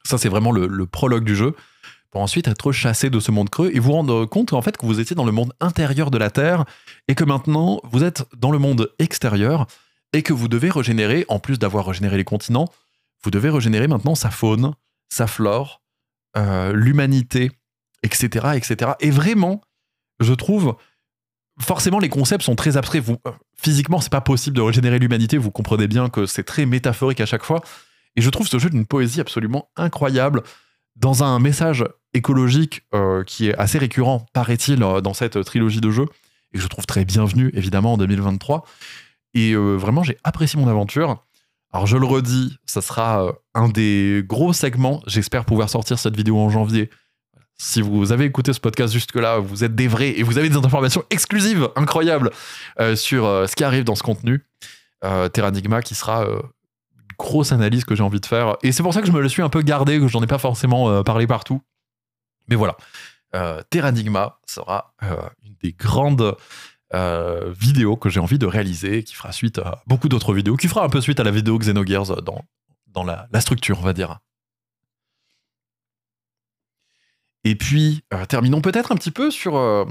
[0.09, 1.55] ça c'est vraiment le, prologue du jeu,
[2.11, 4.85] pour ensuite être chassé de ce monde creux et vous rendre compte en fait que
[4.85, 6.65] vous étiez dans le monde intérieur de la Terre
[7.07, 9.67] et que maintenant vous êtes dans le monde extérieur
[10.13, 12.67] et que vous devez régénérer, en plus d'avoir régénéré les continents,
[13.23, 14.73] vous devez régénérer maintenant sa faune,
[15.09, 15.81] sa flore,
[16.35, 17.51] euh, l'humanité,
[18.01, 18.93] etc., etc.
[19.01, 19.61] Et vraiment,
[20.19, 20.75] je trouve,
[21.61, 23.03] forcément, les concepts sont très abstraits.
[23.03, 23.31] Vous, euh,
[23.61, 25.37] physiquement, c'est pas possible de régénérer l'humanité.
[25.37, 27.61] Vous comprenez bien que c'est très métaphorique à chaque fois.
[28.19, 30.43] Et je trouve ce jeu d'une poésie absolument incroyable,
[30.97, 36.07] dans un message écologique euh, qui est assez récurrent, paraît-il, dans cette trilogie de jeux,
[36.51, 38.65] et que je trouve très bienvenu, évidemment, en 2023.
[39.35, 41.23] Et vraiment, j'ai apprécié mon aventure.
[41.71, 45.01] Alors je le redis, ça sera euh, un des gros segments.
[45.05, 46.89] J'espère pouvoir sortir cette vidéo en janvier.
[47.59, 50.57] Si vous avez écouté ce podcast jusque-là, vous êtes des vrais et vous avez des
[50.57, 52.31] informations exclusives, incroyables,
[52.79, 54.43] euh, sur euh, ce qui arrive dans ce contenu.
[55.31, 56.27] Terranigma qui sera
[57.19, 58.55] grosse analyse que j'ai envie de faire.
[58.63, 60.27] Et c'est pour ça que je me le suis un peu gardé, que j'en ai
[60.27, 61.61] pas forcément parlé partout.
[62.47, 62.75] Mais voilà.
[63.69, 64.95] Terranigma sera
[65.43, 66.35] une des grandes
[66.95, 70.67] euh, vidéo que j'ai envie de réaliser, qui fera suite à beaucoup d'autres vidéos, qui
[70.67, 72.43] fera un peu suite à la vidéo Xenogears dans,
[72.87, 74.17] dans la, structure, on va dire.
[77.43, 79.85] Et puis, euh, terminons peut-être un petit peu sur, euh,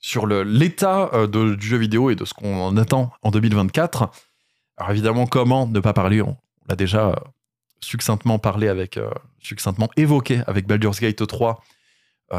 [0.00, 4.10] sur l'état du jeu vidéo et de ce qu'on en attend en 2024.
[4.76, 6.36] Alors évidemment, comment ne pas parler On,
[6.68, 7.22] l'a déjà
[7.80, 8.98] succinctement parlé avec,
[9.40, 11.62] succinctement évoqué avec Baldur's Gate 3.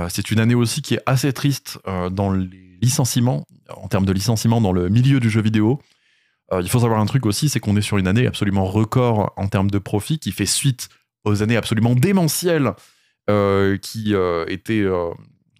[0.09, 1.79] c'est une année aussi qui est assez triste
[2.11, 3.45] dans les licenciements,
[3.75, 5.79] en termes de licenciements dans le milieu du jeu vidéo.
[6.51, 9.33] Euh, il faut savoir un truc aussi, c'est qu'on est sur une année absolument record
[9.37, 10.89] en termes de profit qui fait suite
[11.23, 12.73] aux années absolument démentielles
[13.29, 14.85] euh, qui euh, étaient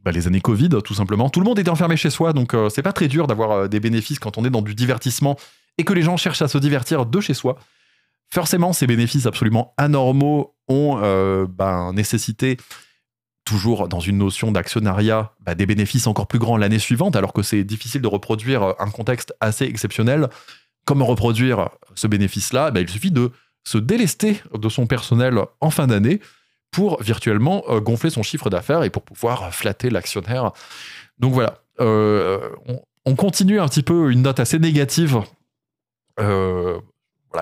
[0.04, 1.30] bah, les années Covid, tout simplement.
[1.30, 4.20] Tout le monde était enfermé chez soi, donc c'est pas très dur d'avoir des bénéfices
[4.20, 5.38] quand on est dans du divertissement
[5.78, 7.58] et que les gens cherchent à se divertir de chez soi.
[8.34, 10.98] Forcément, ces bénéfices absolument anormaux ont
[11.48, 12.58] bah, nécessité
[13.46, 17.44] toujours dans une notion d'actionnariat, bah, des bénéfices encore plus grands l'année suivante, alors que
[17.44, 20.30] c'est difficile de reproduire un contexte assez exceptionnel.
[20.86, 22.72] Comment reproduire ce bénéfice-là?
[22.72, 23.32] Bah, Il suffit de
[23.64, 26.20] se délester de son personnel en fin d'année
[26.72, 30.52] pour virtuellement euh, gonfler son chiffre d'affaires et pour pouvoir flatter l'actionnaire.
[31.20, 32.50] Donc voilà, euh,
[33.06, 35.22] on, continue un petit peu une note assez négative.
[36.20, 36.80] Euh,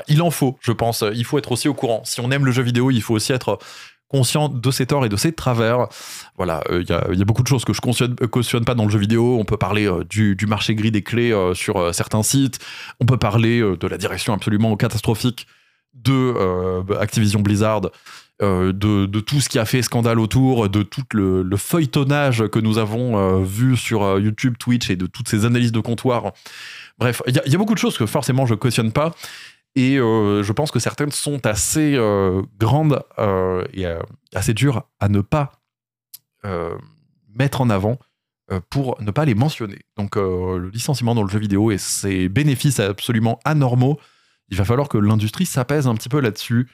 [0.08, 1.04] il en faut, je pense.
[1.14, 2.02] Il faut être aussi au courant.
[2.06, 3.60] Si on aime le jeu vidéo, il faut aussi être
[4.08, 5.88] conscient de ses torts et de ses travers.
[6.36, 9.00] Voilà, il y, a beaucoup de choses que je cautionne, cautionne pas dans le jeu
[9.00, 9.38] vidéo.
[9.40, 12.60] On peut parler du, du, marché gris des clés sur certains sites.
[13.00, 15.48] On peut parler de la direction absolument catastrophique
[15.94, 17.84] de Activision Blizzard
[18.42, 22.80] euh, de, tout ce qui a fait scandale autour, de tout le, feuilletonnage que nous
[22.80, 26.32] avons euh, vu sur euh, YouTube, Twitch et de toutes ces analyses de comptoir.
[26.98, 29.14] Bref, il y, a beaucoup de choses que forcément je cautionne pas.
[29.76, 31.98] Et je pense que certaines sont assez
[32.60, 33.04] grandes
[33.74, 33.86] et
[34.34, 35.52] assez dures à ne pas
[37.34, 37.98] mettre en avant
[38.70, 39.80] pour ne pas les mentionner.
[39.96, 43.98] Donc le licenciement dans le jeu vidéo et ses bénéfices absolument anormaux,
[44.52, 46.68] il va falloir que l'industrie s'apaise un petit peu là-dessus.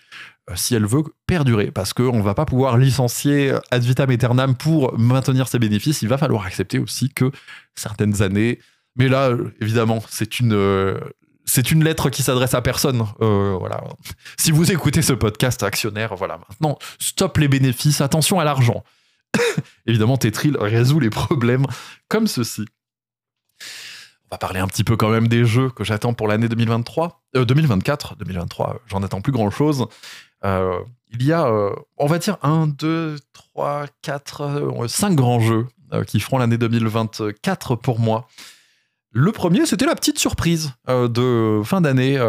[0.50, 4.56] Euh, si elle veut perdurer, parce qu'on ne va pas pouvoir licencier ad vitam aeternam
[4.56, 7.32] pour maintenir ses bénéfices, il va falloir accepter aussi que
[7.76, 8.60] certaines années,
[8.96, 11.00] mais là, évidemment, c'est une, euh,
[11.48, 13.08] c'est une lettre qui s'adresse à personne.
[13.22, 13.84] Euh, voilà.
[14.38, 18.84] Si vous écoutez ce podcast actionnaire, voilà, maintenant, stop les bénéfices, attention à l'argent.
[19.88, 21.66] évidemment, Tetril résout les problèmes
[22.08, 22.66] comme ceci.
[24.30, 27.24] On va parler un petit peu quand même des jeux que j'attends pour l'année 2023,
[27.34, 29.88] 2024, 2023, j'en attends plus grand chose.
[30.44, 30.80] Euh,
[31.12, 35.68] il y a, euh, on va dire, un, deux, trois, quatre, euh, cinq grands jeux
[36.06, 38.28] qui feront l'année 2024 pour moi.
[39.12, 42.20] Le premier, c'était la petite surprise de fin d'année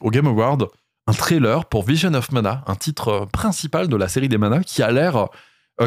[0.00, 0.68] au Game Award,
[1.06, 4.82] un trailer pour Vision of Mana, un titre principal de la série des Mana qui
[4.82, 5.28] a l'air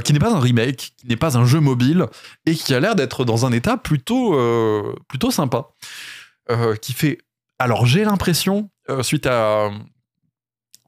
[0.04, 2.08] qui n'est pas un remake, qui n'est pas un jeu mobile,
[2.46, 4.36] et qui a l'air d'être dans un état plutôt,
[5.08, 5.68] plutôt sympa.
[6.82, 7.20] qui fait.
[7.60, 8.70] Alors j'ai l'impression,
[9.02, 9.70] suite à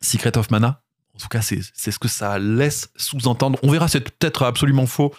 [0.01, 0.81] Secret of Mana.
[1.13, 3.57] En tout cas, c'est ce que ça laisse sous-entendre.
[3.63, 5.13] On verra, c'est peut-être absolument faux,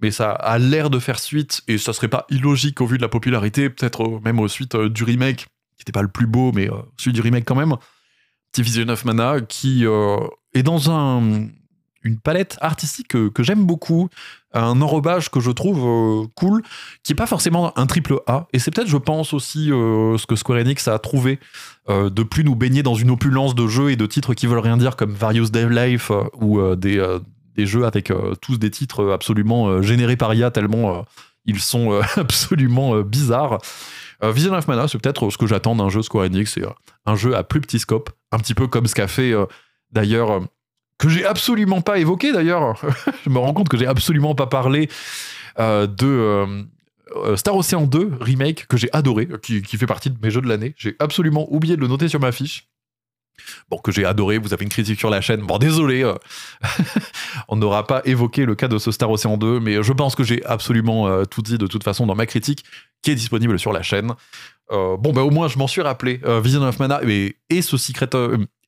[0.00, 3.02] mais ça a l'air de faire suite, et ça serait pas illogique au vu de
[3.02, 5.46] la popularité, peut-être euh, même au suite euh, du remake,
[5.76, 7.74] qui n'était pas le plus beau, mais euh, celui du remake quand même.
[8.52, 11.48] Division of Mana, qui est dans un,
[12.02, 14.08] une palette artistique que, j'aime beaucoup,
[14.52, 16.62] un enrobage que je trouve euh, cool,
[17.02, 18.46] qui est pas forcément un triple A.
[18.52, 21.38] Et c'est peut-être, je pense, aussi euh, ce que Square Enix a trouvé
[21.88, 24.58] euh, de plus nous baigner dans une opulence de jeux et de titres qui veulent
[24.58, 26.10] rien dire, comme Various Dev Life
[26.40, 27.18] ou des,
[27.58, 31.04] des, jeux avec tous des titres absolument générés par IA, tellement
[31.44, 33.58] ils sont absolument bizarres.
[34.22, 36.64] Vision of Mana, c'est peut-être ce que j'attends d'un jeu Square Enix, c'est
[37.06, 39.32] un jeu à plus petit scope, un petit peu comme ce qu'a fait
[39.92, 40.40] d'ailleurs
[40.98, 42.74] que j'ai absolument pas évoqué d'ailleurs.
[43.24, 44.88] je me rends compte que j'ai absolument pas parlé
[45.58, 46.66] euh, de
[47.16, 50.48] euh, Star Ocean 2 remake que j'ai adoré, qui, fait partie de mes jeux de
[50.48, 50.74] l'année.
[50.76, 52.68] J'ai absolument oublié de le noter sur ma fiche.
[53.70, 55.40] Bon, que j'ai adoré, vous avez une critique sur la chaîne.
[55.42, 56.14] Bon, désolé, euh,
[57.48, 60.24] on n'aura pas évoqué le cas de ce Star Ocean 2, mais je pense que
[60.24, 62.64] j'ai absolument tout dit de toute façon dans ma critique,
[63.02, 64.12] qui est disponible sur la chaîne.
[64.70, 66.20] bon, bah au moins, je m'en suis rappelé.
[66.42, 68.10] Vision of Mana et, et ce Secret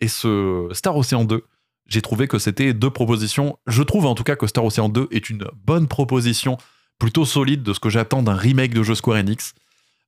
[0.00, 1.44] et ce Star Ocean 2
[1.90, 3.58] j'ai trouvé que c'était deux propositions.
[3.66, 6.56] Je trouve en tout cas que Star Ocean 2 est une bonne proposition,
[6.98, 9.54] plutôt solide de ce que j'attends d'un remake de jeu Square Enix,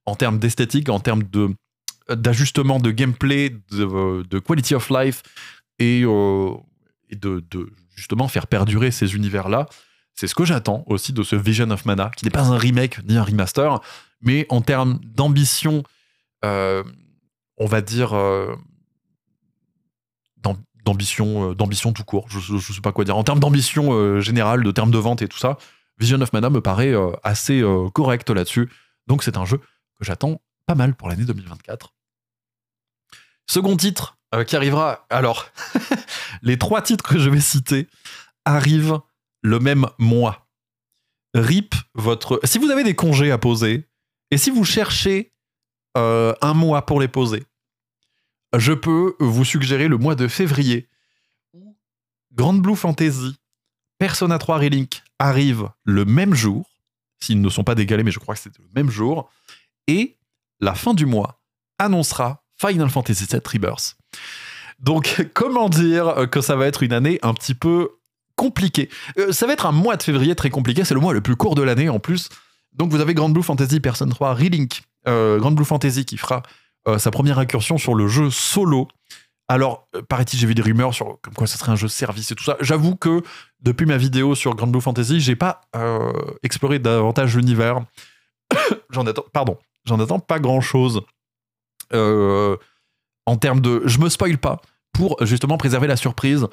[0.05, 1.53] en termes d'esthétique, en termes de
[2.09, 5.23] d'ajustement de gameplay, de, quality of life,
[5.79, 6.51] et, euh,
[7.11, 7.43] de,
[7.95, 9.67] justement faire perdurer ces univers-là.
[10.15, 13.03] C'est ce que j'attends aussi de ce Vision of Mana, qui n'est pas un remake
[13.07, 13.79] ni un remaster,
[14.21, 15.83] mais en termes d'ambition,
[16.45, 16.83] euh,
[17.57, 18.55] on va dire, euh,
[20.83, 22.25] d'ambition, euh, d'ambition tout court.
[22.29, 23.17] Je, ne sais pas quoi dire.
[23.17, 25.57] En termes d'ambition euh, générale, de termes de vente et tout ça,
[25.99, 27.63] Vision of Mana me paraît euh, assez
[27.93, 28.69] correct là-dessus.
[29.07, 31.93] Donc c'est un jeu que j'attends pas mal pour l'année 2024.
[33.47, 34.17] Second titre
[34.47, 35.05] qui arrivera.
[35.09, 35.49] Alors,
[36.41, 37.87] les trois titres que je vais citer
[38.45, 38.99] arrivent
[39.41, 40.47] le même mois.
[41.35, 42.39] RIP votre.
[42.43, 43.87] Si vous avez des congés à poser
[44.31, 45.33] et si vous cherchez
[45.95, 47.45] un mois pour les poser,
[48.57, 50.87] je peux vous suggérer le mois de février
[51.53, 51.75] où
[52.31, 53.35] Grand Blue Fantasy,
[53.97, 56.69] Persona 3 Relink arrive le même jour,
[57.19, 59.29] s'ils ne sont pas décalés, mais je crois que c'est le même jour,
[59.87, 60.17] et
[60.59, 61.39] la fin du mois
[61.79, 63.95] annoncera Final Fantasy VII Rebirth.
[64.79, 67.89] Donc, comment dire que ça va être une année un petit peu
[68.35, 68.89] compliquée?
[69.17, 71.35] Euh, Ça va être un mois de février très compliqué, c'est le mois le plus
[71.35, 72.29] court de l'année en plus.
[72.73, 76.41] Donc, vous avez Grand Blue Fantasy Persona 3 Relink, euh, Grand Blue Fantasy qui fera
[76.87, 78.87] euh, sa première incursion sur le jeu solo.
[79.47, 82.31] Alors, euh, paraît-il, j'ai vu des rumeurs sur comme quoi ce serait un jeu service
[82.31, 82.57] et tout ça.
[82.59, 83.21] J'avoue que
[83.61, 86.11] depuis ma vidéo sur Grand Blue Fantasy, j'ai pas euh,
[86.43, 87.81] exploré davantage l'univers.
[88.89, 91.01] j'en attends, pardon, j'en attends pas grand chose
[91.91, 93.83] en termes de.
[93.85, 94.61] Je me spoil pas
[94.93, 96.47] pour justement préserver la surprise.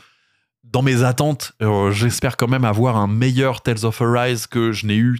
[0.64, 1.52] Dans mes attentes,
[1.90, 5.18] j'espère quand même avoir un meilleur Tales of Arise que je n'ai eu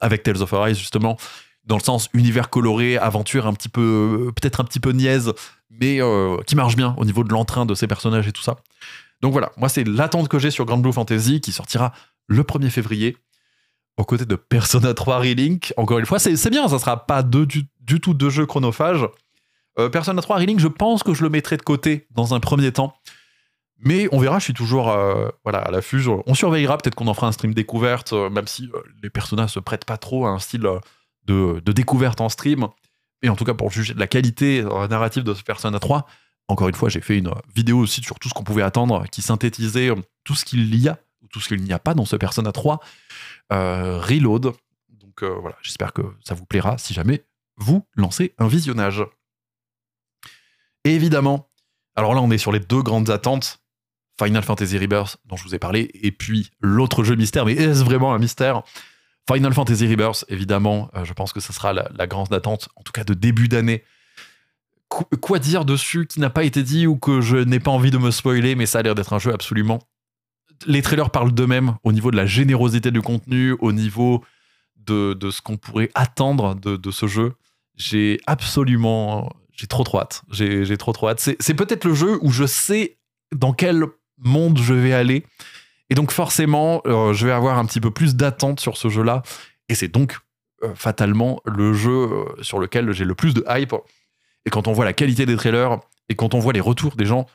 [0.00, 1.16] avec Tales of Arise justement
[1.64, 5.32] dans le sens univers coloré, aventure un petit peu, peut-être un petit peu niaise,
[5.70, 8.56] mais euh, qui marche bien au niveau de l'entrain de ces personnages et tout ça.
[9.20, 11.92] Donc voilà, moi c'est l'attente que j'ai sur Grand Blue Fantasy qui sortira
[12.26, 13.16] le 1er février
[14.00, 15.74] aux côtés de Persona 3 Relink.
[15.76, 17.66] Encore une fois, c'est bien, ça sera pas du,
[18.00, 19.06] tout deux jeux chronophages.
[19.78, 22.72] Euh, Persona 3 Relink, je pense que je le mettrai de côté dans un premier
[22.72, 22.94] temps.
[23.82, 26.02] Mais on verra, je suis toujours euh, voilà, à l'affût.
[26.26, 28.70] On surveillera, peut-être qu'on en fera un stream découverte, euh, même si
[29.02, 30.66] les personnages se prêtent pas trop à un style
[31.26, 32.68] de, de, découverte en stream.
[33.22, 36.06] Et en tout cas, pour juger de la qualité narrative de ce Persona 3,
[36.48, 39.20] encore une fois, j'ai fait une vidéo aussi sur tout ce qu'on pouvait attendre, qui
[39.20, 39.90] synthétisait
[40.24, 42.50] tout ce qu'il y a, ou tout ce qu'il n'y a pas dans ce Persona
[42.50, 42.80] 3
[43.50, 44.52] Reload.
[44.90, 47.24] Donc voilà, j'espère que ça vous plaira si jamais
[47.56, 49.04] vous lancez un visionnage.
[50.84, 51.50] Et évidemment,
[51.96, 53.60] alors là, on est sur les deux grandes attentes.
[54.22, 57.82] Final Fantasy Rebirth, dont je vous ai parlé, et puis l'autre jeu mystère, mais est-ce
[57.82, 58.62] vraiment un mystère?
[59.32, 62.92] Final Fantasy Rebirth, évidemment, euh, je pense que ce sera la, grande attente, en tout
[62.92, 63.82] cas de début d'année.
[64.88, 67.96] quoi dire dessus qui n'a pas été dit ou que je n'ai pas envie de
[67.96, 69.78] me spoiler, mais ça a l'air d'être un jeu absolument.
[70.66, 74.24] Les trailers parlent d'eux-mêmes au niveau de la générosité du contenu, au niveau
[74.76, 77.34] de, ce qu'on pourrait attendre de, de ce jeu.
[77.76, 79.30] J'ai absolument
[79.60, 80.22] j'ai trop trop hâte.
[80.30, 81.20] J'ai trop trop hâte.
[81.20, 82.96] C'est peut-être le jeu où je sais
[83.30, 83.84] dans quel
[84.16, 85.26] monde je vais aller.
[85.90, 89.22] Et donc forcément, euh, je vais avoir un petit peu plus d'attente sur ce jeu-là.
[89.68, 90.18] Et c'est donc
[90.62, 93.74] euh, fatalement le jeu euh, sur lequel j'ai le plus de hype.
[94.46, 95.78] Et quand on voit la qualité des trailers,
[96.08, 97.26] et quand on voit les retours des gens,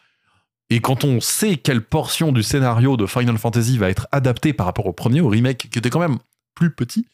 [0.70, 4.66] et quand on sait quelle portion du scénario de Final Fantasy va être adaptée par
[4.66, 6.18] rapport au premier, au remake, qui était quand même
[6.56, 7.06] plus petit,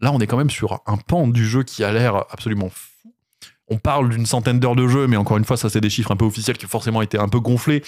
[0.00, 2.70] là on est quand même sur un pan du jeu qui a l'air absolument
[3.70, 6.10] on parle d'une centaine d'heures de jeu, mais encore une fois, ça c'est des chiffres
[6.10, 7.82] un peu officiels qui ont forcément été un peu gonflés.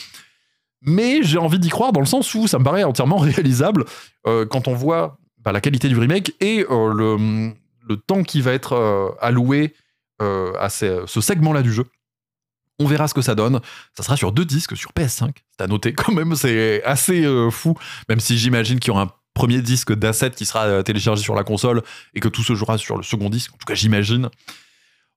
[0.80, 3.84] Mais j'ai envie d'y croire dans le sens où ça me paraît entièrement réalisable
[4.26, 8.52] euh, quand on voit bah, la qualité du remake et euh, le, temps qui va
[8.52, 9.74] être euh, alloué
[10.20, 11.84] à ce segment-là du jeu.
[12.82, 13.60] On verra ce que ça donne.
[13.96, 15.30] Ça sera sur deux disques, sur PS5.
[15.56, 17.76] C'est à noter quand même, c'est assez fou.
[18.08, 21.44] Même si j'imagine qu'il y aura un premier disque d'asset qui sera téléchargé sur la
[21.44, 21.82] console
[22.14, 23.52] et que tout se jouera sur le second disque.
[23.54, 24.28] En tout cas, j'imagine.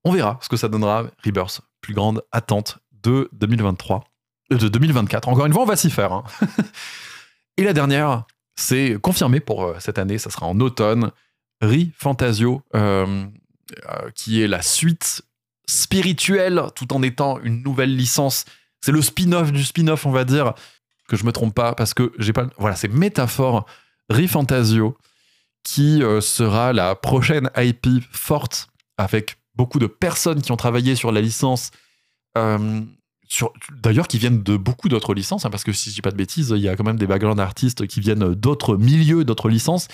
[0.06, 1.06] On verra ce que ça donnera.
[1.26, 4.04] Rebirth, plus grande attente de 2023,
[4.52, 5.28] euh, de 2024.
[5.28, 6.14] Encore une fois, on va s'y faire.
[6.14, 6.24] Hein.
[7.58, 8.26] Et la dernière,
[8.56, 11.12] c'est confirmé pour euh, cette année, ça sera en automne.
[11.62, 13.26] Ri Fantasio, euh,
[14.14, 15.24] qui est la suite
[15.68, 18.46] spirituelle tout en étant une nouvelle licence.
[18.82, 20.54] C'est le spin-off du spin-off, on va dire,
[21.08, 22.48] que je me trompe pas, parce que j'ai pas.
[22.58, 23.66] Voilà, c'est Métaphore
[24.10, 24.98] Ri Fantasio,
[25.64, 28.68] qui sera la prochaine IP forte
[28.98, 31.72] avec beaucoup de personnes qui ont travaillé sur la licence,
[32.38, 32.82] euh,
[33.82, 36.18] d'ailleurs qui viennent de beaucoup d'autres licences, hein, parce que si je dis pas de
[36.18, 39.88] bêtises, il y a quand même des background artistes qui viennent d'autres milieux, d'autres licences.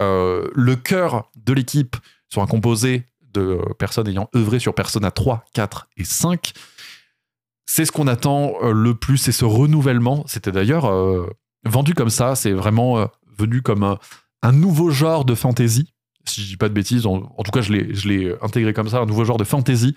[0.00, 1.96] Euh, le cœur de l'équipe
[2.28, 6.52] sera composé de personnes ayant œuvré sur Persona 3, 4 et 5.
[7.66, 10.24] C'est ce qu'on attend euh, le plus, c'est ce renouvellement.
[10.26, 10.90] C'était d'ailleurs
[11.64, 13.98] vendu comme ça, c'est vraiment venu comme
[14.42, 15.92] un nouveau genre de fantasy
[16.28, 19.06] si je dis pas de bêtises, en, tout cas je l'ai intégré comme ça, un
[19.06, 19.96] nouveau genre de fantasy.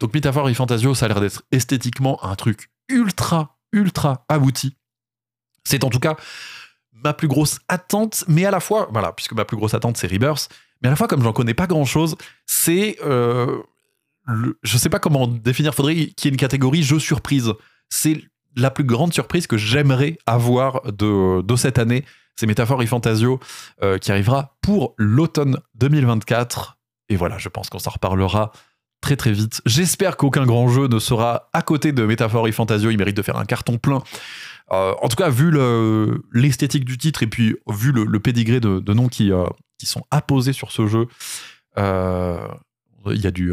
[0.00, 4.76] Donc Métaphore et Fantasio, ça a l'air d'être esthétiquement un truc ultra, ultra abouti.
[5.64, 6.16] C'est en tout cas
[6.92, 10.06] ma plus grosse attente, mais à la fois, voilà, puisque ma plus grosse attente c'est
[10.06, 10.48] Rebirth,
[10.82, 12.98] mais à la fois comme j'en connais pas grand chose, c'est...
[13.04, 13.58] Euh,
[14.62, 17.52] je sais pas comment définir, faudrait qu'il y ait une catégorie jeu surprise.
[17.88, 18.22] C'est
[18.54, 22.04] la plus grande surprise que j'aimerais avoir de, de cette année
[22.36, 23.40] c'est Métaphore et Fantasio
[23.82, 26.78] euh, qui arrivera pour l'automne 2024.
[27.08, 28.52] Et voilà, je pense qu'on s'en reparlera
[29.00, 29.60] très très vite.
[29.66, 32.90] J'espère qu'aucun grand jeu ne sera à côté de Métaphore et Fantasio.
[32.90, 34.02] Il mérite de faire un carton plein.
[34.70, 35.52] Euh, en tout cas, vu
[36.32, 39.44] l'esthétique du titre et puis vu le, pédigré de, noms qui, euh,
[39.82, 41.06] qui sont apposés sur ce jeu,
[41.76, 43.52] il y a du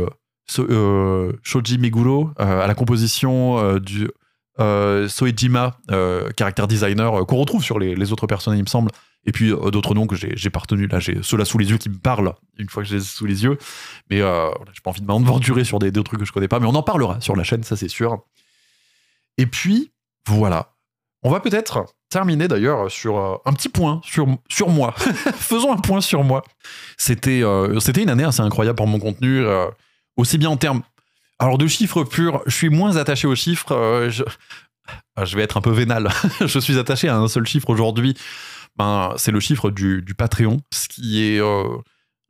[1.43, 4.07] Shoji Meguro à la composition du
[4.59, 8.91] euh, Soejima, euh, caractère designer, euh, qu'on retrouve sur les, autres personnes, il me semble.
[9.25, 10.89] Et puis d'autres noms que j'ai pas retenus.
[10.89, 13.05] Là, j'ai ceux-là sous les yeux qui me parlent une fois que je les ai
[13.05, 13.57] sous les yeux.
[14.09, 16.59] Mais j'ai pas envie de m'aventurer sur des, des, trucs que je connais pas.
[16.59, 18.23] Mais on en parlera sur la chaîne, ça c'est sûr.
[19.37, 19.91] Et puis,
[20.25, 20.71] voilà.
[21.21, 24.93] On va peut-être terminer d'ailleurs sur un petit point sur, sur moi.
[25.35, 26.43] Faisons un point sur moi.
[26.97, 27.43] C'était
[27.79, 29.45] c'était une année assez incroyable pour mon contenu,
[30.17, 30.81] aussi bien en termes
[31.39, 33.71] alors de chiffres purs, je suis moins attaché aux chiffres.
[33.71, 34.11] Euh,
[35.15, 35.37] ah, je...
[35.37, 36.09] vais être un peu vénal.
[36.45, 38.15] je suis attaché à un seul chiffre aujourd'hui.
[38.77, 41.41] Ben, c'est le chiffre du, Patreon, ce qui est...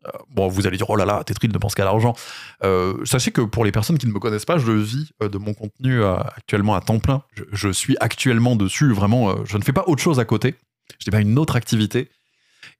[0.05, 2.15] Euh, euh, bon, vous allez dire, oh là là, Tetrid ne pense qu'à l'argent.
[3.05, 6.03] sachez que pour les personnes qui ne me connaissent pas, je vis de mon contenu
[6.03, 7.23] actuellement à temps plein.
[7.51, 10.55] Je, suis actuellement dessus, vraiment, je ne fais pas autre chose à côté.
[10.99, 12.09] Je n'ai pas une autre activité.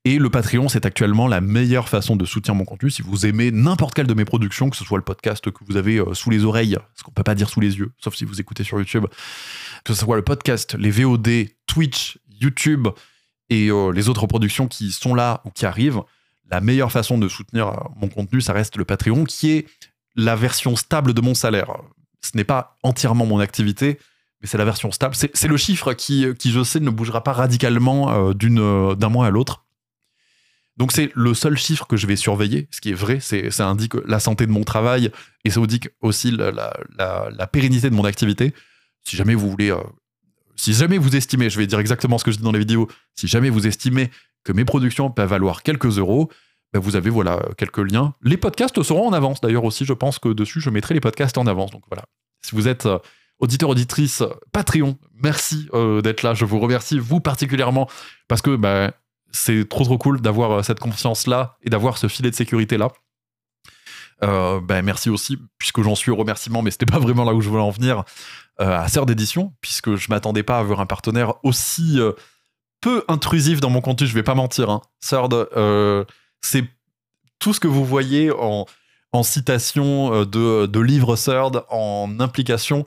[0.05, 2.89] Et le Patreon, c'est actuellement la meilleure façon de soutenir mon contenu.
[2.89, 5.75] Si vous aimez n'importe quelle de mes productions, que ce soit le podcast que vous
[5.75, 8.23] avez euh, sous les oreilles, ce qu'on peut pas dire sous les yeux, sauf si
[8.23, 9.05] vous écoutez sur YouTube,
[9.83, 12.87] que ce soit le podcast, les VOD, Twitch, YouTube
[13.49, 16.01] et les autres productions qui sont là ou qui arrivent,
[16.49, 19.67] la meilleure façon de soutenir mon contenu, ça reste le Patreon, qui est
[20.15, 21.71] la version stable de mon salaire.
[22.21, 23.99] Ce n'est pas entièrement mon activité,
[24.41, 25.15] mais c'est la version stable.
[25.15, 29.65] C'est le chiffre qui, je sais, ne bougera pas radicalement d'un mois à l'autre.
[30.79, 33.67] Donc c'est le seul chiffre que je vais surveiller, ce qui est vrai, c'est ça
[33.67, 35.11] indique la santé de mon travail
[35.43, 38.53] et ça indique aussi la, pérennité de mon activité.
[39.03, 39.83] Si jamais vous voulez, euh,
[40.55, 42.87] si jamais vous estimez, je vais dire exactement ce que je dis dans les vidéos,
[43.13, 44.09] si jamais vous estimez
[44.43, 46.29] que mes productions peuvent valoir quelques euros,
[46.73, 48.13] ben vous avez voilà quelques liens.
[48.21, 51.37] Les podcasts seront en avance d'ailleurs aussi, je pense que dessus je mettrai les podcasts
[51.37, 51.71] en avance.
[51.71, 52.05] Donc voilà,
[52.41, 52.99] si vous êtes euh,
[53.39, 56.33] auditeur auditrice Patreon, merci euh, d'être là.
[56.33, 57.89] Je vous remercie vous particulièrement
[58.27, 58.91] parce que ben
[59.31, 62.77] c'est trop trop cool d'avoir euh, cette confiance là et d'avoir ce filet de sécurité
[62.77, 62.89] là.
[64.21, 67.47] Ben merci aussi, puisque j'en suis au remerciement, mais c'était pas vraiment là où je
[67.47, 68.03] voulais en venir,
[68.57, 72.01] à Sœur d'édition, puisque je m'attendais pas à avoir un partenaire aussi
[72.81, 74.69] peu intrusif dans mon contenu, je vais pas mentir.
[74.69, 74.81] Hein.
[74.99, 75.29] Sœur,
[76.41, 76.63] c'est
[77.39, 78.65] tout ce que vous voyez en,
[79.11, 82.85] en citation de, de livres Third, en implication,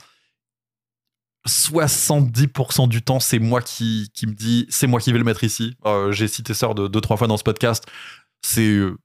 [1.48, 5.44] 70% du temps, c'est moi qui, qui me dis, c'est moi qui vais le mettre
[5.44, 5.76] ici.
[5.84, 7.84] Euh, j'ai cité ça deux, trois fois dans ce podcast.
[8.42, 8.96] C'est euh,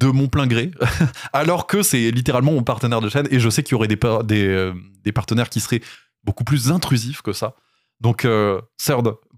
[0.00, 0.70] de mon plein gré.
[1.32, 3.98] Alors que c'est littéralement mon partenaire de chaîne et je sais qu'il y aurait des,
[4.24, 4.72] des, euh,
[5.04, 5.82] des, partenaires qui seraient
[6.24, 7.54] beaucoup plus intrusifs que ça.
[8.00, 8.60] Donc, euh,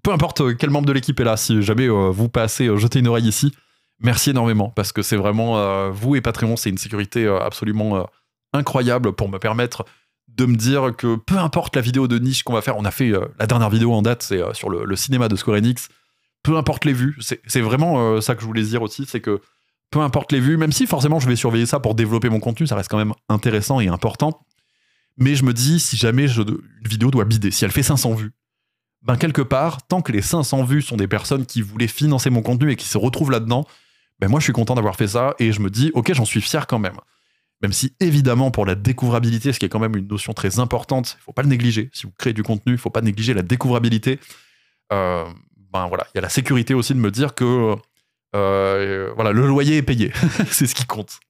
[0.02, 3.28] peu importe quel membre de l'équipe est là, si jamais vous passez jeter une oreille
[3.28, 3.52] ici,
[4.01, 8.06] merci énormément parce que c'est vraiment, vous et Patreon, c'est une sécurité absolument
[8.52, 9.85] incroyable pour me permettre
[10.36, 12.90] de me dire que peu importe la vidéo de niche qu'on va faire, on a
[12.90, 15.89] fait euh, la dernière vidéo en date, c'est euh, sur le, cinéma de Square Enix,
[16.43, 19.40] peu importe les vues, c'est vraiment euh, ça que je voulais dire aussi, c'est que
[19.90, 22.66] peu importe les vues, même si forcément je vais surveiller ça pour développer mon contenu,
[22.66, 24.47] ça reste quand même intéressant et important,
[25.18, 28.32] mais je me dis, si jamais une vidéo doit bider, si elle fait 500 vues,
[29.02, 32.43] ben quelque part, tant que les 500 vues sont des personnes qui voulaient financer mon
[32.43, 33.66] contenu et qui se retrouvent là-dedans,
[34.18, 36.40] ben moi je suis content d'avoir fait ça et je me dis, ok, j'en suis
[36.40, 36.97] fier quand même.
[37.62, 41.16] Même si, évidemment, pour la découvrabilité, ce qui est quand même une notion très importante,
[41.20, 41.90] il faut pas le négliger.
[41.93, 44.18] Si vous créez du contenu, il faut pas négliger la découvrabilité.
[44.93, 45.27] Euh,
[45.72, 47.77] ben voilà, il y a la sécurité aussi de me dire que
[48.35, 50.12] euh, voilà, le loyer est payé.
[50.51, 51.20] c'est ce qui compte.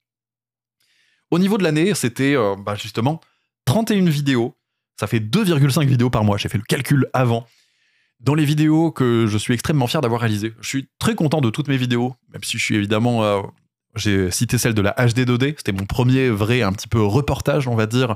[1.30, 3.20] Au niveau de l'année, c'était euh, ben justement
[3.64, 4.56] 31 vidéos.
[4.98, 6.36] Ça fait 2,5 vidéos par mois.
[6.36, 7.46] J'ai fait le calcul avant.
[8.20, 10.52] Dans les vidéos que je suis extrêmement fier d'avoir réalisées.
[10.60, 13.50] Je suis très content de toutes mes vidéos, même si je suis évidemment
[13.96, 17.66] j'ai cité celle de la HD 2D, c'était mon premier vrai un petit peu reportage,
[17.66, 18.14] on va dire,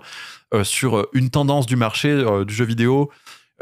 [0.53, 3.11] euh, sur une tendance du marché euh, du jeu vidéo.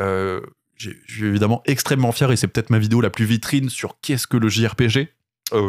[0.00, 0.40] Euh,
[0.76, 4.26] je suis évidemment extrêmement fier et c'est peut-être ma vidéo la plus vitrine sur qu'est-ce
[4.26, 5.08] que le JRPG,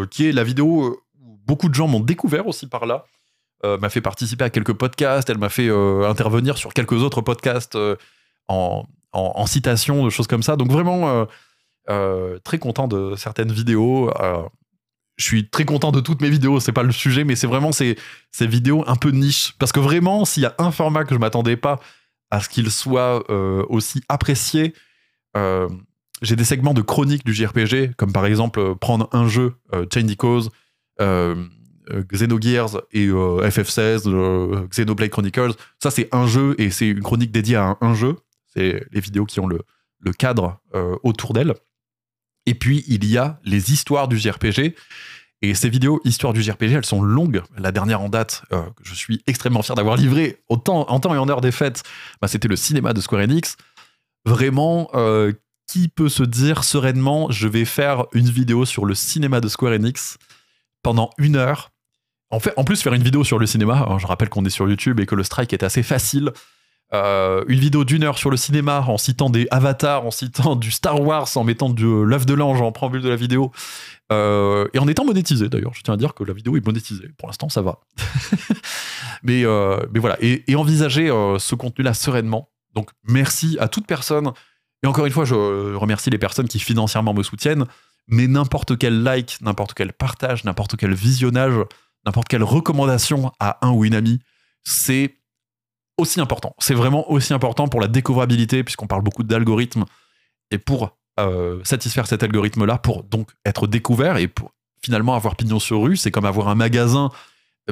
[0.09, 3.05] qui est la vidéo où beaucoup de gens m'ont découvert aussi par là.
[3.63, 7.77] m'a fait participer à quelques podcasts, elle m'a fait intervenir sur quelques autres podcasts
[8.47, 10.55] en, en, citation, de choses comme ça.
[10.55, 11.27] Donc vraiment
[11.87, 14.11] très content de certaines vidéos
[15.17, 17.71] je suis très content de toutes mes vidéos, c'est pas le sujet, mais c'est vraiment
[17.71, 17.97] ces,
[18.31, 19.53] ces vidéos un peu niche.
[19.59, 21.79] Parce que vraiment, s'il y a un format que je m'attendais pas
[22.31, 24.73] à ce qu'il soit euh, aussi apprécié,
[25.37, 25.69] euh,
[26.21, 29.53] j'ai des segments de chronique du JRPG, comme par exemple euh, prendre un jeu,
[29.93, 30.49] Chain Cause,
[30.99, 35.53] Xenogears et FF16, Xenoblade Chronicles.
[35.81, 38.15] Ça, c'est un jeu et c'est une chronique dédiée à un, jeu.
[38.53, 39.61] C'est les vidéos qui ont le,
[40.17, 40.59] cadre
[41.03, 41.53] autour d'elle.
[42.45, 44.75] Et puis, il y a les histoires du JRPG.
[45.43, 47.43] Et ces vidéos histoires du JRPG, elles sont longues.
[47.57, 51.17] La dernière en date, euh, je suis extrêmement fier d'avoir livré autant, en temps et
[51.17, 51.83] en heure des fêtes,
[52.21, 53.57] bah, c'était le cinéma de Square Enix.
[54.23, 55.33] Vraiment, euh,
[55.67, 59.73] qui peut se dire sereinement, je vais faire une vidéo sur le cinéma de Square
[59.73, 60.17] Enix
[60.81, 61.71] pendant une heure
[62.29, 64.67] en, fait, en plus, faire une vidéo sur le cinéma, je rappelle qu'on est sur
[64.67, 66.31] YouTube et que le strike est assez facile.
[66.93, 70.69] Euh, une vidéo d'une heure sur le cinéma en citant des avatars, en citant du
[70.69, 73.51] Star Wars, en mettant de l'œuf de l'ange en préambule de la vidéo,
[74.11, 75.73] euh, et en étant monétisé d'ailleurs.
[75.73, 77.09] Je tiens à dire que la vidéo est monétisée.
[77.17, 77.79] Pour l'instant, ça va.
[79.23, 81.07] mais, euh, mais voilà, et, et envisager
[81.39, 82.49] ce contenu-là sereinement.
[82.75, 84.31] Donc, merci à toute personne.
[84.83, 87.65] Et encore une fois, je remercie les personnes qui financièrement me soutiennent.
[88.07, 91.55] Mais n'importe quel like, n'importe quel partage, n'importe quel visionnage,
[92.05, 94.19] n'importe quelle recommandation à un ou une amie,
[94.63, 95.22] c'est
[95.97, 96.55] aussi important.
[96.59, 99.85] C'est vraiment aussi important pour la découvrabilité, puisqu'on parle beaucoup d'algorithmes,
[100.51, 104.51] et pour euh, satisfaire cet algorithme-là, pour donc être découvert et pour
[104.83, 107.09] finalement avoir pignon sur rue, c'est comme avoir un magasin,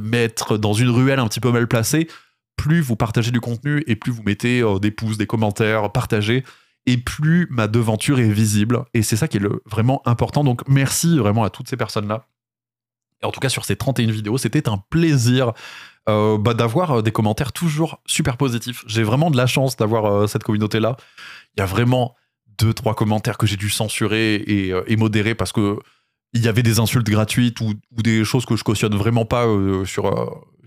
[0.02, 2.07] mettre dans une ruelle un petit peu mal placée.
[2.56, 6.43] Plus vous partagez du contenu et plus vous mettez euh, des pouces, des commentaires, partagez,
[6.85, 8.84] et plus ma devanture est visible.
[8.93, 10.43] Et c'est ça qui est vraiment important.
[10.43, 12.26] Donc merci vraiment à toutes ces personnes-là.
[13.23, 15.53] En tout cas, sur ces 31 vidéos, c'était un plaisir
[16.10, 18.84] euh, bah, d'avoir euh, des commentaires toujours super positifs.
[18.88, 20.98] J'ai vraiment de la chance d'avoir euh, cette communauté-là.
[21.56, 22.15] Il y a vraiment
[22.57, 25.77] deux, trois commentaires que j'ai dû censurer et, modérer parce que
[26.34, 29.45] il y avait des insultes gratuites ou, des choses que je cautionne vraiment pas
[29.85, 30.06] sur,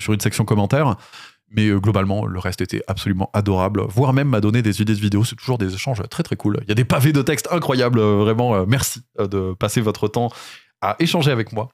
[0.08, 0.96] une section commentaires.
[1.50, 5.24] Mais globalement, le reste était absolument adorable, voire même m'a donné des idées de vidéos.
[5.24, 6.58] C'est toujours des échanges très très cool.
[6.62, 8.66] Il y a des pavés de texte incroyables, vraiment.
[8.66, 10.30] merci de passer votre temps
[10.80, 11.68] à échanger avec moi.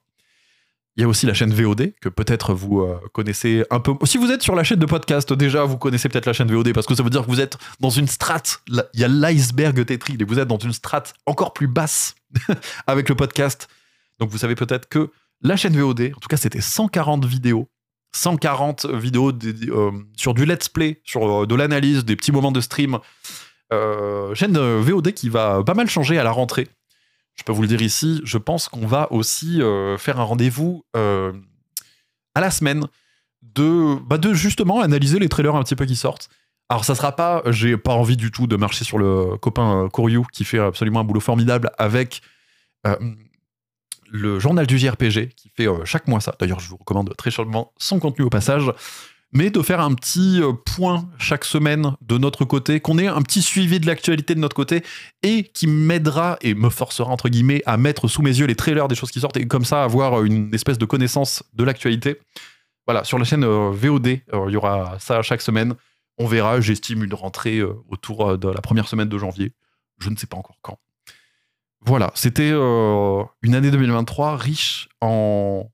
[0.97, 3.93] Il y a aussi la chaîne VOD que peut-être vous connaissez un peu.
[4.03, 6.73] Si vous êtes sur la chaîne de podcast, déjà vous connaissez peut-être la chaîne VOD
[6.73, 8.61] parce que ça veut dire que vous êtes dans une strate.
[8.67, 12.15] Il y a l'iceberg Tetris et vous êtes dans une strate encore plus basse
[12.87, 13.69] avec le podcast.
[14.19, 15.11] Donc vous savez peut-être que
[15.41, 17.67] la chaîne VOD, en tout cas c'était 140 vidéos,
[18.13, 22.61] 140 vidéos euh, sur du let's play, sur euh, de l'analyse, des petits moments de
[22.61, 22.99] stream.
[23.73, 26.67] Euh, chaîne VOD qui va pas mal changer à la rentrée.
[27.41, 29.59] Je peux vous le dire ici, je pense qu'on va aussi
[29.97, 32.85] faire un rendez-vous à la semaine
[33.41, 36.29] de, bah de justement analyser les trailers un petit peu qui sortent.
[36.69, 40.21] Alors ça sera pas, j'ai pas envie du tout de marcher sur le copain Koryu
[40.31, 42.21] qui fait absolument un boulot formidable avec
[44.11, 46.35] le journal du JRPG, qui fait euh, chaque mois ça.
[46.39, 48.71] D'ailleurs, je vous recommande très chaudement son contenu au passage.
[49.33, 53.21] Mais de faire un petit euh, point chaque semaine de notre côté, qu'on ait un
[53.21, 54.83] petit suivi de l'actualité de notre côté,
[55.23, 58.87] et qui m'aidera et me forcera, entre guillemets, à mettre sous mes yeux les trailers
[58.87, 62.19] des choses qui sortent, et comme ça avoir une espèce de connaissance de l'actualité.
[62.85, 65.75] Voilà, sur la chaîne euh, VOD, il y aura ça chaque semaine.
[66.17, 69.53] On verra, j'estime une rentrée autour de la première semaine de janvier.
[69.99, 70.77] Je ne sais pas encore quand.
[71.83, 75.71] Voilà, c'était euh, une année 2023 riche en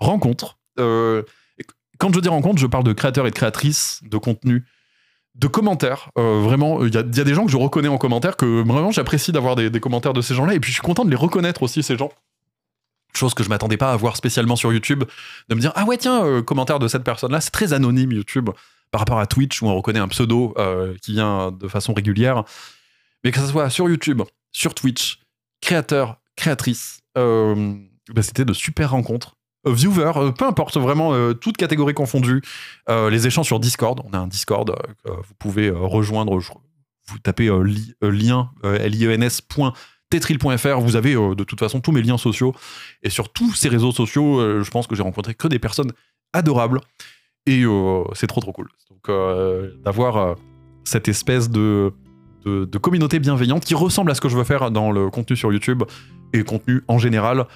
[0.00, 0.58] rencontres.
[0.78, 1.22] Euh,
[2.02, 4.64] quand je dis rencontres, je parle de créateurs et de créatrices de contenu,
[5.36, 6.10] de commentaires.
[6.18, 9.30] Euh, vraiment, il y, a des gens que je reconnais en commentaire, que vraiment j'apprécie
[9.30, 11.84] d'avoir des, commentaires de ces gens-là, et puis je suis content de les reconnaître aussi,
[11.84, 12.10] ces gens.
[13.14, 15.04] Chose que je m'attendais pas à voir spécialement sur YouTube,
[15.48, 18.50] de me dire ah ouais tiens commentaire de cette personne-là, c'est très anonyme YouTube
[18.90, 20.56] par rapport à Twitch où on reconnaît un pseudo
[21.02, 22.42] qui vient de façon régulière,
[23.22, 25.20] mais que ce soit sur YouTube, sur Twitch,
[25.60, 27.00] créateurs, créatrices.
[27.16, 27.74] Euh,
[28.08, 29.36] bah, c'était de super rencontres.
[29.66, 32.42] Euh, viewers, euh, peu importe, vraiment, toutes catégories confondues.
[32.88, 34.74] les échanges sur Discord, on a un Discord
[35.04, 36.38] vous pouvez rejoindre.
[36.38, 37.48] vous tapez
[38.02, 42.54] lien, liens.tetril.fr, vous avez de toute façon tous mes liens sociaux.
[43.02, 45.92] Et sur tous ces réseaux sociaux, je pense que j'ai rencontré que des personnes
[46.32, 46.80] adorables.
[47.46, 47.64] Et
[48.14, 48.68] c'est trop trop cool.
[48.90, 49.10] Donc
[49.84, 50.36] d'avoir
[50.84, 51.92] cette espèce de
[52.44, 55.52] de, communauté bienveillante qui ressemble à ce que je veux faire dans le contenu sur
[55.52, 55.82] YouTube
[56.32, 57.46] et contenu en général,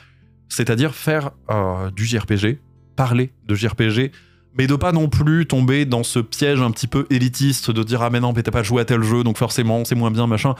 [0.48, 2.60] c'est-à-dire faire euh, du JRPG,
[2.94, 4.12] parler de JRPG,
[4.58, 8.02] mais de pas non plus tomber dans ce piège un petit peu élitiste de dire
[8.02, 10.26] ah mais non mais t'as pas joué à tel jeu donc forcément c'est moins bien
[10.26, 10.54] machin.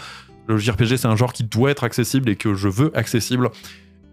[0.48, 3.50] Le JRPG c'est un genre qui doit être accessible et que je veux accessible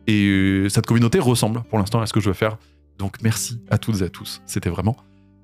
[0.07, 2.57] et cette communauté ressemble pour l'instant à ce que je veux faire.
[2.97, 4.95] Donc merci à toutes et à tous, c'était vraiment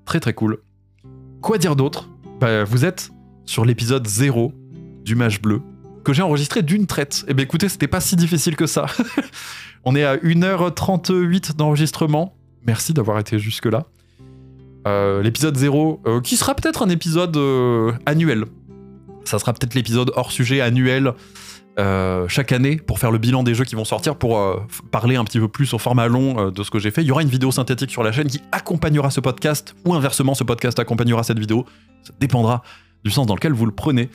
[0.04, 0.58] très très cool.
[1.42, 2.08] Quoi dire d'autre?
[2.40, 3.10] Bah, Vous êtes
[3.44, 4.52] sur l'épisode 0
[5.04, 5.60] du Mage Bleu
[6.04, 7.24] que j'ai enregistré d'une traite.
[7.26, 8.86] Et eh bien écoutez, c'était pas si difficile que ça.
[9.84, 12.34] On est à 1h38 d'enregistrement.
[12.66, 13.86] Merci d'avoir été jusque-là.
[14.86, 18.44] Euh, l'épisode 0, euh, qui sera peut-être un épisode euh, annuel.
[19.24, 21.12] Ça sera peut-être l'épisode hors sujet annuel
[22.28, 24.38] chaque année pour faire le bilan des jeux qui vont sortir, pour
[24.90, 27.00] parler un petit peu plus au format long de ce que j'ai fait.
[27.00, 30.34] Il y aura une vidéo synthétique sur la chaîne qui accompagnera ce podcast, ou inversement,
[30.34, 31.64] ce podcast accompagnera cette vidéo.
[32.02, 32.62] Ça dépendra
[33.02, 34.10] du sens dans lequel vous le prenez.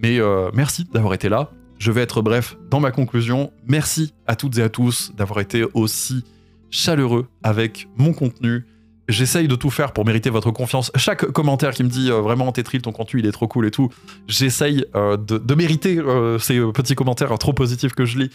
[0.00, 0.20] Mais
[0.54, 1.50] merci d'avoir été là.
[1.80, 3.52] Je vais être bref dans ma conclusion.
[3.66, 6.24] Merci à toutes et à tous d'avoir été aussi
[6.68, 8.66] chaleureux avec mon contenu.
[9.08, 10.92] J'essaye de tout faire pour mériter votre confiance.
[10.96, 13.70] Chaque commentaire qui me dit euh, vraiment Tetril, ton contenu il est trop cool et
[13.70, 13.88] tout,
[14.28, 15.98] j'essaye euh, de, mériter
[16.38, 18.30] ces petits commentaires trop positifs que je lis,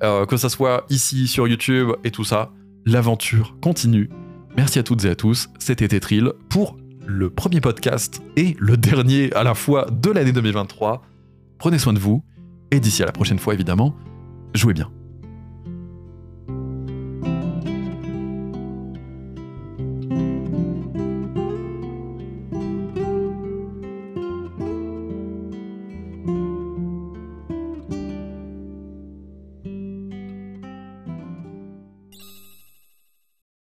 [0.00, 2.50] que ça soit ici sur YouTube et tout ça.
[2.86, 4.10] L'aventure continue.
[4.56, 5.48] Merci à toutes et à tous.
[5.60, 6.76] C'était Tetril pour
[7.06, 11.02] le premier podcast et le dernier à la fois de l'année 2023.
[11.58, 12.24] Prenez soin de vous
[12.70, 13.94] et d'ici à la prochaine fois évidemment,
[14.54, 14.90] jouez bien.